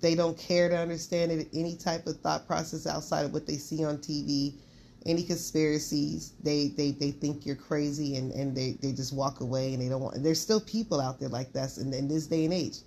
they 0.00 0.14
don't 0.14 0.36
care 0.38 0.68
to 0.68 0.76
understand 0.76 1.32
it, 1.32 1.48
any 1.54 1.74
type 1.74 2.06
of 2.06 2.20
thought 2.20 2.46
process 2.46 2.86
outside 2.86 3.24
of 3.24 3.32
what 3.32 3.46
they 3.46 3.56
see 3.56 3.82
on 3.84 3.98
TV, 3.98 4.58
any 5.06 5.22
conspiracies. 5.22 6.34
They 6.42 6.68
they, 6.68 6.92
they 6.92 7.10
think 7.10 7.46
you're 7.46 7.56
crazy 7.56 8.16
and, 8.16 8.32
and 8.32 8.56
they, 8.56 8.78
they 8.80 8.92
just 8.92 9.14
walk 9.14 9.40
away 9.40 9.72
and 9.72 9.82
they 9.82 9.88
don't 9.88 10.02
want. 10.02 10.22
There's 10.22 10.40
still 10.40 10.60
people 10.60 11.00
out 11.00 11.18
there 11.20 11.28
like 11.28 11.52
that 11.52 11.76
in, 11.78 11.92
in 11.92 12.08
this 12.08 12.26
day 12.26 12.44
and 12.44 12.54
age 12.54 12.78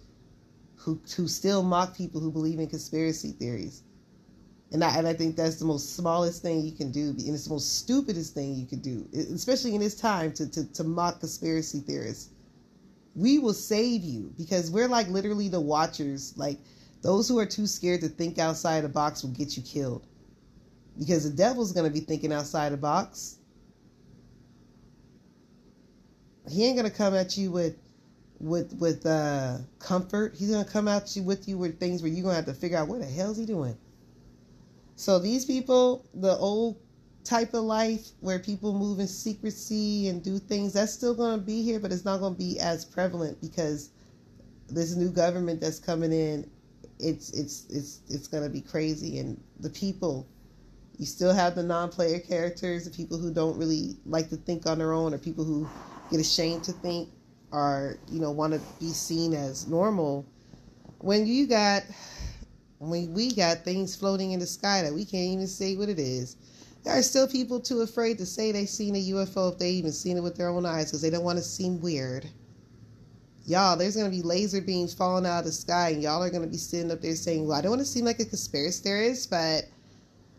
who 0.76 1.00
who 1.16 1.28
still 1.28 1.64
mock 1.64 1.96
people 1.96 2.20
who 2.20 2.32
believe 2.32 2.60
in 2.60 2.68
conspiracy 2.68 3.32
theories. 3.32 3.84
And 4.72 4.84
I, 4.84 4.98
and 4.98 5.08
I 5.08 5.14
think 5.14 5.36
that's 5.36 5.58
the 5.58 5.66
most 5.66 5.96
smallest 5.96 6.42
thing 6.42 6.66
you 6.66 6.72
can 6.72 6.92
do, 6.92 7.10
and 7.10 7.30
it's 7.30 7.44
the 7.44 7.52
most 7.52 7.78
stupidest 7.78 8.34
thing 8.34 8.56
you 8.56 8.66
can 8.66 8.80
do, 8.80 9.08
especially 9.14 9.76
in 9.76 9.82
this 9.82 9.94
time 9.94 10.34
to, 10.34 10.50
to, 10.50 10.66
to 10.74 10.84
mock 10.84 11.20
conspiracy 11.20 11.80
theorists. 11.80 12.30
We 13.16 13.38
will 13.38 13.54
save 13.54 14.02
you 14.04 14.34
because 14.36 14.72
we're 14.72 14.88
like 14.88 15.08
literally 15.10 15.48
the 15.48 15.62
watchers. 15.62 16.34
Like 16.38 16.58
those 17.04 17.28
who 17.28 17.38
are 17.38 17.46
too 17.46 17.68
scared 17.68 18.02
to 18.02 18.10
think 18.10 18.40
outside 18.40 18.82
the 18.82 18.90
box 18.90 19.22
will 19.22 19.30
get 19.30 19.56
you 19.56 19.62
killed. 19.62 20.08
Because 20.98 21.30
the 21.30 21.36
devil's 21.36 21.72
going 21.72 21.92
to 21.92 21.94
be 21.94 22.06
thinking 22.06 22.32
outside 22.32 22.72
the 22.72 22.78
box. 22.78 23.40
He 26.50 26.66
ain't 26.66 26.78
going 26.78 26.90
to 26.90 26.96
come 26.96 27.16
at 27.16 27.38
you 27.38 27.52
with 27.52 27.78
with 28.40 28.74
with 28.80 29.06
uh, 29.06 29.60
comfort. 29.80 30.36
He's 30.38 30.52
going 30.52 30.64
to 30.66 30.70
come 30.70 30.88
at 30.88 31.16
you 31.16 31.24
with 31.24 31.48
you 31.48 31.58
with 31.58 31.80
things 31.80 32.02
where 32.02 32.12
you're 32.12 32.24
going 32.24 32.34
to 32.34 32.38
have 32.38 32.46
to 32.46 32.54
figure 32.54 32.78
out 32.78 32.88
what 32.88 33.00
the 33.00 33.06
hell 33.06 33.32
is 33.32 33.38
he 33.38 33.46
doing. 33.46 33.78
So 34.96 35.20
these 35.20 35.46
people, 35.46 36.06
the 36.14 36.36
old 36.38 36.78
type 37.24 37.54
of 37.54 37.64
life 37.64 38.10
where 38.20 38.38
people 38.38 38.78
move 38.78 39.00
in 39.00 39.08
secrecy 39.08 40.10
and 40.10 40.22
do 40.22 40.38
things, 40.38 40.74
that's 40.74 40.92
still 40.92 41.16
going 41.16 41.40
to 41.40 41.46
be 41.46 41.64
here, 41.64 41.80
but 41.80 41.92
it's 41.92 42.06
not 42.06 42.20
going 42.20 42.34
to 42.34 42.40
be 42.40 42.60
as 42.60 42.86
prevalent 42.86 43.40
because 43.42 43.90
this 44.70 44.96
new 44.96 45.10
government 45.10 45.62
that's 45.62 45.80
coming 45.80 46.12
in 46.12 46.50
it's 47.00 47.32
it's 47.32 47.66
it's 47.70 48.02
it's 48.10 48.28
gonna 48.28 48.50
be 48.50 48.62
crazy. 48.62 49.20
And 49.20 49.42
the 49.60 49.70
people, 49.70 50.28
you 51.04 51.08
still 51.08 51.34
have 51.34 51.54
the 51.54 51.64
non-player 51.64 52.18
characters, 52.20 52.86
the 52.86 52.90
people 52.90 53.18
who 53.18 53.34
don't 53.34 53.58
really 53.58 53.98
like 54.06 54.30
to 54.30 54.38
think 54.38 54.66
on 54.66 54.78
their 54.78 54.94
own, 54.94 55.14
or 55.14 55.18
people 55.18 55.44
who 55.44 55.68
get 56.10 56.22
ashamed 56.22 56.64
to 56.64 56.72
think, 56.72 57.10
or 57.52 57.98
you 58.10 58.22
know 58.22 58.32
want 58.32 58.54
to 58.54 58.62
be 58.80 58.88
seen 58.88 59.34
as 59.34 59.68
normal. 59.68 60.26
When 61.00 61.28
you 61.28 61.46
got 61.46 61.84
when 62.80 63.14
we 63.14 63.34
got 63.34 63.66
things 63.66 63.98
floating 63.98 64.32
in 64.32 64.40
the 64.40 64.48
sky 64.48 64.82
that 64.82 64.94
we 64.94 65.04
can't 65.04 65.34
even 65.34 65.48
say 65.48 65.76
what 65.76 65.90
it 65.90 66.00
is. 66.00 66.38
There 66.86 66.98
are 66.98 67.02
still 67.02 67.28
people 67.28 67.60
too 67.60 67.82
afraid 67.82 68.18
to 68.20 68.26
say 68.26 68.54
they've 68.54 68.70
seen 68.70 68.96
a 68.96 69.10
UFO 69.12 69.52
if 69.52 69.60
they 69.60 69.72
even 69.72 69.92
seen 69.92 70.16
it 70.16 70.24
with 70.24 70.38
their 70.38 70.48
own 70.48 70.66
eyes 70.66 70.86
because 70.86 71.02
they 71.02 71.10
don't 71.10 71.24
want 71.26 71.38
to 71.38 71.44
seem 71.44 71.82
weird 71.82 72.30
y'all, 73.46 73.76
there's 73.76 73.96
going 73.96 74.10
to 74.10 74.16
be 74.16 74.24
laser 74.24 74.62
beams 74.62 74.94
falling 74.94 75.26
out 75.26 75.40
of 75.40 75.46
the 75.46 75.52
sky, 75.52 75.90
and 75.90 76.02
y'all 76.02 76.24
are 76.24 76.30
going 76.30 76.44
to 76.44 76.50
be 76.50 76.58
sitting 76.58 76.92
up 76.92 77.02
there 77.02 77.16
saying, 77.16 77.46
well, 77.46 77.58
I 77.58 77.62
don't 77.62 77.72
want 77.72 77.82
to 77.82 77.86
seem 77.86 78.06
like 78.06 78.20
a 78.20 78.26
conspiracy 78.26 78.84
theorist, 78.84 79.30
but 79.30 79.66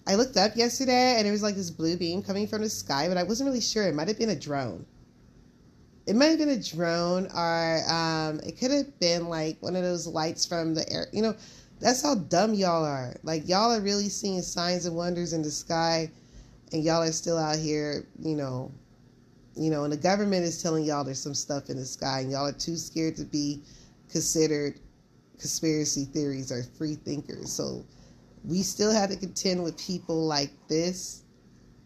I 0.07 0.17
looked 0.17 0.37
up 0.37 0.55
yesterday 0.55 1.17
and 1.19 1.27
it 1.27 1.31
was 1.31 1.43
like 1.43 1.55
this 1.55 1.71
blue 1.71 1.97
beam 1.97 2.23
coming 2.23 2.47
from 2.47 2.63
the 2.63 2.69
sky, 2.69 3.09
but 3.09 3.17
I 3.17 3.23
wasn't 3.23 3.49
really 3.49 3.61
sure. 3.61 3.87
It 3.87 3.95
might 3.95 4.09
have 4.09 4.19
been 4.19 4.31
a 4.31 4.39
drone. 4.39 4.85
It 6.07 6.15
might 6.15 6.27
have 6.27 6.39
been 6.39 6.51
a 6.51 6.63
drone, 6.63 7.29
or 7.35 7.83
um, 7.91 8.39
it 8.41 8.59
could 8.59 8.71
have 8.71 8.99
been 9.01 9.29
like 9.29 9.57
one 9.61 9.75
of 9.75 9.83
those 9.83 10.07
lights 10.07 10.45
from 10.45 10.75
the 10.75 10.87
air. 10.93 11.07
You 11.13 11.23
know, 11.23 11.35
that's 11.81 12.03
how 12.03 12.17
dumb 12.17 12.53
y'all 12.53 12.85
are. 12.85 13.15
Like, 13.23 13.49
y'all 13.49 13.73
are 13.73 13.81
really 13.81 14.11
seeing 14.11 14.43
signs 14.43 14.85
and 14.85 14.95
wonders 14.95 15.33
in 15.33 15.41
the 15.41 15.51
sky, 15.51 16.11
and 16.73 16.85
y'all 16.85 17.03
are 17.03 17.13
still 17.13 17.39
out 17.39 17.59
here, 17.59 18.07
you 18.21 18.37
know, 18.37 18.71
you 19.57 19.71
know, 19.71 19.85
and 19.85 19.93
the 19.93 19.97
government 19.97 20.45
is 20.45 20.63
telling 20.63 20.85
y'all 20.85 21.05
there's 21.05 21.23
some 21.23 21.33
stuff 21.35 21.71
in 21.71 21.79
the 21.79 21.87
sky, 21.87 22.21
and 22.21 22.31
y'all 22.31 22.47
are 22.47 22.53
too 22.53 22.77
scared 22.77 23.17
to 23.17 23.25
be 23.25 23.63
considered 24.11 24.81
conspiracy 25.39 26.05
theories 26.05 26.53
or 26.53 26.63
free 26.77 26.97
thinkers. 26.97 27.51
So 27.51 27.83
we 28.45 28.63
still 28.63 28.93
have 28.93 29.11
to 29.11 29.17
contend 29.17 29.63
with 29.63 29.79
people 29.79 30.27
like 30.27 30.51
this, 30.69 31.23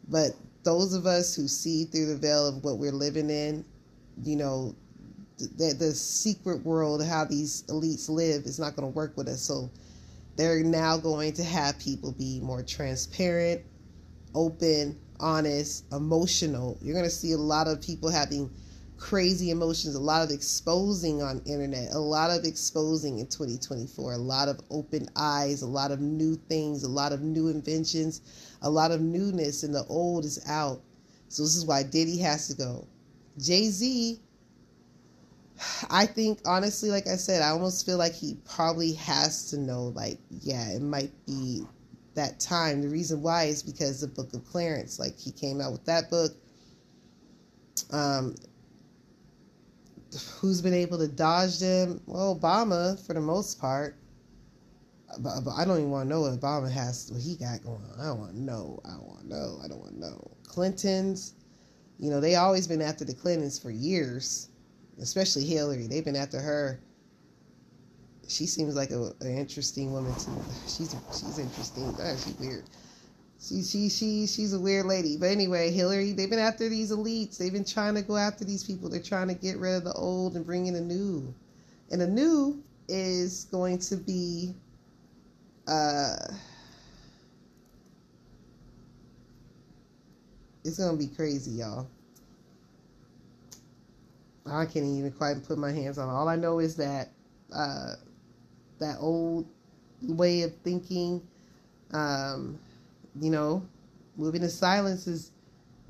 but 0.09 0.33
those 0.65 0.93
of 0.93 1.07
us 1.07 1.35
who 1.35 1.47
see 1.47 1.85
through 1.85 2.07
the 2.07 2.17
veil 2.17 2.49
of 2.49 2.65
what 2.65 2.79
we're 2.79 2.93
living 2.93 3.31
in, 3.31 3.65
you 4.23 4.37
know, 4.37 4.75
the, 5.39 5.73
the 5.79 5.93
secret 5.93 6.65
world, 6.65 7.05
how 7.05 7.25
these 7.25 7.63
elites 7.65 8.09
live, 8.09 8.43
is 8.45 8.59
not 8.59 8.75
going 8.75 8.91
to 8.91 8.97
work 8.97 9.17
with 9.17 9.29
us. 9.29 9.41
So 9.41 9.71
they're 10.37 10.65
now 10.65 10.97
going 10.97 11.33
to 11.35 11.45
have 11.45 11.79
people 11.79 12.13
be 12.13 12.41
more 12.41 12.63
transparent, 12.63 13.63
open, 14.35 14.99
honest, 15.21 15.85
emotional. 15.93 16.77
You're 16.83 16.95
going 16.95 17.05
to 17.05 17.11
see 17.11 17.33
a 17.33 17.39
lot 17.39 17.69
of 17.69 17.81
people 17.81 18.11
having 18.11 18.51
crazy 18.99 19.51
emotions, 19.51 19.95
a 19.95 20.01
lot 20.01 20.23
of 20.23 20.31
exposing 20.31 21.23
on 21.23 21.41
internet, 21.47 21.93
a 21.93 21.99
lot 21.99 22.31
of 22.31 22.45
exposing 22.45 23.21
in 23.21 23.27
2024, 23.27 24.13
a 24.13 24.19
lot 24.19 24.49
of 24.49 24.61
open 24.71 25.09
eyes, 25.17 25.63
a 25.63 25.67
lot 25.67 25.91
of 25.91 26.01
new 26.01 26.35
things, 26.49 26.83
a 26.83 26.89
lot 26.89 27.13
of 27.13 27.23
new 27.23 27.49
inventions, 27.49 28.21
a 28.63 28.71
lot 28.71 28.91
of 28.91 29.01
newness, 29.01 29.63
and 29.63 29.75
the 29.75 29.85
old 29.89 30.25
is 30.25 30.45
out. 30.49 30.81
So 31.29 31.43
this 31.43 31.57
is 31.57 31.65
why 31.65 31.83
Diddy 31.83 32.19
has 32.19 32.49
to 32.49 32.55
go. 32.55 32.87
Jay 33.39 33.69
Z, 33.69 34.21
I 35.91 36.07
think 36.07 36.41
honestly, 36.45 36.91
like 36.91 37.07
I 37.07 37.17
said, 37.17 37.43
I 37.43 37.51
almost 37.51 37.87
feel 37.87 37.99
like 37.99 38.15
he 38.15 38.37
probably 38.45 38.93
has 38.95 39.51
to 39.51 39.59
know, 39.59 39.93
like, 39.95 40.19
yeah, 40.41 40.71
it 40.71 40.83
might 40.83 41.13
be 41.27 41.65
that 42.15 42.41
time. 42.41 42.83
The 42.83 42.89
reason 42.89 43.23
why 43.23 43.45
is 43.45 43.63
because 43.63 44.01
the 44.01 44.09
Book 44.09 44.35
of 44.35 44.45
Clarence, 44.45 44.99
like 44.99 45.19
he 45.19 45.31
came 45.31 45.61
out 45.61 45.73
with 45.73 45.85
that 45.85 46.11
book. 46.11 46.33
Um, 47.93 48.35
who's 50.41 50.61
been 50.61 50.75
able 50.75 50.99
to 50.99 51.09
dodge 51.09 51.59
them? 51.59 52.01
Well, 52.07 52.39
Obama 52.39 53.05
for 53.07 53.15
the 53.15 53.21
most 53.21 53.61
part. 53.61 53.97
But, 55.21 55.41
but 55.41 55.53
I 55.53 55.65
don't 55.65 55.79
even 55.79 55.91
want 55.91 56.09
to 56.09 56.15
know 56.15 56.21
what 56.21 56.39
Obama 56.39 56.71
has, 56.71 57.11
what 57.11 57.23
he 57.23 57.37
got 57.37 57.63
going 57.63 57.83
on. 57.93 58.01
I 58.01 58.07
don't 58.09 58.21
want 58.21 58.33
to 58.33 58.41
know. 58.41 58.81
I 58.85 58.91
don't 58.91 59.07
want 59.07 59.21
to 59.23 59.29
know. 59.29 59.61
I 59.65 59.69
don't 59.69 59.81
want 59.81 59.95
to 59.95 60.01
know. 60.01 60.31
Clintons, 60.47 61.35
you 61.99 62.11
know, 62.11 62.21
they 62.21 62.35
always 62.35 62.67
been 62.67 62.83
after 62.83 63.05
the 63.05 63.15
Clintons 63.15 63.59
for 63.59 63.71
years, 63.71 64.51
especially 65.01 65.45
Hillary. 65.45 65.87
They've 65.87 66.05
been 66.05 66.17
after 66.17 66.41
her. 66.41 66.81
She 68.29 68.45
seems 68.47 68.77
like 68.77 68.91
a, 68.91 69.13
an 69.21 69.39
interesting 69.39 69.93
woman 69.93 70.15
too. 70.17 70.31
She's 70.65 70.95
she's 71.11 71.39
interesting. 71.39 71.95
Oh, 71.99 72.17
she's 72.23 72.39
weird. 72.39 72.65
She 73.41 73.62
she 73.62 73.89
she 73.89 74.26
she's 74.26 74.53
a 74.53 74.61
weird 74.61 74.86
lady. 74.86 75.16
But 75.16 75.30
anyway, 75.30 75.70
Hillary, 75.70 76.12
they've 76.12 76.28
been 76.28 76.39
after 76.39 76.68
these 76.68 76.91
elites. 76.91 77.39
They've 77.39 77.53
been 77.53 77.64
trying 77.64 77.95
to 77.95 78.03
go 78.03 78.16
after 78.16 78.45
these 78.45 78.64
people. 78.64 78.89
They're 78.89 79.01
trying 79.01 79.28
to 79.28 79.34
get 79.34 79.59
rid 79.59 79.76
of 79.76 79.84
the 79.84 79.93
old 79.93 80.34
and 80.34 80.45
bring 80.45 80.66
in 80.66 80.74
a 80.74 80.80
new. 80.80 81.32
And 81.91 82.01
the 82.01 82.07
new 82.07 82.62
is 82.89 83.45
going 83.45 83.78
to 83.78 83.97
be 83.97 84.55
uh 85.66 86.16
it's 90.64 90.78
gonna 90.78 90.97
be 90.97 91.09
crazy, 91.09 91.53
y'all. 91.53 91.86
I 94.47 94.64
can't 94.64 94.86
even 94.86 95.12
quite 95.12 95.45
put 95.47 95.59
my 95.59 95.72
hands 95.72 95.99
on. 95.99 96.09
it. 96.09 96.12
All 96.12 96.28
I 96.28 96.36
know 96.36 96.59
is 96.59 96.76
that 96.76 97.11
uh, 97.53 97.95
that 98.78 98.97
old 99.01 99.47
way 100.03 100.43
of 100.43 100.55
thinking, 100.59 101.22
um, 101.93 102.59
you 103.21 103.31
know, 103.31 103.66
moving 104.16 104.43
in 104.43 104.49
silence 104.49 105.07
is 105.07 105.33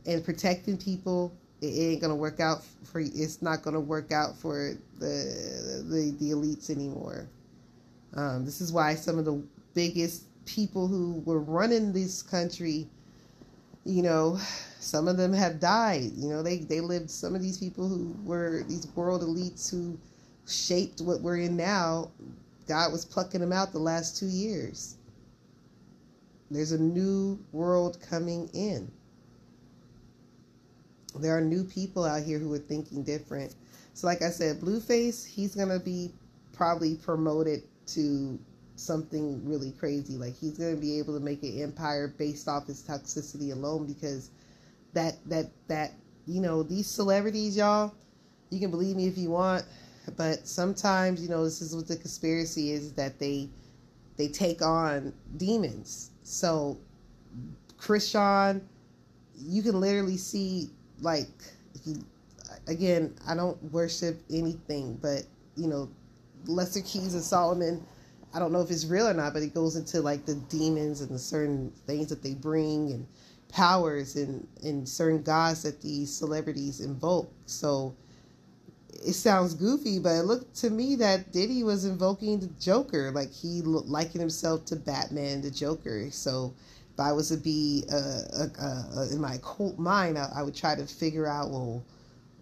and 0.07 0.25
protecting 0.25 0.77
people. 0.77 1.33
It 1.61 1.67
ain't 1.67 2.01
gonna 2.01 2.17
work 2.17 2.41
out 2.41 2.63
for. 2.85 3.01
It's 3.01 3.43
not 3.43 3.63
gonna 3.63 3.81
work 3.81 4.13
out 4.13 4.37
for 4.37 4.75
the 4.99 5.85
the, 5.89 6.17
the 6.19 6.31
elites 6.31 6.71
anymore. 6.71 7.29
Um, 8.15 8.45
this 8.45 8.61
is 8.61 8.73
why 8.73 8.95
some 8.95 9.19
of 9.19 9.25
the 9.25 9.43
biggest 9.75 10.25
people 10.47 10.89
who 10.89 11.23
were 11.25 11.41
running 11.41 11.93
this 11.93 12.23
country, 12.23 12.89
you 13.85 14.03
know, 14.03 14.39
some 14.81 15.09
of 15.09 15.17
them 15.17 15.33
have 15.33 15.61
died. 15.61 16.13
You 16.17 16.29
know, 16.29 16.43
they, 16.43 16.59
they 16.59 16.81
lived, 16.81 17.11
some 17.11 17.35
of 17.35 17.43
these 17.43 17.59
people 17.59 17.89
who 17.89 18.17
were 18.25 18.65
these 18.67 18.89
world 18.95 19.23
elites 19.23 19.71
who 19.71 19.99
shaped 20.47 21.01
what 21.01 21.21
we're 21.21 21.37
in 21.39 21.57
now, 21.57 22.11
God 22.67 22.93
was 22.93 23.05
plucking 23.05 23.41
them 23.41 23.53
out 23.53 23.73
the 23.73 23.79
last 23.79 24.17
two 24.17 24.27
years. 24.27 24.97
There's 26.51 26.73
a 26.73 26.79
new 26.79 27.39
world 27.53 27.99
coming 28.01 28.49
in. 28.55 28.91
There 31.19 31.37
are 31.37 31.41
new 31.41 31.65
people 31.65 32.05
out 32.05 32.23
here 32.23 32.39
who 32.39 32.53
are 32.53 32.59
thinking 32.59 33.03
different. 33.03 33.55
So, 33.95 34.07
like 34.07 34.23
I 34.23 34.31
said, 34.31 34.61
Blueface, 34.61 35.27
he's 35.27 35.55
going 35.55 35.69
to 35.69 35.81
be 35.81 36.13
probably 36.53 36.95
promoted 36.97 37.63
to 37.89 38.39
something 38.77 39.45
really 39.45 39.73
crazy. 39.73 40.17
Like, 40.17 40.37
he's 40.37 40.57
going 40.57 40.75
to 40.75 40.81
be 40.81 40.99
able 40.99 41.19
to 41.19 41.25
make 41.25 41.43
an 41.43 41.61
empire 41.61 42.15
based 42.17 42.49
off 42.49 42.67
his 42.67 42.83
toxicity 42.83 43.53
alone 43.53 43.87
because 43.87 44.31
that 44.95 45.17
that 45.29 45.51
that 45.69 45.93
you 46.27 46.41
know 46.41 46.63
these 46.63 46.87
celebrities 46.87 47.57
y'all 47.57 47.93
you 48.51 48.59
can 48.61 48.71
believe 48.71 48.97
me 48.97 49.07
if 49.07 49.19
you 49.19 49.31
want 49.31 49.65
but 50.17 50.47
sometimes 50.47 51.23
you 51.23 51.29
know 51.29 51.45
this 51.45 51.61
is 51.61 51.75
what 51.75 51.87
the 51.87 51.97
conspiracy 51.97 52.73
is 52.73 52.93
that 52.95 53.19
they 53.19 53.49
they 54.17 54.29
take 54.29 54.63
on 54.63 55.13
demons 55.37 56.11
so 56.29 56.79
Chrisean 57.79 58.61
you 59.37 59.63
can 59.63 59.81
literally 59.81 60.17
see 60.17 60.71
like 61.01 61.29
again 62.67 63.15
I 63.27 63.35
don't 63.35 63.61
worship 63.73 64.21
anything 64.31 64.99
but 65.01 65.25
you 65.57 65.69
know 65.69 65.89
lesser 66.47 66.81
keys 66.81 67.15
of 67.15 67.23
Solomon 67.23 67.85
I 68.35 68.39
don't 68.39 68.53
know 68.53 68.61
if 68.61 68.71
it's 68.71 68.85
real 68.85 69.09
or 69.09 69.15
not 69.15 69.33
but 69.33 69.43
it 69.43 69.55
goes 69.55 69.77
into 69.77 70.01
like 70.03 70.27
the 70.27 70.35
demons 70.35 71.01
and 71.01 71.11
the 71.11 71.19
certain 71.19 71.73
things 71.87 72.09
that 72.09 72.23
they 72.23 72.35
bring 72.35 72.91
and 72.91 73.07
powers 73.49 74.17
and, 74.17 74.47
and 74.63 74.89
certain 74.89 75.23
gods 75.23 75.63
that 75.63 75.81
these 75.81 76.15
celebrities 76.15 76.81
invoke. 76.81 77.33
So 77.47 77.95
it 79.05 79.15
sounds 79.15 79.55
goofy, 79.55 79.99
but 79.99 80.17
it 80.17 80.25
looked 80.25 80.55
to 80.57 80.71
me 80.71 80.97
that 80.97 81.33
Diddy 81.33 81.63
was 81.63 81.85
invoking 81.85 82.41
the 82.41 82.49
Joker, 82.61 83.11
like 83.11 83.33
he 83.33 83.63
likened 83.63 84.21
himself 84.21 84.65
to 84.67 84.77
Batman, 84.77 85.41
the 85.41 85.51
Joker. 85.51 86.11
So 86.11 86.55
if 86.93 87.01
I 87.01 87.13
was 87.13 87.29
to 87.29 87.37
be 87.37 87.85
uh, 87.93 88.23
uh, 88.37 88.83
uh, 88.97 89.07
in 89.11 89.21
my 89.21 89.39
cult 89.39 89.79
mind, 89.79 90.19
I, 90.19 90.31
I 90.37 90.43
would 90.43 90.55
try 90.55 90.75
to 90.75 90.87
figure 90.87 91.27
out, 91.27 91.51
well, 91.51 91.85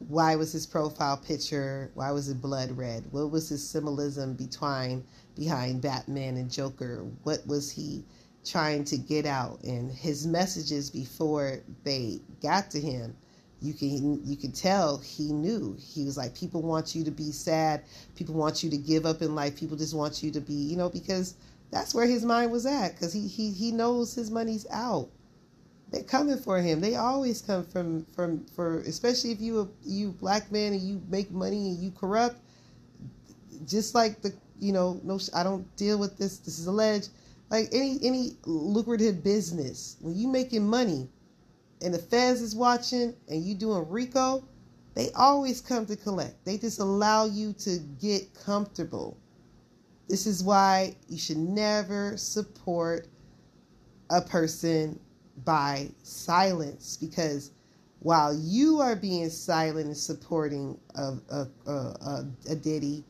why 0.08 0.36
was 0.36 0.52
his 0.52 0.66
profile 0.66 1.16
picture? 1.16 1.90
Why 1.94 2.10
was 2.10 2.28
it 2.28 2.40
blood 2.40 2.70
red? 2.72 3.04
What 3.10 3.30
was 3.30 3.48
his 3.48 3.66
symbolism 3.66 4.34
between 4.34 5.04
behind 5.34 5.82
Batman 5.82 6.36
and 6.36 6.50
Joker? 6.50 7.06
What 7.22 7.46
was 7.46 7.70
he? 7.70 8.04
trying 8.44 8.84
to 8.84 8.96
get 8.96 9.26
out 9.26 9.60
and 9.64 9.90
his 9.90 10.24
messages 10.24 10.88
before 10.88 11.58
they 11.82 12.20
got 12.40 12.70
to 12.70 12.80
him 12.80 13.12
you 13.60 13.72
can 13.72 14.24
you 14.24 14.36
can 14.36 14.52
tell 14.52 14.98
he 14.98 15.32
knew. 15.32 15.76
He 15.80 16.04
was 16.04 16.16
like 16.16 16.34
people 16.34 16.62
want 16.62 16.94
you 16.94 17.04
to 17.04 17.10
be 17.10 17.32
sad. 17.32 17.82
People 18.14 18.34
want 18.34 18.62
you 18.62 18.70
to 18.70 18.76
give 18.76 19.06
up 19.06 19.22
in 19.22 19.34
life. 19.34 19.56
People 19.56 19.76
just 19.76 19.94
want 19.94 20.22
you 20.22 20.30
to 20.32 20.40
be 20.40 20.54
you 20.54 20.76
know 20.76 20.88
because 20.88 21.34
that's 21.70 21.94
where 21.94 22.06
his 22.06 22.24
mind 22.24 22.52
was 22.52 22.66
at 22.66 22.92
because 22.92 23.12
he, 23.12 23.26
he 23.26 23.50
he 23.50 23.72
knows 23.72 24.14
his 24.14 24.30
money's 24.30 24.66
out. 24.70 25.08
They're 25.90 26.02
coming 26.02 26.36
for 26.36 26.60
him. 26.60 26.80
They 26.80 26.96
always 26.96 27.40
come 27.40 27.64
from 27.64 28.06
from 28.14 28.44
for 28.46 28.80
especially 28.80 29.32
if 29.32 29.40
you 29.40 29.60
a 29.60 29.68
you 29.88 30.10
black 30.10 30.52
man 30.52 30.72
and 30.72 30.82
you 30.82 31.00
make 31.08 31.30
money 31.30 31.68
and 31.68 31.78
you 31.78 31.90
corrupt 31.92 32.38
just 33.66 33.94
like 33.94 34.20
the 34.20 34.34
you 34.58 34.72
know 34.72 35.00
no 35.02 35.18
i 35.34 35.42
don't 35.42 35.74
deal 35.76 35.98
with 35.98 36.18
this. 36.18 36.38
This 36.38 36.58
is 36.58 36.66
alleged. 36.66 37.08
Like 37.50 37.68
any 37.72 37.98
any 38.02 38.36
lucrative 38.44 39.22
business, 39.22 39.96
when 40.00 40.14
you 40.14 40.28
making 40.28 40.68
money 40.68 41.08
and 41.82 41.92
the 41.92 41.98
feds 41.98 42.40
is 42.40 42.54
watching 42.54 43.14
and 43.28 43.44
you 43.44 43.54
doing 43.54 43.88
RICO, 43.88 44.44
they 44.94 45.10
always 45.12 45.60
come 45.60 45.84
to 45.86 45.96
collect. 45.96 46.44
They 46.44 46.56
just 46.56 46.80
allow 46.80 47.26
you 47.26 47.52
to 47.54 47.78
get 48.00 48.34
comfortable. 48.34 49.16
This 50.08 50.26
is 50.26 50.42
why 50.42 50.96
you 51.08 51.18
should 51.18 51.36
never 51.36 52.16
support 52.16 53.08
a 54.08 54.22
person 54.22 54.98
by 55.44 55.90
silence 56.02 56.96
because 56.96 57.50
while 58.00 58.34
you 58.34 58.80
are 58.80 58.96
being 58.96 59.28
silent 59.28 59.86
and 59.86 59.96
supporting 59.96 60.78
a, 60.94 61.14
a, 61.30 61.48
a, 61.66 62.26
a, 62.48 62.54
Diddy, 62.54 63.04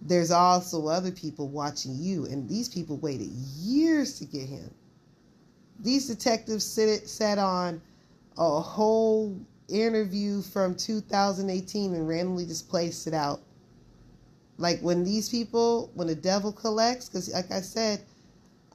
there's 0.00 0.30
also 0.30 0.86
other 0.86 1.10
people 1.10 1.48
watching 1.48 1.96
you, 1.96 2.26
and 2.26 2.48
these 2.48 2.68
people 2.68 2.96
waited 2.98 3.28
years 3.28 4.18
to 4.18 4.24
get 4.24 4.48
him. 4.48 4.72
These 5.80 6.06
detectives 6.06 6.64
sit, 6.64 7.08
sat 7.08 7.38
on 7.38 7.82
a 8.40 8.60
whole 8.60 9.38
interview 9.68 10.40
from 10.40 10.74
2018 10.74 11.94
and 11.94 12.08
randomly 12.08 12.46
just 12.46 12.68
placed 12.68 13.06
it 13.06 13.14
out. 13.14 13.40
Like 14.56 14.80
when 14.80 15.04
these 15.04 15.28
people, 15.28 15.90
when 15.94 16.08
the 16.08 16.14
devil 16.14 16.52
collects, 16.52 17.08
because 17.08 17.32
like 17.32 17.50
I 17.50 17.60
said, 17.60 18.00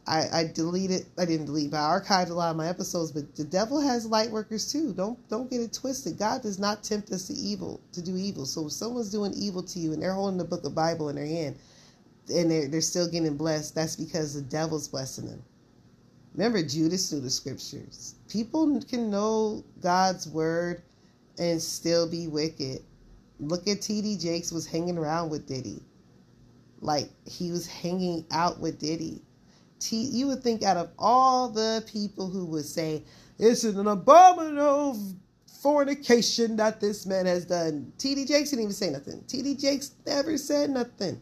I, 0.07 0.27
I 0.31 0.51
deleted 0.53 1.07
I 1.17 1.25
didn't 1.25 1.47
delete 1.47 1.71
but 1.71 1.77
I 1.77 1.99
archived 1.99 2.29
a 2.29 2.33
lot 2.33 2.51
of 2.51 2.57
my 2.57 2.67
episodes, 2.67 3.11
but 3.11 3.35
the 3.35 3.43
devil 3.43 3.81
has 3.81 4.05
light 4.05 4.29
workers 4.29 4.71
too. 4.71 4.93
Don't 4.93 5.17
don't 5.29 5.49
get 5.49 5.61
it 5.61 5.73
twisted. 5.73 6.19
God 6.19 6.43
does 6.43 6.59
not 6.59 6.83
tempt 6.83 7.11
us 7.11 7.27
to 7.27 7.33
evil 7.33 7.81
to 7.93 8.03
do 8.03 8.15
evil. 8.15 8.45
So 8.45 8.67
if 8.67 8.71
someone's 8.73 9.11
doing 9.11 9.33
evil 9.33 9.63
to 9.63 9.79
you 9.79 9.93
and 9.93 10.01
they're 10.01 10.13
holding 10.13 10.37
the 10.37 10.43
book 10.43 10.63
of 10.63 10.75
Bible 10.75 11.09
in 11.09 11.15
their 11.15 11.25
hand 11.25 11.55
and 12.31 12.51
they're 12.51 12.67
they're 12.67 12.81
still 12.81 13.09
getting 13.09 13.35
blessed, 13.35 13.73
that's 13.73 13.95
because 13.95 14.35
the 14.35 14.41
devil's 14.41 14.87
blessing 14.87 15.25
them. 15.25 15.43
Remember 16.35 16.61
Judas 16.61 17.11
knew 17.11 17.21
the 17.21 17.29
scriptures. 17.29 18.15
People 18.29 18.81
can 18.81 19.09
know 19.09 19.63
God's 19.81 20.27
word 20.27 20.83
and 21.39 21.61
still 21.61 22.09
be 22.09 22.27
wicked. 22.27 22.79
Look 23.39 23.67
at 23.67 23.79
TD 23.79 24.21
Jakes 24.21 24.51
was 24.51 24.67
hanging 24.67 24.97
around 24.97 25.29
with 25.29 25.47
Diddy. 25.47 25.81
Like 26.81 27.09
he 27.25 27.51
was 27.51 27.67
hanging 27.67 28.25
out 28.31 28.59
with 28.59 28.79
Diddy 28.79 29.21
T, 29.79 29.97
you 29.97 30.27
would 30.27 30.41
think 30.41 30.63
out 30.63 30.77
of 30.77 30.89
all 30.97 31.49
the 31.49 31.83
people 31.91 32.29
who 32.29 32.45
would 32.45 32.65
say 32.65 33.03
it's 33.37 33.63
an 33.63 33.87
abominable 33.87 34.97
fornication 35.61 36.55
that 36.57 36.79
this 36.79 37.05
man 37.05 37.25
has 37.25 37.45
done. 37.45 37.91
TD 37.97 38.27
Jakes 38.27 38.49
didn't 38.51 38.63
even 38.63 38.73
say 38.73 38.89
nothing. 38.89 39.21
TD 39.27 39.59
Jakes 39.59 39.91
never 40.05 40.37
said 40.37 40.69
nothing. 40.69 41.19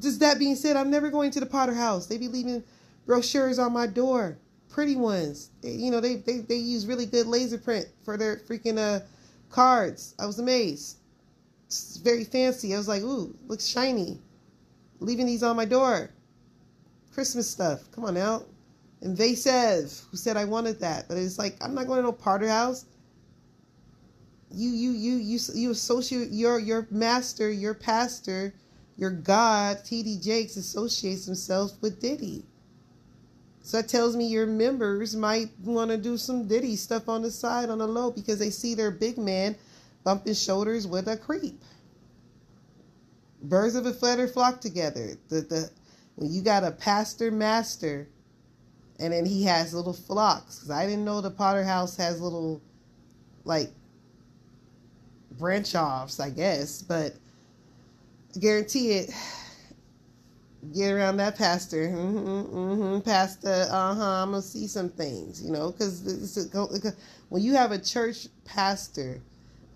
Just 0.00 0.20
that 0.20 0.38
being 0.38 0.54
said, 0.56 0.76
I'm 0.76 0.90
never 0.90 1.10
going 1.10 1.30
to 1.32 1.40
the 1.40 1.46
Potter 1.46 1.74
house. 1.74 2.06
They 2.06 2.18
be 2.18 2.28
leaving 2.28 2.62
brochures 3.06 3.58
on 3.58 3.72
my 3.72 3.86
door, 3.86 4.36
pretty 4.68 4.96
ones. 4.96 5.50
You 5.62 5.90
know, 5.90 6.00
they, 6.00 6.16
they 6.16 6.38
they 6.40 6.56
use 6.56 6.86
really 6.86 7.06
good 7.06 7.26
laser 7.26 7.58
print 7.58 7.86
for 8.04 8.16
their 8.16 8.36
freaking 8.36 8.78
uh 8.78 9.04
cards. 9.50 10.14
I 10.18 10.26
was 10.26 10.38
amazed. 10.38 10.98
It's 11.66 11.96
very 11.96 12.24
fancy. 12.24 12.74
I 12.74 12.78
was 12.78 12.88
like, 12.88 13.02
ooh, 13.02 13.34
looks 13.46 13.66
shiny. 13.66 14.20
Leaving 15.00 15.26
these 15.26 15.42
on 15.42 15.56
my 15.56 15.64
door. 15.64 16.10
Christmas 17.12 17.48
stuff. 17.48 17.90
Come 17.92 18.04
on 18.04 18.16
out. 18.16 18.46
Invasive, 19.02 19.92
who 20.10 20.16
said 20.16 20.36
I 20.36 20.44
wanted 20.44 20.80
that, 20.80 21.08
but 21.08 21.16
it's 21.16 21.38
like 21.38 21.56
I'm 21.62 21.74
not 21.74 21.86
going 21.86 21.98
to 21.98 22.02
no 22.02 22.12
Potter 22.12 22.48
house. 22.48 22.86
You 24.50 24.70
you 24.70 24.90
you 24.90 25.16
you 25.16 25.38
you 25.54 25.70
associate 25.70 26.30
your 26.30 26.58
your 26.58 26.86
master, 26.90 27.50
your 27.50 27.74
pastor, 27.74 28.54
your 28.96 29.10
God, 29.10 29.78
TD 29.78 30.22
Jakes 30.22 30.56
associates 30.56 31.26
himself 31.26 31.72
with 31.82 32.00
Diddy. 32.00 32.44
So 33.66 33.78
that 33.78 33.88
tells 33.88 34.14
me 34.14 34.26
your 34.26 34.46
members 34.46 35.16
might 35.16 35.50
want 35.58 35.90
to 35.90 35.96
do 35.96 36.16
some 36.16 36.46
Diddy 36.46 36.76
stuff 36.76 37.08
on 37.08 37.22
the 37.22 37.32
side 37.32 37.68
on 37.68 37.78
the 37.78 37.86
low 37.88 38.12
because 38.12 38.38
they 38.38 38.48
see 38.48 38.76
their 38.76 38.92
big 38.92 39.18
man 39.18 39.56
bumping 40.04 40.34
shoulders 40.34 40.86
with 40.86 41.08
a 41.08 41.16
creep. 41.16 41.60
Birds 43.42 43.74
of 43.74 43.84
a 43.84 43.92
feather 43.92 44.28
flock 44.28 44.60
together. 44.60 45.16
The 45.30 45.40
the 45.40 45.70
when 46.14 46.32
you 46.32 46.42
got 46.42 46.62
a 46.62 46.70
pastor 46.70 47.32
master 47.32 48.06
and 49.00 49.12
then 49.12 49.26
he 49.26 49.42
has 49.42 49.74
little 49.74 49.92
flocks 49.92 50.60
because 50.60 50.70
I 50.70 50.86
didn't 50.86 51.04
know 51.04 51.20
the 51.20 51.32
Potter 51.32 51.64
House 51.64 51.96
has 51.96 52.20
little 52.20 52.62
like 53.42 53.72
branch 55.32 55.74
offs, 55.74 56.20
I 56.20 56.30
guess, 56.30 56.82
but 56.82 57.16
I 58.36 58.38
guarantee 58.38 58.92
it. 58.92 59.10
Get 60.74 60.92
around 60.92 61.18
that 61.18 61.36
pastor, 61.36 61.88
mm-hmm, 61.88 62.56
mm-hmm, 62.56 63.00
pastor. 63.00 63.66
Uh 63.70 63.94
huh. 63.94 64.22
I'm 64.22 64.30
gonna 64.30 64.42
see 64.42 64.66
some 64.66 64.88
things, 64.90 65.42
you 65.44 65.52
know, 65.52 65.70
because 65.72 66.02
when 67.28 67.42
you 67.42 67.54
have 67.54 67.72
a 67.72 67.78
church 67.78 68.28
pastor 68.44 69.20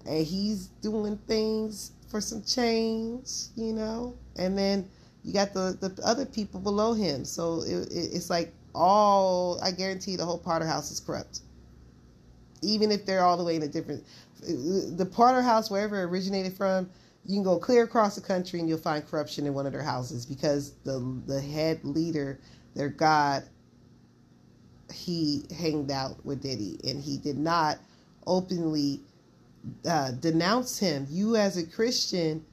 and 0.06 0.26
he's 0.26 0.68
doing 0.82 1.18
things 1.28 1.92
for 2.08 2.20
some 2.20 2.42
change, 2.42 3.28
you 3.56 3.72
know, 3.72 4.16
and 4.36 4.56
then 4.56 4.88
you 5.24 5.32
got 5.34 5.52
the 5.52 5.76
the 5.80 6.00
other 6.04 6.26
people 6.26 6.60
below 6.60 6.94
him, 6.94 7.24
so 7.24 7.62
it, 7.62 7.92
it, 7.92 8.14
it's 8.14 8.30
like 8.30 8.52
all. 8.74 9.60
I 9.62 9.72
guarantee 9.72 10.16
the 10.16 10.24
whole 10.24 10.38
Potter 10.38 10.66
house 10.66 10.90
is 10.90 11.00
corrupt, 11.00 11.40
even 12.62 12.90
if 12.90 13.06
they're 13.06 13.24
all 13.24 13.36
the 13.36 13.44
way 13.44 13.56
in 13.56 13.62
a 13.62 13.68
different. 13.68 14.04
The 14.40 15.06
Potter 15.10 15.42
house, 15.42 15.70
wherever 15.70 16.00
it 16.00 16.04
originated 16.04 16.54
from, 16.54 16.88
you 17.24 17.36
can 17.36 17.42
go 17.42 17.58
clear 17.58 17.84
across 17.84 18.14
the 18.14 18.20
country 18.20 18.60
and 18.60 18.68
you'll 18.68 18.78
find 18.78 19.06
corruption 19.06 19.46
in 19.46 19.54
one 19.54 19.66
of 19.66 19.72
their 19.72 19.82
houses 19.82 20.24
because 20.24 20.72
the 20.84 20.98
the 21.26 21.40
head 21.40 21.84
leader, 21.84 22.40
their 22.74 22.88
god, 22.88 23.44
he 24.92 25.44
hanged 25.56 25.90
out 25.90 26.24
with 26.24 26.42
Diddy 26.42 26.78
and 26.84 27.00
he 27.02 27.18
did 27.18 27.38
not 27.38 27.78
openly 28.26 29.00
uh, 29.86 30.12
denounce 30.12 30.78
him. 30.78 31.06
You 31.10 31.36
as 31.36 31.56
a 31.56 31.66
Christian, 31.66 32.44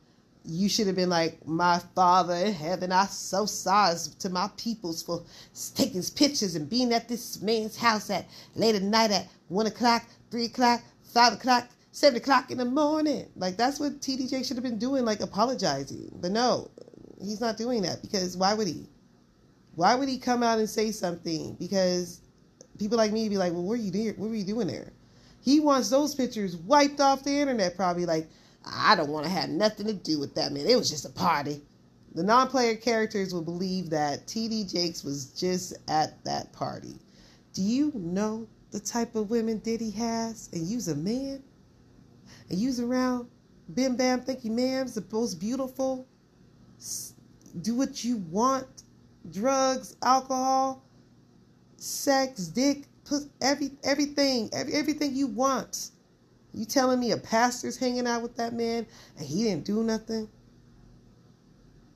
you 0.43 0.69
should 0.69 0.87
have 0.87 0.95
been 0.95 1.09
like, 1.09 1.45
my 1.45 1.79
Father 1.95 2.33
in 2.33 2.53
heaven, 2.53 2.91
I 2.91 3.05
so 3.05 3.45
sorry 3.45 3.97
to 4.19 4.29
my 4.29 4.49
peoples 4.57 5.03
for 5.03 5.23
taking 5.75 6.01
pictures 6.15 6.55
and 6.55 6.69
being 6.69 6.93
at 6.93 7.07
this 7.07 7.41
man's 7.41 7.77
house 7.77 8.09
at 8.09 8.25
late 8.55 8.75
at 8.75 8.81
night 8.81 9.11
at 9.11 9.27
one 9.49 9.67
o'clock, 9.67 10.05
three 10.31 10.45
o'clock, 10.45 10.81
five 11.03 11.33
o'clock, 11.33 11.67
seven 11.97 12.17
o'clock 12.17 12.51
in 12.51 12.59
the 12.59 12.65
morning. 12.65 13.27
Like 13.35 13.57
that's 13.57 13.79
what 13.79 14.01
TDJ 14.01 14.45
should 14.45 14.55
have 14.55 14.63
been 14.63 14.77
doing, 14.77 15.03
like 15.03 15.19
apologizing. 15.19 16.11
But 16.21 16.31
no, 16.31 16.69
he's 17.19 17.41
not 17.41 17.57
doing 17.57 17.81
that 17.81 18.03
because 18.03 18.37
why 18.37 18.53
would 18.53 18.67
he? 18.67 18.87
Why 19.73 19.95
would 19.95 20.07
he 20.07 20.19
come 20.19 20.43
out 20.43 20.59
and 20.59 20.69
say 20.69 20.91
something? 20.91 21.55
Because 21.59 22.21
people 22.77 22.97
like 22.99 23.11
me 23.11 23.27
be 23.29 23.37
like, 23.37 23.51
well, 23.51 23.63
what 23.63 23.79
are 23.79 23.81
you 23.81 23.89
doing? 23.89 24.13
What 24.17 24.29
were 24.29 24.35
you 24.35 24.45
doing 24.45 24.67
there? 24.67 24.93
He 25.41 25.59
wants 25.59 25.89
those 25.89 26.13
pictures 26.13 26.55
wiped 26.55 26.99
off 26.99 27.23
the 27.23 27.31
internet. 27.31 27.75
Probably 27.75 28.05
like, 28.05 28.27
I 28.63 28.95
don't 28.95 29.09
want 29.09 29.25
to 29.25 29.31
have 29.31 29.49
nothing 29.49 29.87
to 29.87 29.93
do 29.93 30.19
with 30.19 30.35
that 30.35 30.51
man. 30.51 30.67
It 30.67 30.77
was 30.77 30.91
just 30.91 31.05
a 31.05 31.09
party. 31.09 31.61
The 32.13 32.23
non-player 32.23 32.75
characters 32.75 33.33
will 33.33 33.43
believe 33.43 33.89
that 33.89 34.27
TD 34.27 34.71
Jakes 34.71 35.03
was 35.03 35.31
just 35.31 35.73
at 35.87 36.23
that 36.25 36.53
party. 36.53 36.99
Do 37.53 37.63
you 37.63 37.91
know 37.95 38.47
the 38.69 38.79
type 38.79 39.15
of 39.15 39.31
women 39.31 39.57
Diddy 39.59 39.89
has? 39.91 40.49
And 40.53 40.67
you's 40.67 40.89
a 40.89 40.95
man? 40.95 41.41
And 42.49 42.59
use 42.59 42.79
around 42.79 43.27
bim 43.73 43.95
bam 43.95 44.21
thank 44.21 44.43
you 44.43 44.51
ma'am's 44.51 44.95
the 44.95 45.03
most 45.11 45.35
beautiful. 45.39 46.07
Do 47.61 47.75
what 47.75 48.03
you 48.03 48.17
want 48.29 48.67
drugs 49.31 49.95
alcohol 50.01 50.83
sex 51.75 52.47
dick 52.47 52.85
put 53.03 53.23
every 53.41 53.71
everything 53.83 54.49
every, 54.53 54.73
everything 54.73 55.15
you 55.15 55.27
want. 55.27 55.91
You 56.53 56.65
telling 56.65 56.99
me 56.99 57.11
a 57.11 57.17
pastor's 57.17 57.77
hanging 57.77 58.07
out 58.07 58.21
with 58.21 58.35
that 58.37 58.53
man 58.53 58.85
and 59.17 59.25
he 59.25 59.43
didn't 59.43 59.65
do 59.65 59.83
nothing? 59.83 60.29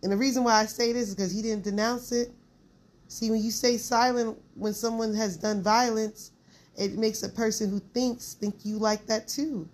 And 0.03 0.11
the 0.11 0.17
reason 0.17 0.43
why 0.43 0.59
i 0.59 0.65
say 0.65 0.91
this 0.93 1.09
is 1.09 1.15
because 1.15 1.31
he 1.31 1.41
didn't 1.41 1.63
denounce 1.63 2.11
it. 2.11 2.31
See 3.07 3.29
when 3.29 3.41
you 3.43 3.51
say 3.51 3.77
silent 3.77 4.37
when 4.55 4.73
someone 4.73 5.13
has 5.13 5.37
done 5.37 5.61
violence 5.61 6.31
it 6.77 6.97
makes 6.97 7.23
a 7.23 7.29
person 7.29 7.69
who 7.69 7.79
thinks 7.93 8.33
think 8.35 8.65
you 8.65 8.77
like 8.77 9.05
that 9.07 9.27
too 9.27 9.67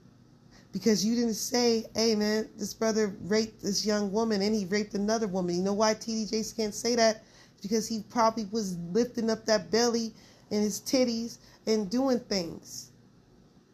because 0.78 1.04
you 1.04 1.16
didn't 1.16 1.34
say, 1.34 1.88
hey 1.96 2.14
man, 2.14 2.48
this 2.56 2.72
brother 2.72 3.16
raped 3.24 3.64
this 3.64 3.84
young 3.84 4.12
woman 4.12 4.44
and 4.44 4.54
he 4.54 4.66
raped 4.66 4.94
another 4.94 5.26
woman. 5.26 5.56
You 5.56 5.64
know 5.64 5.74
why 5.74 5.96
TD 5.96 6.30
Jakes 6.30 6.54
can't 6.54 6.76
say 6.76 6.96
that? 6.96 7.24
Because 7.64 7.88
he 7.88 8.04
probably 8.12 8.46
was 8.52 8.78
lifting 8.92 9.32
up 9.32 9.44
that 9.48 9.72
belly 9.72 10.14
and 10.52 10.62
his 10.62 10.80
titties 10.80 11.40
and 11.66 11.90
doing 11.90 12.20
things. 12.20 12.92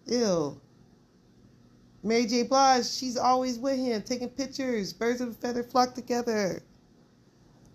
Ew. 0.06 0.58
Mary 2.04 2.26
J. 2.26 2.44
Blige, 2.44 2.86
she's 2.86 3.18
always 3.18 3.60
with 3.60 3.78
him, 3.78 4.02
taking 4.02 4.30
pictures. 4.30 4.94
Birds 4.94 5.20
of 5.20 5.28
a 5.28 5.34
feather 5.34 5.64
flock 5.64 5.96
together. 5.96 6.64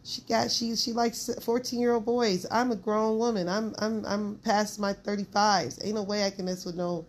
She 0.04 0.22
got 0.22 0.50
she 0.50 0.74
she 0.74 0.94
likes 0.94 1.28
fourteen 1.42 1.80
year 1.80 1.92
old 1.92 2.06
boys. 2.06 2.46
I'm 2.50 2.70
a 2.72 2.76
grown 2.76 3.18
woman. 3.18 3.46
I'm 3.46 3.74
I'm 3.78 4.06
I'm 4.06 4.36
past 4.36 4.80
my 4.80 4.94
thirty 4.94 5.24
fives. 5.24 5.78
Ain't 5.84 5.96
no 5.96 6.02
way 6.02 6.24
I 6.24 6.30
can 6.30 6.46
mess 6.46 6.64
with 6.64 6.76
no 6.76 7.04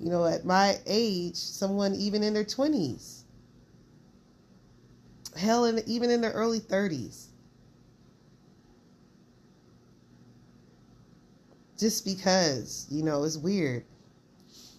you 0.00 0.10
know, 0.10 0.24
at 0.24 0.44
my 0.44 0.78
age, 0.86 1.36
someone 1.36 1.94
even 1.94 2.22
in 2.22 2.34
their 2.34 2.44
20s, 2.44 3.22
hell, 5.36 5.64
in, 5.64 5.82
even 5.86 6.10
in 6.10 6.20
their 6.20 6.32
early 6.32 6.60
30s. 6.60 7.26
Just 11.76 12.04
because, 12.04 12.86
you 12.90 13.02
know, 13.02 13.22
it's 13.24 13.36
weird. 13.36 13.84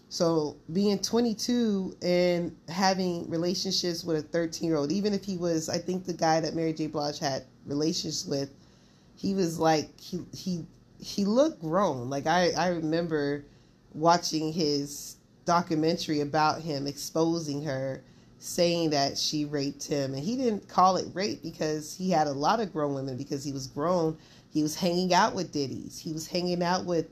So 0.10 0.58
being 0.74 1.00
22 1.00 1.96
and 2.02 2.56
having 2.68 3.30
relationships 3.30 4.04
with 4.04 4.18
a 4.18 4.22
13 4.22 4.68
year 4.68 4.78
old, 4.78 4.92
even 4.92 5.14
if 5.14 5.24
he 5.24 5.38
was, 5.38 5.70
I 5.70 5.78
think 5.78 6.06
the 6.06 6.14
guy 6.14 6.40
that 6.40 6.56
Mary 6.56 6.74
J. 6.74 6.88
Blige 6.88 7.20
had 7.20 7.44
relations 7.66 8.26
with, 8.26 8.50
he 9.16 9.34
was 9.34 9.60
like 9.60 10.00
he 10.00 10.22
he 10.34 10.66
he 11.00 11.26
looked 11.26 11.62
grown. 11.62 12.10
Like 12.10 12.26
I 12.26 12.52
I 12.52 12.70
remember 12.70 13.46
watching 13.94 14.52
his 14.54 15.18
documentary 15.46 16.22
about 16.22 16.62
him 16.62 16.86
exposing 16.86 17.64
her 17.64 18.04
saying 18.40 18.92
that 18.92 19.18
she 19.18 19.46
raped 19.46 19.84
him. 19.86 20.14
And 20.14 20.24
he 20.24 20.36
didn't 20.38 20.68
call 20.68 20.96
it 20.98 21.08
rape 21.14 21.42
because 21.44 21.96
he 21.96 22.10
had 22.10 22.28
a 22.28 22.32
lot 22.32 22.60
of 22.60 22.72
grown 22.72 22.94
women 22.94 23.18
because 23.18 23.44
he 23.44 23.52
was 23.52 23.68
grown. 23.68 24.18
He 24.52 24.64
was 24.64 24.76
hanging 24.76 25.14
out 25.14 25.36
with 25.36 25.52
diddy's. 25.52 26.00
He 26.00 26.14
was 26.14 26.28
hanging 26.28 26.64
out 26.64 26.86
with 26.86 27.08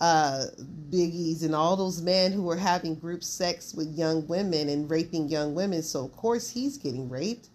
uh, 0.00 0.46
biggies 0.90 1.42
and 1.42 1.54
all 1.54 1.76
those 1.76 2.00
men 2.00 2.30
who 2.30 2.42
were 2.42 2.56
having 2.56 2.94
group 2.94 3.24
sex 3.24 3.74
with 3.74 3.92
young 3.98 4.26
women 4.28 4.68
and 4.68 4.88
raping 4.88 5.28
young 5.28 5.54
women. 5.54 5.82
So 5.82 6.04
of 6.04 6.16
course 6.16 6.48
he's 6.48 6.78
getting 6.78 7.08
raped. 7.08 7.48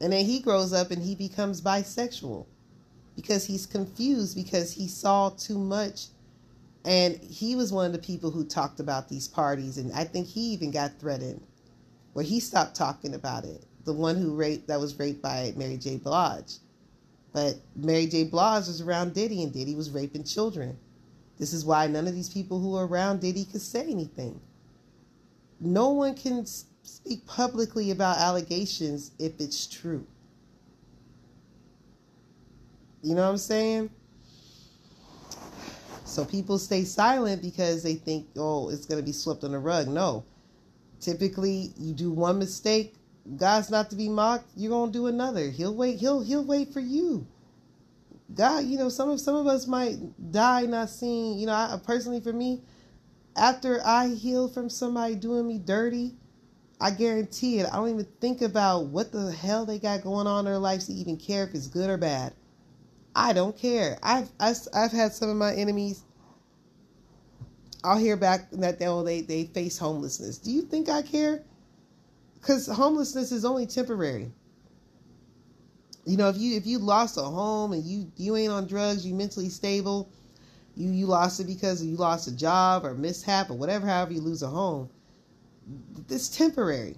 And 0.00 0.12
then 0.12 0.24
he 0.24 0.40
grows 0.40 0.72
up 0.72 0.90
and 0.90 1.02
he 1.02 1.14
becomes 1.14 1.60
bisexual 1.60 2.46
because 3.14 3.44
he's 3.44 3.66
confused 3.66 4.34
because 4.34 4.72
he 4.72 4.88
saw 4.88 5.30
too 5.30 5.58
much 5.58 6.06
and 6.84 7.16
he 7.16 7.54
was 7.56 7.72
one 7.72 7.86
of 7.86 7.92
the 7.92 7.98
people 7.98 8.30
who 8.30 8.44
talked 8.44 8.80
about 8.80 9.08
these 9.08 9.28
parties, 9.28 9.78
and 9.78 9.92
I 9.92 10.04
think 10.04 10.26
he 10.26 10.40
even 10.52 10.70
got 10.70 10.98
threatened, 10.98 11.42
where 12.12 12.24
he 12.24 12.40
stopped 12.40 12.74
talking 12.74 13.14
about 13.14 13.44
it. 13.44 13.64
The 13.84 13.92
one 13.92 14.16
who 14.16 14.34
raped 14.34 14.68
that 14.68 14.80
was 14.80 14.98
raped 14.98 15.22
by 15.22 15.52
Mary 15.56 15.76
J. 15.76 15.96
Blige, 15.96 16.54
but 17.32 17.56
Mary 17.76 18.06
J. 18.06 18.24
Blige 18.24 18.66
was 18.66 18.80
around 18.80 19.14
Diddy, 19.14 19.42
and 19.42 19.52
Diddy 19.52 19.74
was 19.74 19.90
raping 19.90 20.24
children. 20.24 20.78
This 21.38 21.52
is 21.52 21.64
why 21.64 21.86
none 21.86 22.06
of 22.06 22.14
these 22.14 22.28
people 22.28 22.60
who 22.60 22.76
are 22.76 22.86
around 22.86 23.20
Diddy 23.20 23.44
could 23.44 23.62
say 23.62 23.82
anything. 23.88 24.40
No 25.60 25.90
one 25.90 26.14
can 26.14 26.46
speak 26.46 27.26
publicly 27.26 27.90
about 27.90 28.18
allegations 28.18 29.12
if 29.18 29.40
it's 29.40 29.66
true. 29.66 30.06
You 33.02 33.14
know 33.14 33.22
what 33.22 33.30
I'm 33.30 33.38
saying? 33.38 33.90
So 36.12 36.26
people 36.26 36.58
stay 36.58 36.84
silent 36.84 37.40
because 37.40 37.82
they 37.82 37.94
think, 37.94 38.26
oh, 38.36 38.68
it's 38.68 38.84
going 38.84 39.00
to 39.00 39.06
be 39.06 39.12
swept 39.14 39.44
on 39.44 39.52
the 39.52 39.58
rug. 39.58 39.88
No. 39.88 40.26
Typically, 41.00 41.72
you 41.78 41.94
do 41.94 42.10
one 42.10 42.38
mistake, 42.38 42.96
God's 43.36 43.70
not 43.70 43.88
to 43.88 43.96
be 43.96 44.10
mocked, 44.10 44.44
you're 44.54 44.68
going 44.68 44.92
to 44.92 44.98
do 44.98 45.06
another. 45.06 45.48
He'll 45.48 45.74
wait, 45.74 45.98
he'll 45.98 46.20
he'll 46.20 46.44
wait 46.44 46.70
for 46.70 46.80
you. 46.80 47.26
God, 48.34 48.66
you 48.66 48.76
know, 48.76 48.90
some 48.90 49.08
of 49.08 49.20
some 49.20 49.34
of 49.34 49.46
us 49.46 49.66
might 49.66 49.96
die 50.30 50.66
not 50.66 50.90
seeing, 50.90 51.38
you 51.38 51.46
know, 51.46 51.54
I, 51.54 51.80
personally 51.82 52.20
for 52.20 52.32
me, 52.34 52.60
after 53.34 53.80
I 53.82 54.08
heal 54.08 54.48
from 54.48 54.68
somebody 54.68 55.14
doing 55.14 55.48
me 55.48 55.58
dirty, 55.58 56.12
I 56.78 56.90
guarantee 56.90 57.60
it, 57.60 57.72
I 57.72 57.76
don't 57.76 57.88
even 57.88 58.06
think 58.20 58.42
about 58.42 58.88
what 58.88 59.12
the 59.12 59.32
hell 59.32 59.64
they 59.64 59.78
got 59.78 60.02
going 60.02 60.26
on 60.26 60.40
in 60.40 60.44
their 60.44 60.58
lives 60.58 60.88
to 60.88 60.92
even 60.92 61.16
care 61.16 61.44
if 61.44 61.54
it's 61.54 61.68
good 61.68 61.88
or 61.88 61.96
bad. 61.96 62.34
I 63.14 63.32
don't 63.32 63.56
care. 63.56 63.98
I've 64.02 64.30
I've, 64.40 64.56
I've 64.74 64.92
had 64.92 65.12
some 65.12 65.28
of 65.28 65.36
my 65.36 65.54
enemies. 65.54 66.02
I'll 67.84 67.98
hear 67.98 68.16
back 68.16 68.50
that 68.52 68.78
they 68.78 68.86
oh, 68.86 69.02
they 69.02 69.22
they 69.22 69.44
face 69.44 69.78
homelessness. 69.78 70.38
Do 70.38 70.50
you 70.50 70.62
think 70.62 70.88
I 70.88 71.02
care? 71.02 71.42
Because 72.40 72.66
homelessness 72.66 73.32
is 73.32 73.44
only 73.44 73.66
temporary. 73.66 74.30
You 76.04 76.16
know, 76.16 76.28
if 76.28 76.36
you 76.36 76.56
if 76.56 76.66
you 76.66 76.78
lost 76.78 77.16
a 77.16 77.22
home 77.22 77.72
and 77.72 77.84
you 77.84 78.10
you 78.16 78.36
ain't 78.36 78.52
on 78.52 78.66
drugs, 78.66 79.06
you 79.06 79.14
mentally 79.14 79.48
stable, 79.48 80.08
you 80.76 80.90
you 80.90 81.06
lost 81.06 81.38
it 81.40 81.46
because 81.46 81.84
you 81.84 81.96
lost 81.96 82.28
a 82.28 82.36
job 82.36 82.84
or 82.84 82.94
mishap 82.94 83.50
or 83.50 83.54
whatever. 83.54 83.86
However, 83.86 84.12
you 84.12 84.20
lose 84.20 84.42
a 84.42 84.48
home, 84.48 84.88
it's 86.08 86.28
temporary. 86.28 86.96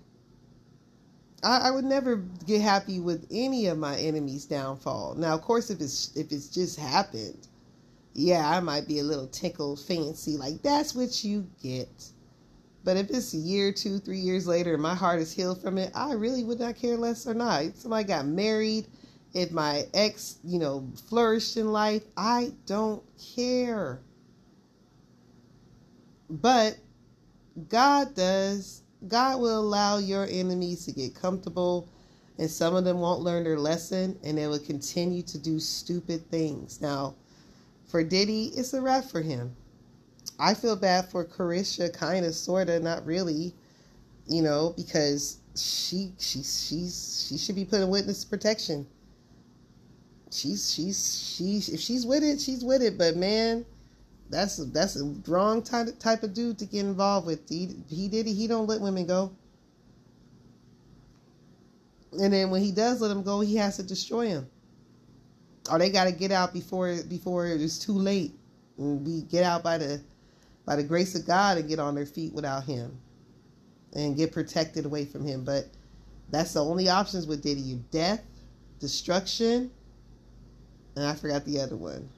I, 1.44 1.68
I 1.68 1.70
would 1.70 1.84
never 1.84 2.16
get 2.46 2.62
happy 2.62 3.00
with 3.00 3.26
any 3.30 3.66
of 3.66 3.78
my 3.78 3.96
enemies' 3.98 4.46
downfall. 4.46 5.14
Now, 5.16 5.34
of 5.34 5.42
course, 5.42 5.70
if 5.70 5.80
it's 5.80 6.16
if 6.16 6.32
it's 6.32 6.48
just 6.48 6.78
happened, 6.78 7.46
yeah, 8.14 8.48
I 8.48 8.60
might 8.60 8.88
be 8.88 8.98
a 9.00 9.04
little 9.04 9.26
tickled 9.28 9.80
fancy, 9.80 10.36
like 10.36 10.62
that's 10.62 10.94
what 10.94 11.22
you 11.22 11.46
get. 11.62 12.10
But 12.82 12.96
if 12.96 13.10
it's 13.10 13.32
a 13.32 13.38
year, 13.38 13.72
two, 13.72 13.98
three 13.98 14.18
years 14.18 14.46
later, 14.46 14.74
and 14.74 14.82
my 14.82 14.94
heart 14.94 15.20
is 15.20 15.32
healed 15.32 15.62
from 15.62 15.78
it, 15.78 15.90
I 15.94 16.12
really 16.12 16.44
would 16.44 16.60
not 16.60 16.76
care 16.76 16.96
less 16.96 17.26
or 17.26 17.34
not. 17.34 17.64
If 17.64 17.76
somebody 17.78 18.04
got 18.04 18.26
married, 18.26 18.86
if 19.32 19.50
my 19.50 19.86
ex, 19.94 20.38
you 20.44 20.58
know, 20.58 20.86
flourished 21.08 21.56
in 21.56 21.72
life, 21.72 22.02
I 22.16 22.52
don't 22.66 23.02
care. 23.34 24.00
But 26.28 26.76
God 27.68 28.14
does. 28.14 28.83
God 29.08 29.40
will 29.40 29.58
allow 29.58 29.98
your 29.98 30.26
enemies 30.30 30.84
to 30.86 30.92
get 30.92 31.14
comfortable, 31.14 31.88
and 32.38 32.50
some 32.50 32.74
of 32.74 32.84
them 32.84 33.00
won't 33.00 33.20
learn 33.22 33.44
their 33.44 33.58
lesson, 33.58 34.18
and 34.24 34.38
they 34.38 34.46
will 34.46 34.58
continue 34.58 35.22
to 35.22 35.38
do 35.38 35.60
stupid 35.60 36.30
things. 36.30 36.80
Now, 36.80 37.14
for 37.86 38.02
Diddy, 38.02 38.52
it's 38.56 38.72
a 38.72 38.80
wrap 38.80 39.04
for 39.04 39.20
him. 39.20 39.54
I 40.38 40.54
feel 40.54 40.76
bad 40.76 41.10
for 41.10 41.24
Caresha, 41.24 41.92
kind 41.92 42.24
of, 42.24 42.34
sort 42.34 42.68
of, 42.68 42.82
not 42.82 43.06
really, 43.06 43.54
you 44.26 44.42
know, 44.42 44.74
because 44.76 45.38
she 45.56 46.12
she 46.18 46.42
she's 46.42 47.26
she 47.28 47.38
should 47.38 47.54
be 47.54 47.64
put 47.64 47.80
in 47.80 47.88
witness 47.88 48.24
protection. 48.24 48.86
She's 50.32 50.72
she's 50.72 51.34
she's 51.36 51.68
if 51.68 51.80
she's 51.80 52.04
with 52.04 52.24
it, 52.24 52.40
she's 52.40 52.64
with 52.64 52.82
it. 52.82 52.98
But 52.98 53.16
man, 53.16 53.64
that's 54.34 54.56
that's 54.56 54.96
a 54.96 55.04
wrong 55.28 55.62
type 55.62 55.96
type 56.00 56.24
of 56.24 56.34
dude 56.34 56.58
to 56.58 56.66
get 56.66 56.84
involved 56.84 57.26
with. 57.26 57.48
He, 57.48 57.76
he 57.88 58.08
did. 58.08 58.26
He 58.26 58.48
don't 58.48 58.66
let 58.66 58.80
women 58.80 59.06
go. 59.06 59.30
And 62.12 62.32
then 62.32 62.50
when 62.50 62.60
he 62.60 62.72
does 62.72 63.00
let 63.00 63.08
them 63.08 63.22
go, 63.22 63.40
he 63.40 63.56
has 63.56 63.76
to 63.76 63.84
destroy 63.84 64.28
them. 64.28 64.48
Or 65.70 65.78
they 65.78 65.88
got 65.88 66.04
to 66.04 66.12
get 66.12 66.32
out 66.32 66.52
before 66.52 66.96
before 67.08 67.46
it's 67.46 67.78
too 67.78 67.92
late. 67.92 68.34
And 68.76 69.06
we 69.06 69.22
get 69.22 69.44
out 69.44 69.62
by 69.62 69.78
the 69.78 70.02
by 70.66 70.74
the 70.76 70.82
grace 70.82 71.14
of 71.14 71.26
God 71.26 71.58
and 71.58 71.68
get 71.68 71.78
on 71.78 71.94
their 71.94 72.06
feet 72.06 72.32
without 72.32 72.64
him, 72.64 72.98
and 73.92 74.16
get 74.16 74.32
protected 74.32 74.84
away 74.84 75.04
from 75.04 75.24
him. 75.24 75.44
But 75.44 75.68
that's 76.30 76.54
the 76.54 76.64
only 76.64 76.88
options 76.88 77.28
with 77.28 77.40
Diddy: 77.40 77.60
you 77.60 77.84
death, 77.92 78.22
destruction, 78.80 79.70
and 80.96 81.06
I 81.06 81.14
forgot 81.14 81.44
the 81.44 81.60
other 81.60 81.76
one 81.76 82.08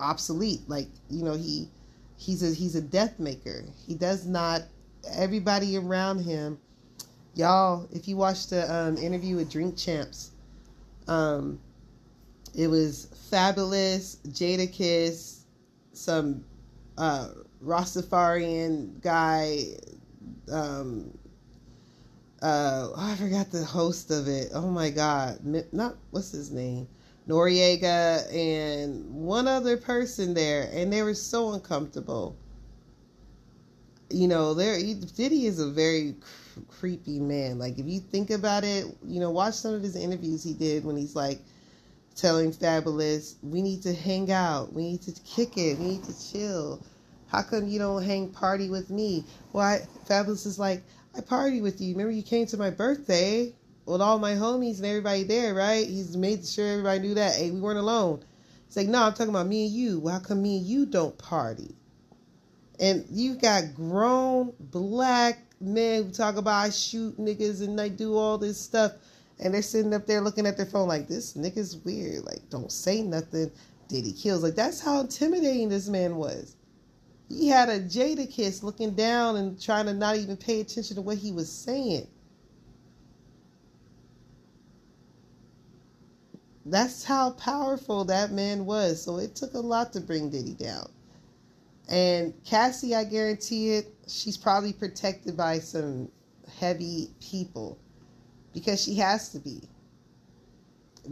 obsolete. 0.00 0.60
Like 0.68 0.88
you 1.10 1.24
know, 1.24 1.34
he 1.34 1.68
he's 2.16 2.42
a 2.42 2.54
he's 2.54 2.74
a 2.74 2.80
death 2.80 3.18
maker. 3.18 3.64
He 3.86 3.94
does 3.94 4.26
not. 4.26 4.62
Everybody 5.14 5.76
around 5.76 6.20
him, 6.20 6.58
y'all. 7.34 7.88
If 7.92 8.08
you 8.08 8.16
watched 8.16 8.50
the 8.50 8.72
um, 8.72 8.96
interview 8.96 9.36
with 9.36 9.50
Drink 9.50 9.76
Champs, 9.76 10.32
um, 11.06 11.60
it 12.54 12.68
was 12.68 13.08
Fabolous. 13.30 14.16
Jada 14.28 14.68
Jadakiss, 14.68 15.40
some 15.92 16.44
uh, 16.98 17.28
Rastafarian 17.64 19.00
guy. 19.00 19.64
Um, 20.50 21.16
uh, 22.42 22.88
oh, 22.94 23.12
I 23.12 23.16
forgot 23.16 23.50
the 23.50 23.64
host 23.64 24.10
of 24.10 24.28
it. 24.28 24.50
Oh 24.54 24.68
my 24.68 24.90
God, 24.90 25.38
not 25.72 25.96
what's 26.10 26.32
his 26.32 26.50
name? 26.50 26.86
Noreaga 27.28 28.32
and 28.32 29.12
one 29.12 29.48
other 29.48 29.76
person 29.76 30.34
there, 30.34 30.70
and 30.72 30.92
they 30.92 31.02
were 31.02 31.14
so 31.14 31.52
uncomfortable. 31.52 32.36
You 34.10 34.28
know, 34.28 34.54
there 34.54 34.78
Diddy 34.78 35.46
is 35.46 35.58
a 35.58 35.68
very 35.68 36.14
cr- 36.20 36.60
creepy 36.68 37.18
man. 37.18 37.58
Like 37.58 37.78
if 37.78 37.86
you 37.86 37.98
think 37.98 38.30
about 38.30 38.62
it, 38.62 38.86
you 39.04 39.18
know, 39.18 39.30
watch 39.30 39.54
some 39.54 39.74
of 39.74 39.82
his 39.82 39.96
interviews 39.96 40.44
he 40.44 40.54
did 40.54 40.84
when 40.84 40.96
he's 40.96 41.16
like 41.16 41.40
telling 42.14 42.52
Fabolous, 42.52 43.34
"We 43.42 43.60
need 43.60 43.82
to 43.82 43.92
hang 43.92 44.30
out. 44.30 44.72
We 44.72 44.82
need 44.92 45.02
to 45.02 45.12
kick 45.22 45.58
it. 45.58 45.80
We 45.80 45.86
need 45.86 46.04
to 46.04 46.32
chill. 46.32 46.80
How 47.26 47.42
come 47.42 47.66
you 47.66 47.80
don't 47.80 48.04
hang 48.04 48.30
party 48.30 48.70
with 48.70 48.88
me?" 48.88 49.24
Why? 49.50 49.88
Fabolous 50.08 50.46
is 50.46 50.60
like, 50.60 50.84
"I 51.16 51.22
party 51.22 51.60
with 51.60 51.80
you. 51.80 51.94
Remember 51.94 52.12
you 52.12 52.22
came 52.22 52.46
to 52.46 52.56
my 52.56 52.70
birthday." 52.70 53.55
With 53.86 54.00
all 54.00 54.18
my 54.18 54.32
homies 54.32 54.78
and 54.78 54.86
everybody 54.86 55.22
there, 55.22 55.54
right? 55.54 55.86
He's 55.86 56.16
made 56.16 56.44
sure 56.44 56.66
everybody 56.66 56.98
knew 56.98 57.14
that. 57.14 57.36
Hey, 57.36 57.52
we 57.52 57.60
weren't 57.60 57.78
alone. 57.78 58.24
He's 58.66 58.76
like, 58.76 58.88
no, 58.88 59.04
I'm 59.04 59.12
talking 59.12 59.30
about 59.30 59.46
me 59.46 59.66
and 59.66 59.74
you. 59.74 60.00
Well, 60.00 60.14
how 60.14 60.20
come 60.20 60.42
me 60.42 60.58
and 60.58 60.66
you 60.66 60.86
don't 60.86 61.16
party? 61.16 61.74
And 62.80 63.06
you 63.08 63.36
got 63.36 63.74
grown 63.74 64.52
black 64.58 65.38
men 65.60 66.04
who 66.04 66.10
talk 66.10 66.36
about 66.36 66.66
I 66.66 66.70
shoot 66.70 67.16
niggas 67.16 67.62
and 67.62 67.80
I 67.80 67.88
do 67.88 68.16
all 68.16 68.38
this 68.38 68.60
stuff. 68.60 68.92
And 69.38 69.54
they're 69.54 69.62
sitting 69.62 69.94
up 69.94 70.06
there 70.06 70.20
looking 70.20 70.46
at 70.46 70.56
their 70.56 70.66
phone 70.66 70.88
like, 70.88 71.06
this 71.06 71.34
nigga's 71.34 71.76
weird. 71.76 72.24
Like, 72.24 72.50
don't 72.50 72.72
say 72.72 73.02
nothing. 73.02 73.52
Diddy 73.88 74.12
kills. 74.12 74.42
Like, 74.42 74.56
that's 74.56 74.80
how 74.80 75.00
intimidating 75.00 75.68
this 75.68 75.88
man 75.88 76.16
was. 76.16 76.56
He 77.28 77.48
had 77.48 77.68
a 77.68 77.80
Jadakiss 77.80 78.62
looking 78.62 78.94
down 78.94 79.36
and 79.36 79.60
trying 79.60 79.86
to 79.86 79.94
not 79.94 80.16
even 80.16 80.36
pay 80.36 80.60
attention 80.60 80.96
to 80.96 81.02
what 81.02 81.18
he 81.18 81.32
was 81.32 81.50
saying. 81.50 82.08
That's 86.68 87.04
how 87.04 87.30
powerful 87.30 88.04
that 88.06 88.32
man 88.32 88.66
was. 88.66 89.00
So 89.00 89.18
it 89.18 89.36
took 89.36 89.54
a 89.54 89.60
lot 89.60 89.92
to 89.92 90.00
bring 90.00 90.30
Diddy 90.30 90.54
down. 90.54 90.90
And 91.88 92.34
Cassie, 92.44 92.92
I 92.92 93.04
guarantee 93.04 93.70
it, 93.74 93.94
she's 94.08 94.36
probably 94.36 94.72
protected 94.72 95.36
by 95.36 95.60
some 95.60 96.08
heavy 96.58 97.10
people 97.20 97.78
because 98.52 98.82
she 98.82 98.96
has 98.96 99.28
to 99.30 99.38
be. 99.38 99.60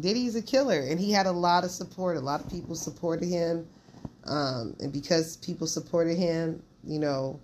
Diddy's 0.01 0.35
a 0.35 0.43
killer, 0.43 0.81
and 0.81 0.99
he 0.99 1.13
had 1.13 1.27
a 1.27 1.33
lot 1.33 1.63
of 1.63 1.71
support. 1.71 2.17
A 2.17 2.21
lot 2.21 2.41
of 2.41 2.51
people 2.51 2.75
supported 2.75 3.29
him. 3.29 3.65
Um, 4.25 4.75
and 4.81 4.93
because 4.93 5.37
people 5.37 5.69
supported 5.69 6.19
him, 6.19 6.61
you 6.83 6.99
know, 6.99 7.39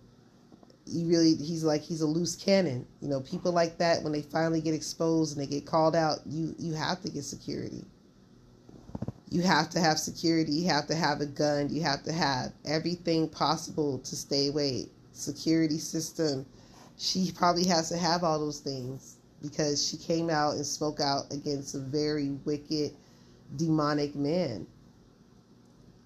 he 0.84 1.04
really 1.04 1.36
he's 1.36 1.62
like 1.62 1.82
he's 1.82 2.00
a 2.00 2.06
loose 2.06 2.34
cannon. 2.34 2.84
You 3.00 3.06
know, 3.06 3.20
people 3.20 3.52
like 3.52 3.78
that 3.78 4.02
when 4.02 4.12
they 4.12 4.22
finally 4.22 4.61
get 4.61 4.74
exposed 4.74 5.36
and 5.38 5.46
they 5.46 5.48
get 5.48 5.64
called 5.64 5.94
out, 5.94 6.18
you 6.26 6.56
you 6.58 6.72
have 6.72 7.00
to 7.02 7.08
get 7.08 7.22
security 7.22 7.84
you 9.30 9.42
have 9.42 9.70
to 9.70 9.80
have 9.80 9.98
security, 9.98 10.52
you 10.52 10.68
have 10.68 10.88
to 10.88 10.94
have 10.94 11.20
a 11.20 11.26
gun, 11.26 11.68
you 11.70 11.82
have 11.82 12.02
to 12.02 12.12
have 12.12 12.52
everything 12.64 13.28
possible 13.28 13.98
to 14.00 14.16
stay 14.16 14.48
away. 14.48 14.86
Security 15.12 15.78
system. 15.78 16.44
She 16.98 17.32
probably 17.34 17.64
has 17.66 17.88
to 17.90 17.96
have 17.96 18.24
all 18.24 18.40
those 18.40 18.58
things 18.58 19.16
because 19.40 19.86
she 19.86 19.96
came 19.96 20.30
out 20.30 20.54
and 20.54 20.66
spoke 20.66 21.00
out 21.00 21.32
against 21.32 21.74
a 21.74 21.78
very 21.78 22.30
wicked, 22.44 22.92
demonic 23.56 24.16
man. 24.16 24.66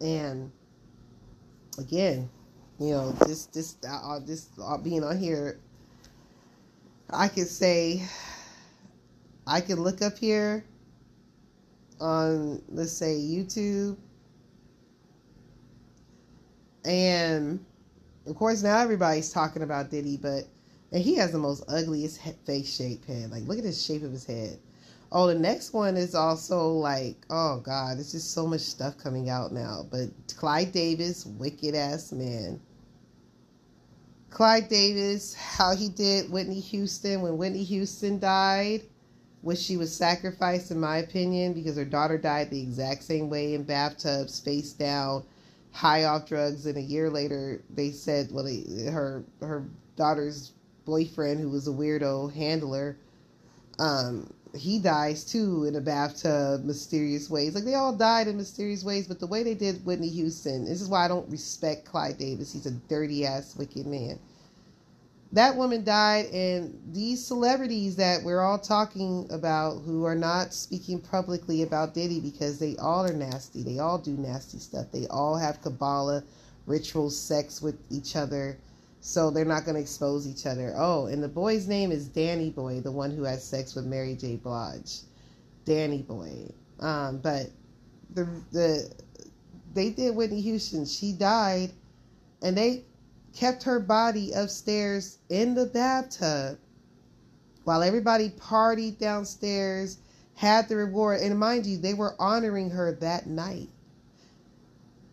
And 0.00 0.52
again, 1.78 2.28
you 2.78 2.90
know, 2.90 3.12
this 3.26 3.46
this 3.46 3.76
uh, 3.88 4.18
this 4.20 4.48
uh, 4.62 4.76
being 4.76 5.02
on 5.02 5.18
here, 5.18 5.58
I 7.08 7.28
could 7.28 7.48
say, 7.48 8.02
I 9.46 9.60
could 9.62 9.78
look 9.78 10.02
up 10.02 10.18
here 10.18 10.64
on 12.00 12.62
let's 12.68 12.92
say 12.92 13.14
YouTube. 13.14 13.96
And 16.84 17.64
of 18.26 18.36
course 18.36 18.62
now 18.62 18.78
everybody's 18.78 19.32
talking 19.32 19.62
about 19.62 19.90
Diddy, 19.90 20.16
but 20.16 20.44
and 20.92 21.02
he 21.02 21.16
has 21.16 21.32
the 21.32 21.38
most 21.38 21.64
ugliest 21.68 22.20
face 22.46 22.76
shape 22.76 23.04
head. 23.06 23.30
Like 23.30 23.44
look 23.44 23.58
at 23.58 23.64
the 23.64 23.72
shape 23.72 24.02
of 24.02 24.12
his 24.12 24.26
head. 24.26 24.58
Oh, 25.12 25.28
the 25.28 25.34
next 25.34 25.72
one 25.72 25.96
is 25.96 26.14
also 26.14 26.70
like, 26.70 27.24
oh 27.30 27.60
God, 27.60 27.98
it's 27.98 28.12
just 28.12 28.32
so 28.32 28.46
much 28.46 28.62
stuff 28.62 28.98
coming 28.98 29.30
out 29.30 29.52
now. 29.52 29.86
But 29.88 30.08
Clyde 30.36 30.72
Davis, 30.72 31.24
wicked 31.24 31.74
ass 31.74 32.10
man. 32.10 32.60
Clyde 34.30 34.68
Davis, 34.68 35.32
how 35.34 35.76
he 35.76 35.88
did 35.88 36.28
Whitney 36.28 36.58
Houston 36.58 37.22
when 37.22 37.38
Whitney 37.38 37.62
Houston 37.62 38.18
died, 38.18 38.82
which 39.44 39.58
she 39.58 39.76
was 39.76 39.94
sacrificed, 39.94 40.70
in 40.70 40.80
my 40.80 40.98
opinion, 40.98 41.52
because 41.52 41.76
her 41.76 41.84
daughter 41.84 42.16
died 42.16 42.50
the 42.50 42.62
exact 42.62 43.04
same 43.04 43.28
way 43.28 43.54
in 43.54 43.62
bathtubs, 43.62 44.40
face 44.40 44.72
down, 44.72 45.22
high 45.70 46.04
off 46.04 46.26
drugs, 46.26 46.64
and 46.66 46.78
a 46.78 46.82
year 46.82 47.10
later 47.10 47.62
they 47.74 47.90
said, 47.90 48.28
well, 48.32 48.44
they, 48.44 48.64
her 48.90 49.22
her 49.40 49.64
daughter's 49.96 50.52
boyfriend, 50.86 51.40
who 51.40 51.50
was 51.50 51.68
a 51.68 51.70
weirdo 51.70 52.32
handler, 52.34 52.96
um, 53.78 54.32
he 54.56 54.78
dies 54.78 55.24
too 55.24 55.64
in 55.64 55.76
a 55.76 55.80
bathtub, 55.80 56.64
mysterious 56.64 57.28
ways. 57.28 57.54
Like 57.54 57.64
they 57.64 57.74
all 57.74 57.94
died 57.94 58.28
in 58.28 58.36
mysterious 58.36 58.84
ways, 58.84 59.06
but 59.06 59.20
the 59.20 59.26
way 59.26 59.42
they 59.42 59.54
did 59.54 59.84
Whitney 59.84 60.08
Houston, 60.08 60.64
this 60.64 60.80
is 60.80 60.88
why 60.88 61.04
I 61.04 61.08
don't 61.08 61.28
respect 61.30 61.84
Clive 61.84 62.18
Davis. 62.18 62.52
He's 62.52 62.66
a 62.66 62.70
dirty 62.70 63.26
ass, 63.26 63.56
wicked 63.56 63.86
man. 63.86 64.18
That 65.34 65.56
woman 65.56 65.84
died, 65.84 66.26
and 66.32 66.80
these 66.92 67.24
celebrities 67.24 67.96
that 67.96 68.22
we're 68.22 68.40
all 68.40 68.58
talking 68.58 69.26
about 69.30 69.80
who 69.80 70.04
are 70.04 70.14
not 70.14 70.54
speaking 70.54 71.00
publicly 71.00 71.62
about 71.62 71.92
Diddy 71.92 72.20
because 72.20 72.58
they 72.58 72.76
all 72.76 73.04
are 73.04 73.12
nasty. 73.12 73.62
They 73.62 73.78
all 73.80 73.98
do 73.98 74.12
nasty 74.12 74.58
stuff. 74.58 74.86
They 74.92 75.06
all 75.08 75.36
have 75.36 75.60
Kabbalah, 75.60 76.24
ritual 76.66 77.10
sex 77.10 77.60
with 77.60 77.76
each 77.90 78.16
other 78.16 78.58
so 79.06 79.30
they're 79.30 79.44
not 79.44 79.66
going 79.66 79.74
to 79.74 79.82
expose 79.82 80.26
each 80.26 80.46
other. 80.46 80.72
Oh, 80.74 81.06
and 81.06 81.22
the 81.22 81.28
boy's 81.28 81.68
name 81.68 81.92
is 81.92 82.08
Danny 82.08 82.48
Boy, 82.48 82.80
the 82.80 82.90
one 82.90 83.10
who 83.10 83.24
had 83.24 83.38
sex 83.38 83.74
with 83.74 83.84
Mary 83.84 84.14
J. 84.14 84.36
Blige. 84.36 85.00
Danny 85.66 86.00
Boy. 86.00 86.50
Um, 86.80 87.18
but 87.18 87.50
the 88.14 88.26
the 88.50 88.90
they 89.74 89.90
did 89.90 90.16
Whitney 90.16 90.40
Houston. 90.40 90.86
She 90.86 91.12
died, 91.12 91.72
and 92.40 92.56
they 92.56 92.84
kept 93.34 93.64
her 93.64 93.80
body 93.80 94.32
upstairs 94.32 95.18
in 95.28 95.54
the 95.54 95.66
bathtub 95.66 96.58
while 97.64 97.82
everybody 97.82 98.28
partied 98.30 98.98
downstairs, 98.98 99.98
had 100.34 100.68
the 100.68 100.76
reward. 100.76 101.20
And 101.20 101.38
mind 101.38 101.66
you, 101.66 101.78
they 101.78 101.94
were 101.94 102.14
honoring 102.18 102.70
her 102.70 102.92
that 103.00 103.26
night. 103.26 103.70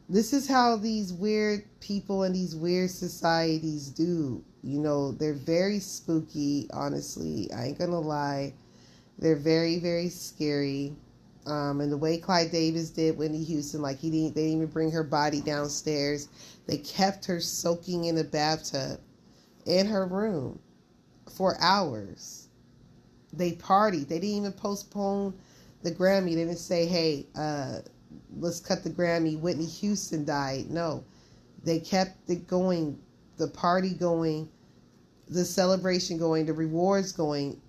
This 0.10 0.34
is 0.34 0.48
how 0.48 0.76
these 0.76 1.14
weird 1.14 1.64
people 1.80 2.24
in 2.24 2.34
these 2.34 2.56
weird 2.56 2.90
societies 2.90 3.88
do. 3.88 4.44
You 4.62 4.80
know, 4.80 5.14
they're 5.14 5.34
very 5.34 5.80
spooky, 5.80 6.70
honestly. 6.74 7.50
I 7.54 7.68
ain't 7.68 7.80
gonna 7.80 8.00
lie. 8.00 8.54
They're 9.18 9.36
very, 9.38 9.80
very 9.80 10.10
scary. 10.10 10.96
Um, 11.46 11.82
and 11.82 11.92
the 11.92 11.98
way 11.98 12.18
Clyde 12.18 12.52
Davis 12.52 12.92
did 12.92 13.18
Whitney 13.18 13.44
Houston, 13.44 13.82
like 13.82 14.00
he 14.00 14.10
didn't, 14.12 14.36
they 14.36 14.44
didn't 14.44 14.58
even 14.58 14.68
bring 14.68 14.92
her 14.92 15.04
body 15.04 15.42
downstairs. 15.42 16.28
They 16.68 16.78
kept 16.78 17.26
her 17.26 17.40
soaking 17.40 18.06
in 18.06 18.18
a 18.18 18.24
bathtub 18.24 19.00
in 19.66 19.88
her 19.88 20.06
room 20.06 20.60
for 21.36 21.58
hours. 21.60 22.48
They 23.34 23.54
partied. 23.54 24.08
They 24.08 24.20
didn't 24.20 24.38
even 24.38 24.52
postpone 24.54 25.34
the 25.84 25.92
Grammy. 25.92 26.36
They 26.36 26.46
didn't 26.46 26.58
say, 26.58 26.86
"Hey, 26.86 27.26
uh, 27.36 27.80
let's 28.38 28.60
cut 28.60 28.84
the 28.84 28.90
Grammy. 28.90 29.40
Whitney 29.40 29.66
Houston 29.66 30.26
died. 30.26 30.70
No, 30.70 31.04
they 31.64 31.80
kept 31.80 32.30
it 32.30 32.48
going, 32.48 33.00
the 33.38 33.48
party 33.48 33.94
going, 33.94 34.50
the 35.30 35.46
celebration 35.46 36.18
going, 36.18 36.46
the 36.46 36.54
rewards 36.54 37.12
going, 37.12 37.62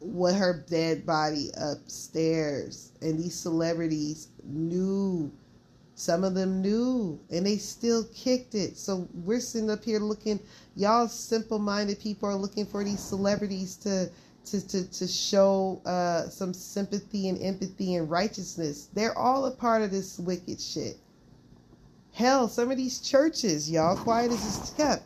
with 0.00 0.34
her 0.34 0.64
dead 0.68 1.04
body 1.06 1.50
upstairs. 1.56 2.92
And 3.02 3.18
these 3.18 3.34
celebrities 3.34 4.28
knew, 4.44 5.30
some 5.94 6.24
of 6.24 6.34
them 6.34 6.62
knew, 6.62 7.20
and 7.30 7.46
they 7.46 7.56
still 7.56 8.04
kicked 8.14 8.54
it. 8.54 8.76
So 8.78 9.06
we're 9.12 9.40
sitting 9.40 9.70
up 9.70 9.84
here 9.84 10.00
looking, 10.00 10.40
y'all 10.76 11.08
simple 11.08 11.58
minded 11.58 12.00
people 12.00 12.28
are 12.28 12.34
looking 12.34 12.66
for 12.66 12.82
these 12.82 13.00
celebrities 13.00 13.76
to 13.76 14.10
to, 14.46 14.66
to, 14.68 14.90
to 14.90 15.06
show 15.06 15.80
uh, 15.84 16.28
some 16.28 16.52
sympathy 16.54 17.28
and 17.28 17.40
empathy 17.42 17.94
and 17.96 18.10
righteousness. 18.10 18.88
They're 18.94 19.16
all 19.16 19.46
a 19.46 19.50
part 19.50 19.82
of 19.82 19.90
this 19.90 20.18
wicked 20.18 20.60
shit. 20.60 20.96
Hell, 22.12 22.48
some 22.48 22.70
of 22.70 22.76
these 22.76 23.00
churches, 23.00 23.70
y'all, 23.70 23.96
quiet 23.96 24.32
as 24.32 24.58
it's 24.58 24.70
kept. 24.70 25.04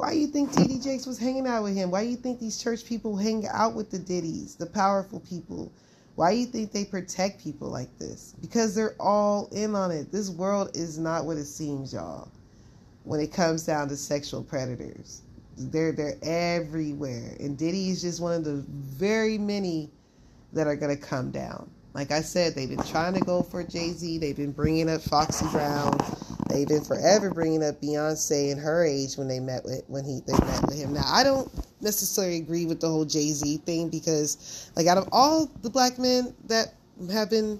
Why 0.00 0.14
do 0.14 0.18
you 0.18 0.28
think 0.28 0.50
TD 0.52 0.82
Jakes 0.82 1.04
was 1.04 1.18
hanging 1.18 1.46
out 1.46 1.62
with 1.62 1.76
him? 1.76 1.90
Why 1.90 2.04
do 2.04 2.08
you 2.08 2.16
think 2.16 2.40
these 2.40 2.56
church 2.56 2.86
people 2.86 3.18
hang 3.18 3.46
out 3.46 3.74
with 3.74 3.90
the 3.90 3.98
Diddys, 3.98 4.56
the 4.56 4.64
powerful 4.64 5.20
people? 5.20 5.70
Why 6.14 6.32
do 6.32 6.38
you 6.38 6.46
think 6.46 6.72
they 6.72 6.86
protect 6.86 7.44
people 7.44 7.68
like 7.68 7.98
this? 7.98 8.34
Because 8.40 8.74
they're 8.74 8.96
all 8.98 9.50
in 9.52 9.74
on 9.74 9.90
it. 9.90 10.10
This 10.10 10.30
world 10.30 10.70
is 10.74 10.98
not 10.98 11.26
what 11.26 11.36
it 11.36 11.44
seems, 11.44 11.92
y'all, 11.92 12.28
when 13.04 13.20
it 13.20 13.30
comes 13.30 13.66
down 13.66 13.88
to 13.90 13.96
sexual 13.96 14.42
predators. 14.42 15.20
They're 15.58 15.92
they're 15.92 16.16
everywhere, 16.22 17.36
and 17.38 17.58
Diddy 17.58 17.90
is 17.90 18.00
just 18.00 18.22
one 18.22 18.32
of 18.32 18.44
the 18.44 18.64
very 18.70 19.36
many 19.36 19.90
that 20.54 20.66
are 20.66 20.76
gonna 20.76 20.96
come 20.96 21.30
down. 21.30 21.68
Like 21.92 22.10
I 22.10 22.22
said, 22.22 22.54
they've 22.54 22.70
been 22.70 22.82
trying 22.84 23.12
to 23.12 23.20
go 23.20 23.42
for 23.42 23.62
Jay 23.62 23.90
Z. 23.90 24.16
They've 24.16 24.34
been 24.34 24.52
bringing 24.52 24.88
up 24.88 25.02
Foxy 25.02 25.46
Brown. 25.52 25.98
They've 26.50 26.68
been 26.68 26.84
forever 26.84 27.30
bringing 27.30 27.64
up 27.64 27.80
Beyonce 27.80 28.52
and 28.52 28.60
her 28.60 28.84
age 28.84 29.16
when 29.16 29.28
they 29.28 29.40
met 29.40 29.64
with 29.64 29.82
when 29.88 30.04
he 30.04 30.20
they 30.26 30.32
met 30.32 30.62
with 30.66 30.76
him. 30.76 30.92
Now 30.92 31.04
I 31.06 31.24
don't 31.24 31.50
necessarily 31.80 32.36
agree 32.36 32.66
with 32.66 32.80
the 32.80 32.88
whole 32.88 33.04
Jay 33.04 33.30
Z 33.30 33.58
thing 33.58 33.88
because, 33.88 34.70
like, 34.76 34.86
out 34.86 34.98
of 34.98 35.08
all 35.12 35.46
the 35.62 35.70
black 35.70 35.98
men 35.98 36.34
that 36.46 36.74
have 37.12 37.30
been 37.30 37.58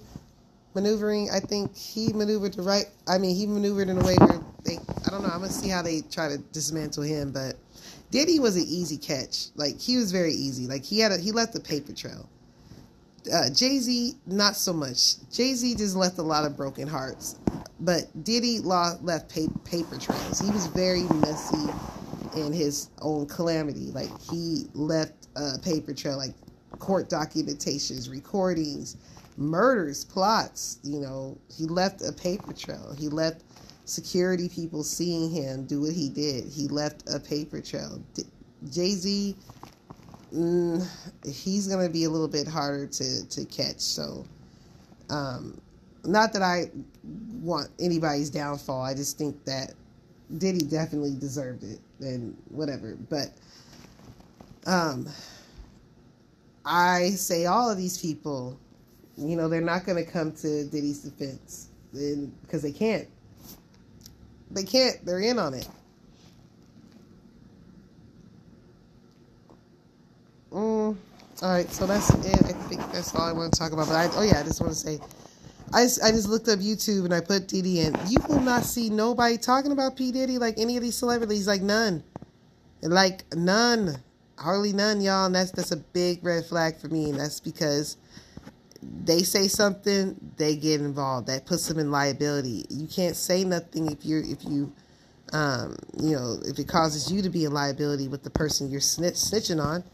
maneuvering, 0.75 1.31
I 1.31 1.41
think 1.41 1.77
he 1.77 2.13
maneuvered 2.13 2.55
the 2.55 2.63
right. 2.63 2.87
I 3.09 3.19
mean, 3.19 3.37
he 3.37 3.47
maneuvered 3.47 3.89
in 3.89 3.99
a 3.99 4.05
way 4.05 4.17
where 4.17 4.41
they. 4.65 4.79
I 5.07 5.11
don't 5.11 5.23
know. 5.23 5.31
I'm 5.33 5.41
gonna 5.41 5.49
see 5.49 5.69
how 5.69 5.83
they 5.83 6.03
try 6.03 6.29
to 6.29 6.39
dismantle 6.39 7.05
him, 7.05 7.33
but 7.33 7.57
Diddy 8.11 8.41
was 8.41 8.57
an 8.57 8.65
easy 8.67 8.99
catch. 8.99 9.47
Like 9.55 9.79
he 9.79 9.97
was 9.97 10.13
very 10.13 10.33
easy. 10.33 10.67
Like 10.67 10.85
he 10.85 10.99
had 10.99 11.13
a, 11.13 11.19
he 11.19 11.33
left 11.33 11.55
a 11.55 11.61
paper 11.61 11.93
trail. 11.93 12.29
Uh, 13.33 13.51
Jay 13.51 13.79
Z 13.79 14.15
not 14.27 14.57
so 14.57 14.73
much. 14.73 15.17
Jay 15.31 15.55
Z 15.55 15.75
just 15.77 15.95
left 15.95 16.19
a 16.19 16.23
lot 16.23 16.45
of 16.45 16.57
broken 16.57 16.89
hearts, 16.89 17.37
but 17.81 18.25
Diddy 18.25 18.59
left 18.61 19.31
paper 19.31 19.99
trails. 19.99 20.41
He 20.41 20.51
was 20.51 20.67
very 20.67 21.03
messy 21.03 21.73
in 22.37 22.53
his 22.53 22.91
own 23.01 23.27
calamity. 23.27 23.91
Like 23.91 24.11
he 24.21 24.67
left 24.75 25.29
a 25.37 25.59
paper 25.59 25.95
trail, 25.95 26.17
like 26.19 26.35
court 26.79 27.09
documentations, 27.09 28.11
recordings, 28.11 28.97
murders, 29.37 30.05
plots. 30.05 30.79
You 30.83 31.01
know, 31.01 31.39
he 31.57 31.65
left 31.67 32.03
a 32.03 32.13
paper 32.13 32.53
trail. 32.53 32.95
He 32.99 33.09
left 33.09 33.43
security 33.87 34.49
people 34.49 34.85
seeing 34.85 35.31
him 35.31 35.65
do 35.65 35.81
what 35.81 35.93
he 35.93 36.09
did. 36.11 36.45
He 36.45 36.69
left 36.69 37.09
a 37.09 37.19
paper 37.19 37.61
trail. 37.61 38.01
Jay 38.71 38.91
Z, 38.91 39.35
mm, 40.35 40.87
he's 41.27 41.67
to 41.85 41.93
be 41.93 42.05
a 42.05 42.11
little 42.11 42.29
bit 42.29 42.47
harder 42.47 42.87
to, 42.87 43.29
to 43.29 43.45
catch. 43.47 43.81
So, 43.81 44.27
um, 45.09 45.61
not 46.05 46.33
that 46.33 46.43
I 46.43 46.71
want 47.43 47.69
anybody's 47.79 48.31
downfall. 48.31 48.83
I 48.83 48.95
just 48.95 49.19
think 49.19 49.45
that 49.45 49.75
Diddy 50.39 50.61
definitely 50.61 51.17
deserved 51.19 51.65
it 51.65 51.81
and 52.01 52.37
whatever. 52.49 52.97
But 53.09 53.29
um, 54.67 55.09
I 56.65 57.11
say 57.11 57.47
all 57.47 57.71
of 57.71 57.77
these 57.77 57.99
people, 58.01 58.59
you 59.17 59.37
know, 59.37 59.49
they're 59.49 59.61
not 59.61 59.85
going 59.85 60.03
to 60.05 60.11
come 60.11 60.33
to 60.33 60.65
Diddy's 60.65 61.01
defense 61.01 61.69
because 61.93 62.63
they 62.63 62.73
can't. 62.73 63.09
They 64.51 64.65
can't. 64.65 65.05
They're 65.05 65.21
in 65.21 65.39
on 65.39 65.55
it. 65.55 65.69
Mm, 70.53 70.97
all 71.43 71.49
right, 71.49 71.71
so 71.71 71.87
that's 71.87 72.11
it. 72.11 72.45
I 72.45 72.53
think 72.69 72.81
that's 72.93 73.15
all 73.15 73.23
I 73.23 73.33
want 73.33 73.53
to 73.53 73.59
talk 73.59 73.73
about. 73.73 73.87
But 73.87 73.95
I, 73.95 74.11
oh 74.17 74.23
yeah, 74.23 74.41
I 74.41 74.43
just 74.43 74.61
want 74.61 74.73
to 74.73 74.79
say, 74.79 74.99
I 75.73 75.85
just, 75.85 76.03
I 76.03 76.11
just 76.11 76.29
looked 76.29 76.49
up 76.49 76.59
YouTube 76.59 77.05
and 77.05 77.15
I 77.15 77.21
put 77.21 77.47
Diddy 77.49 77.81
in. 77.81 77.95
You 78.09 78.19
will 78.29 78.41
not 78.41 78.65
see 78.65 78.91
nobody 78.91 79.39
talking 79.39 79.71
about 79.73 79.97
P 79.97 80.11
Diddy 80.11 80.39
like 80.39 80.59
any 80.59 80.77
of 80.77 80.83
these 80.83 80.97
celebrities. 80.97 81.47
Like 81.47 81.63
none, 81.63 82.03
like 82.83 83.25
none, 83.35 84.03
hardly 84.37 84.73
none, 84.73 85.01
y'all. 85.01 85.27
And 85.27 85.35
that's 85.35 85.53
that's 85.53 85.71
a 85.71 85.77
big 85.77 86.25
red 86.25 86.45
flag 86.45 86.77
for 86.79 86.89
me. 86.89 87.11
And 87.11 87.21
that's 87.21 87.39
because 87.39 87.97
they 88.83 89.23
say 89.23 89.47
something, 89.47 90.17
they 90.37 90.57
get 90.57 90.81
involved. 90.81 91.29
That 91.29 91.47
puts 91.47 91.69
them 91.69 91.79
in 91.79 91.91
liability. 91.93 92.65
You 92.69 92.89
can't 92.89 93.15
say 93.15 93.45
nothing 93.45 93.91
if 93.93 94.05
you're 94.05 94.23
if 94.23 94.45
you 94.45 94.73
um, 95.33 95.77
you 96.03 96.17
know 96.17 96.39
if 96.45 96.59
it 96.59 96.67
causes 96.67 97.13
you 97.13 97.23
to 97.23 97.31
be 97.31 97.45
in 97.45 97.53
liability 97.53 98.09
with 98.09 98.25
the 98.25 98.31
person 98.31 98.71
you're 98.71 98.81
snitch, 98.81 99.15
snitching 99.15 99.63
on. 99.63 99.85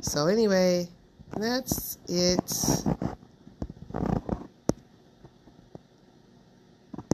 So 0.00 0.26
anyway, 0.26 0.88
that's 1.36 1.98
it. 2.08 2.40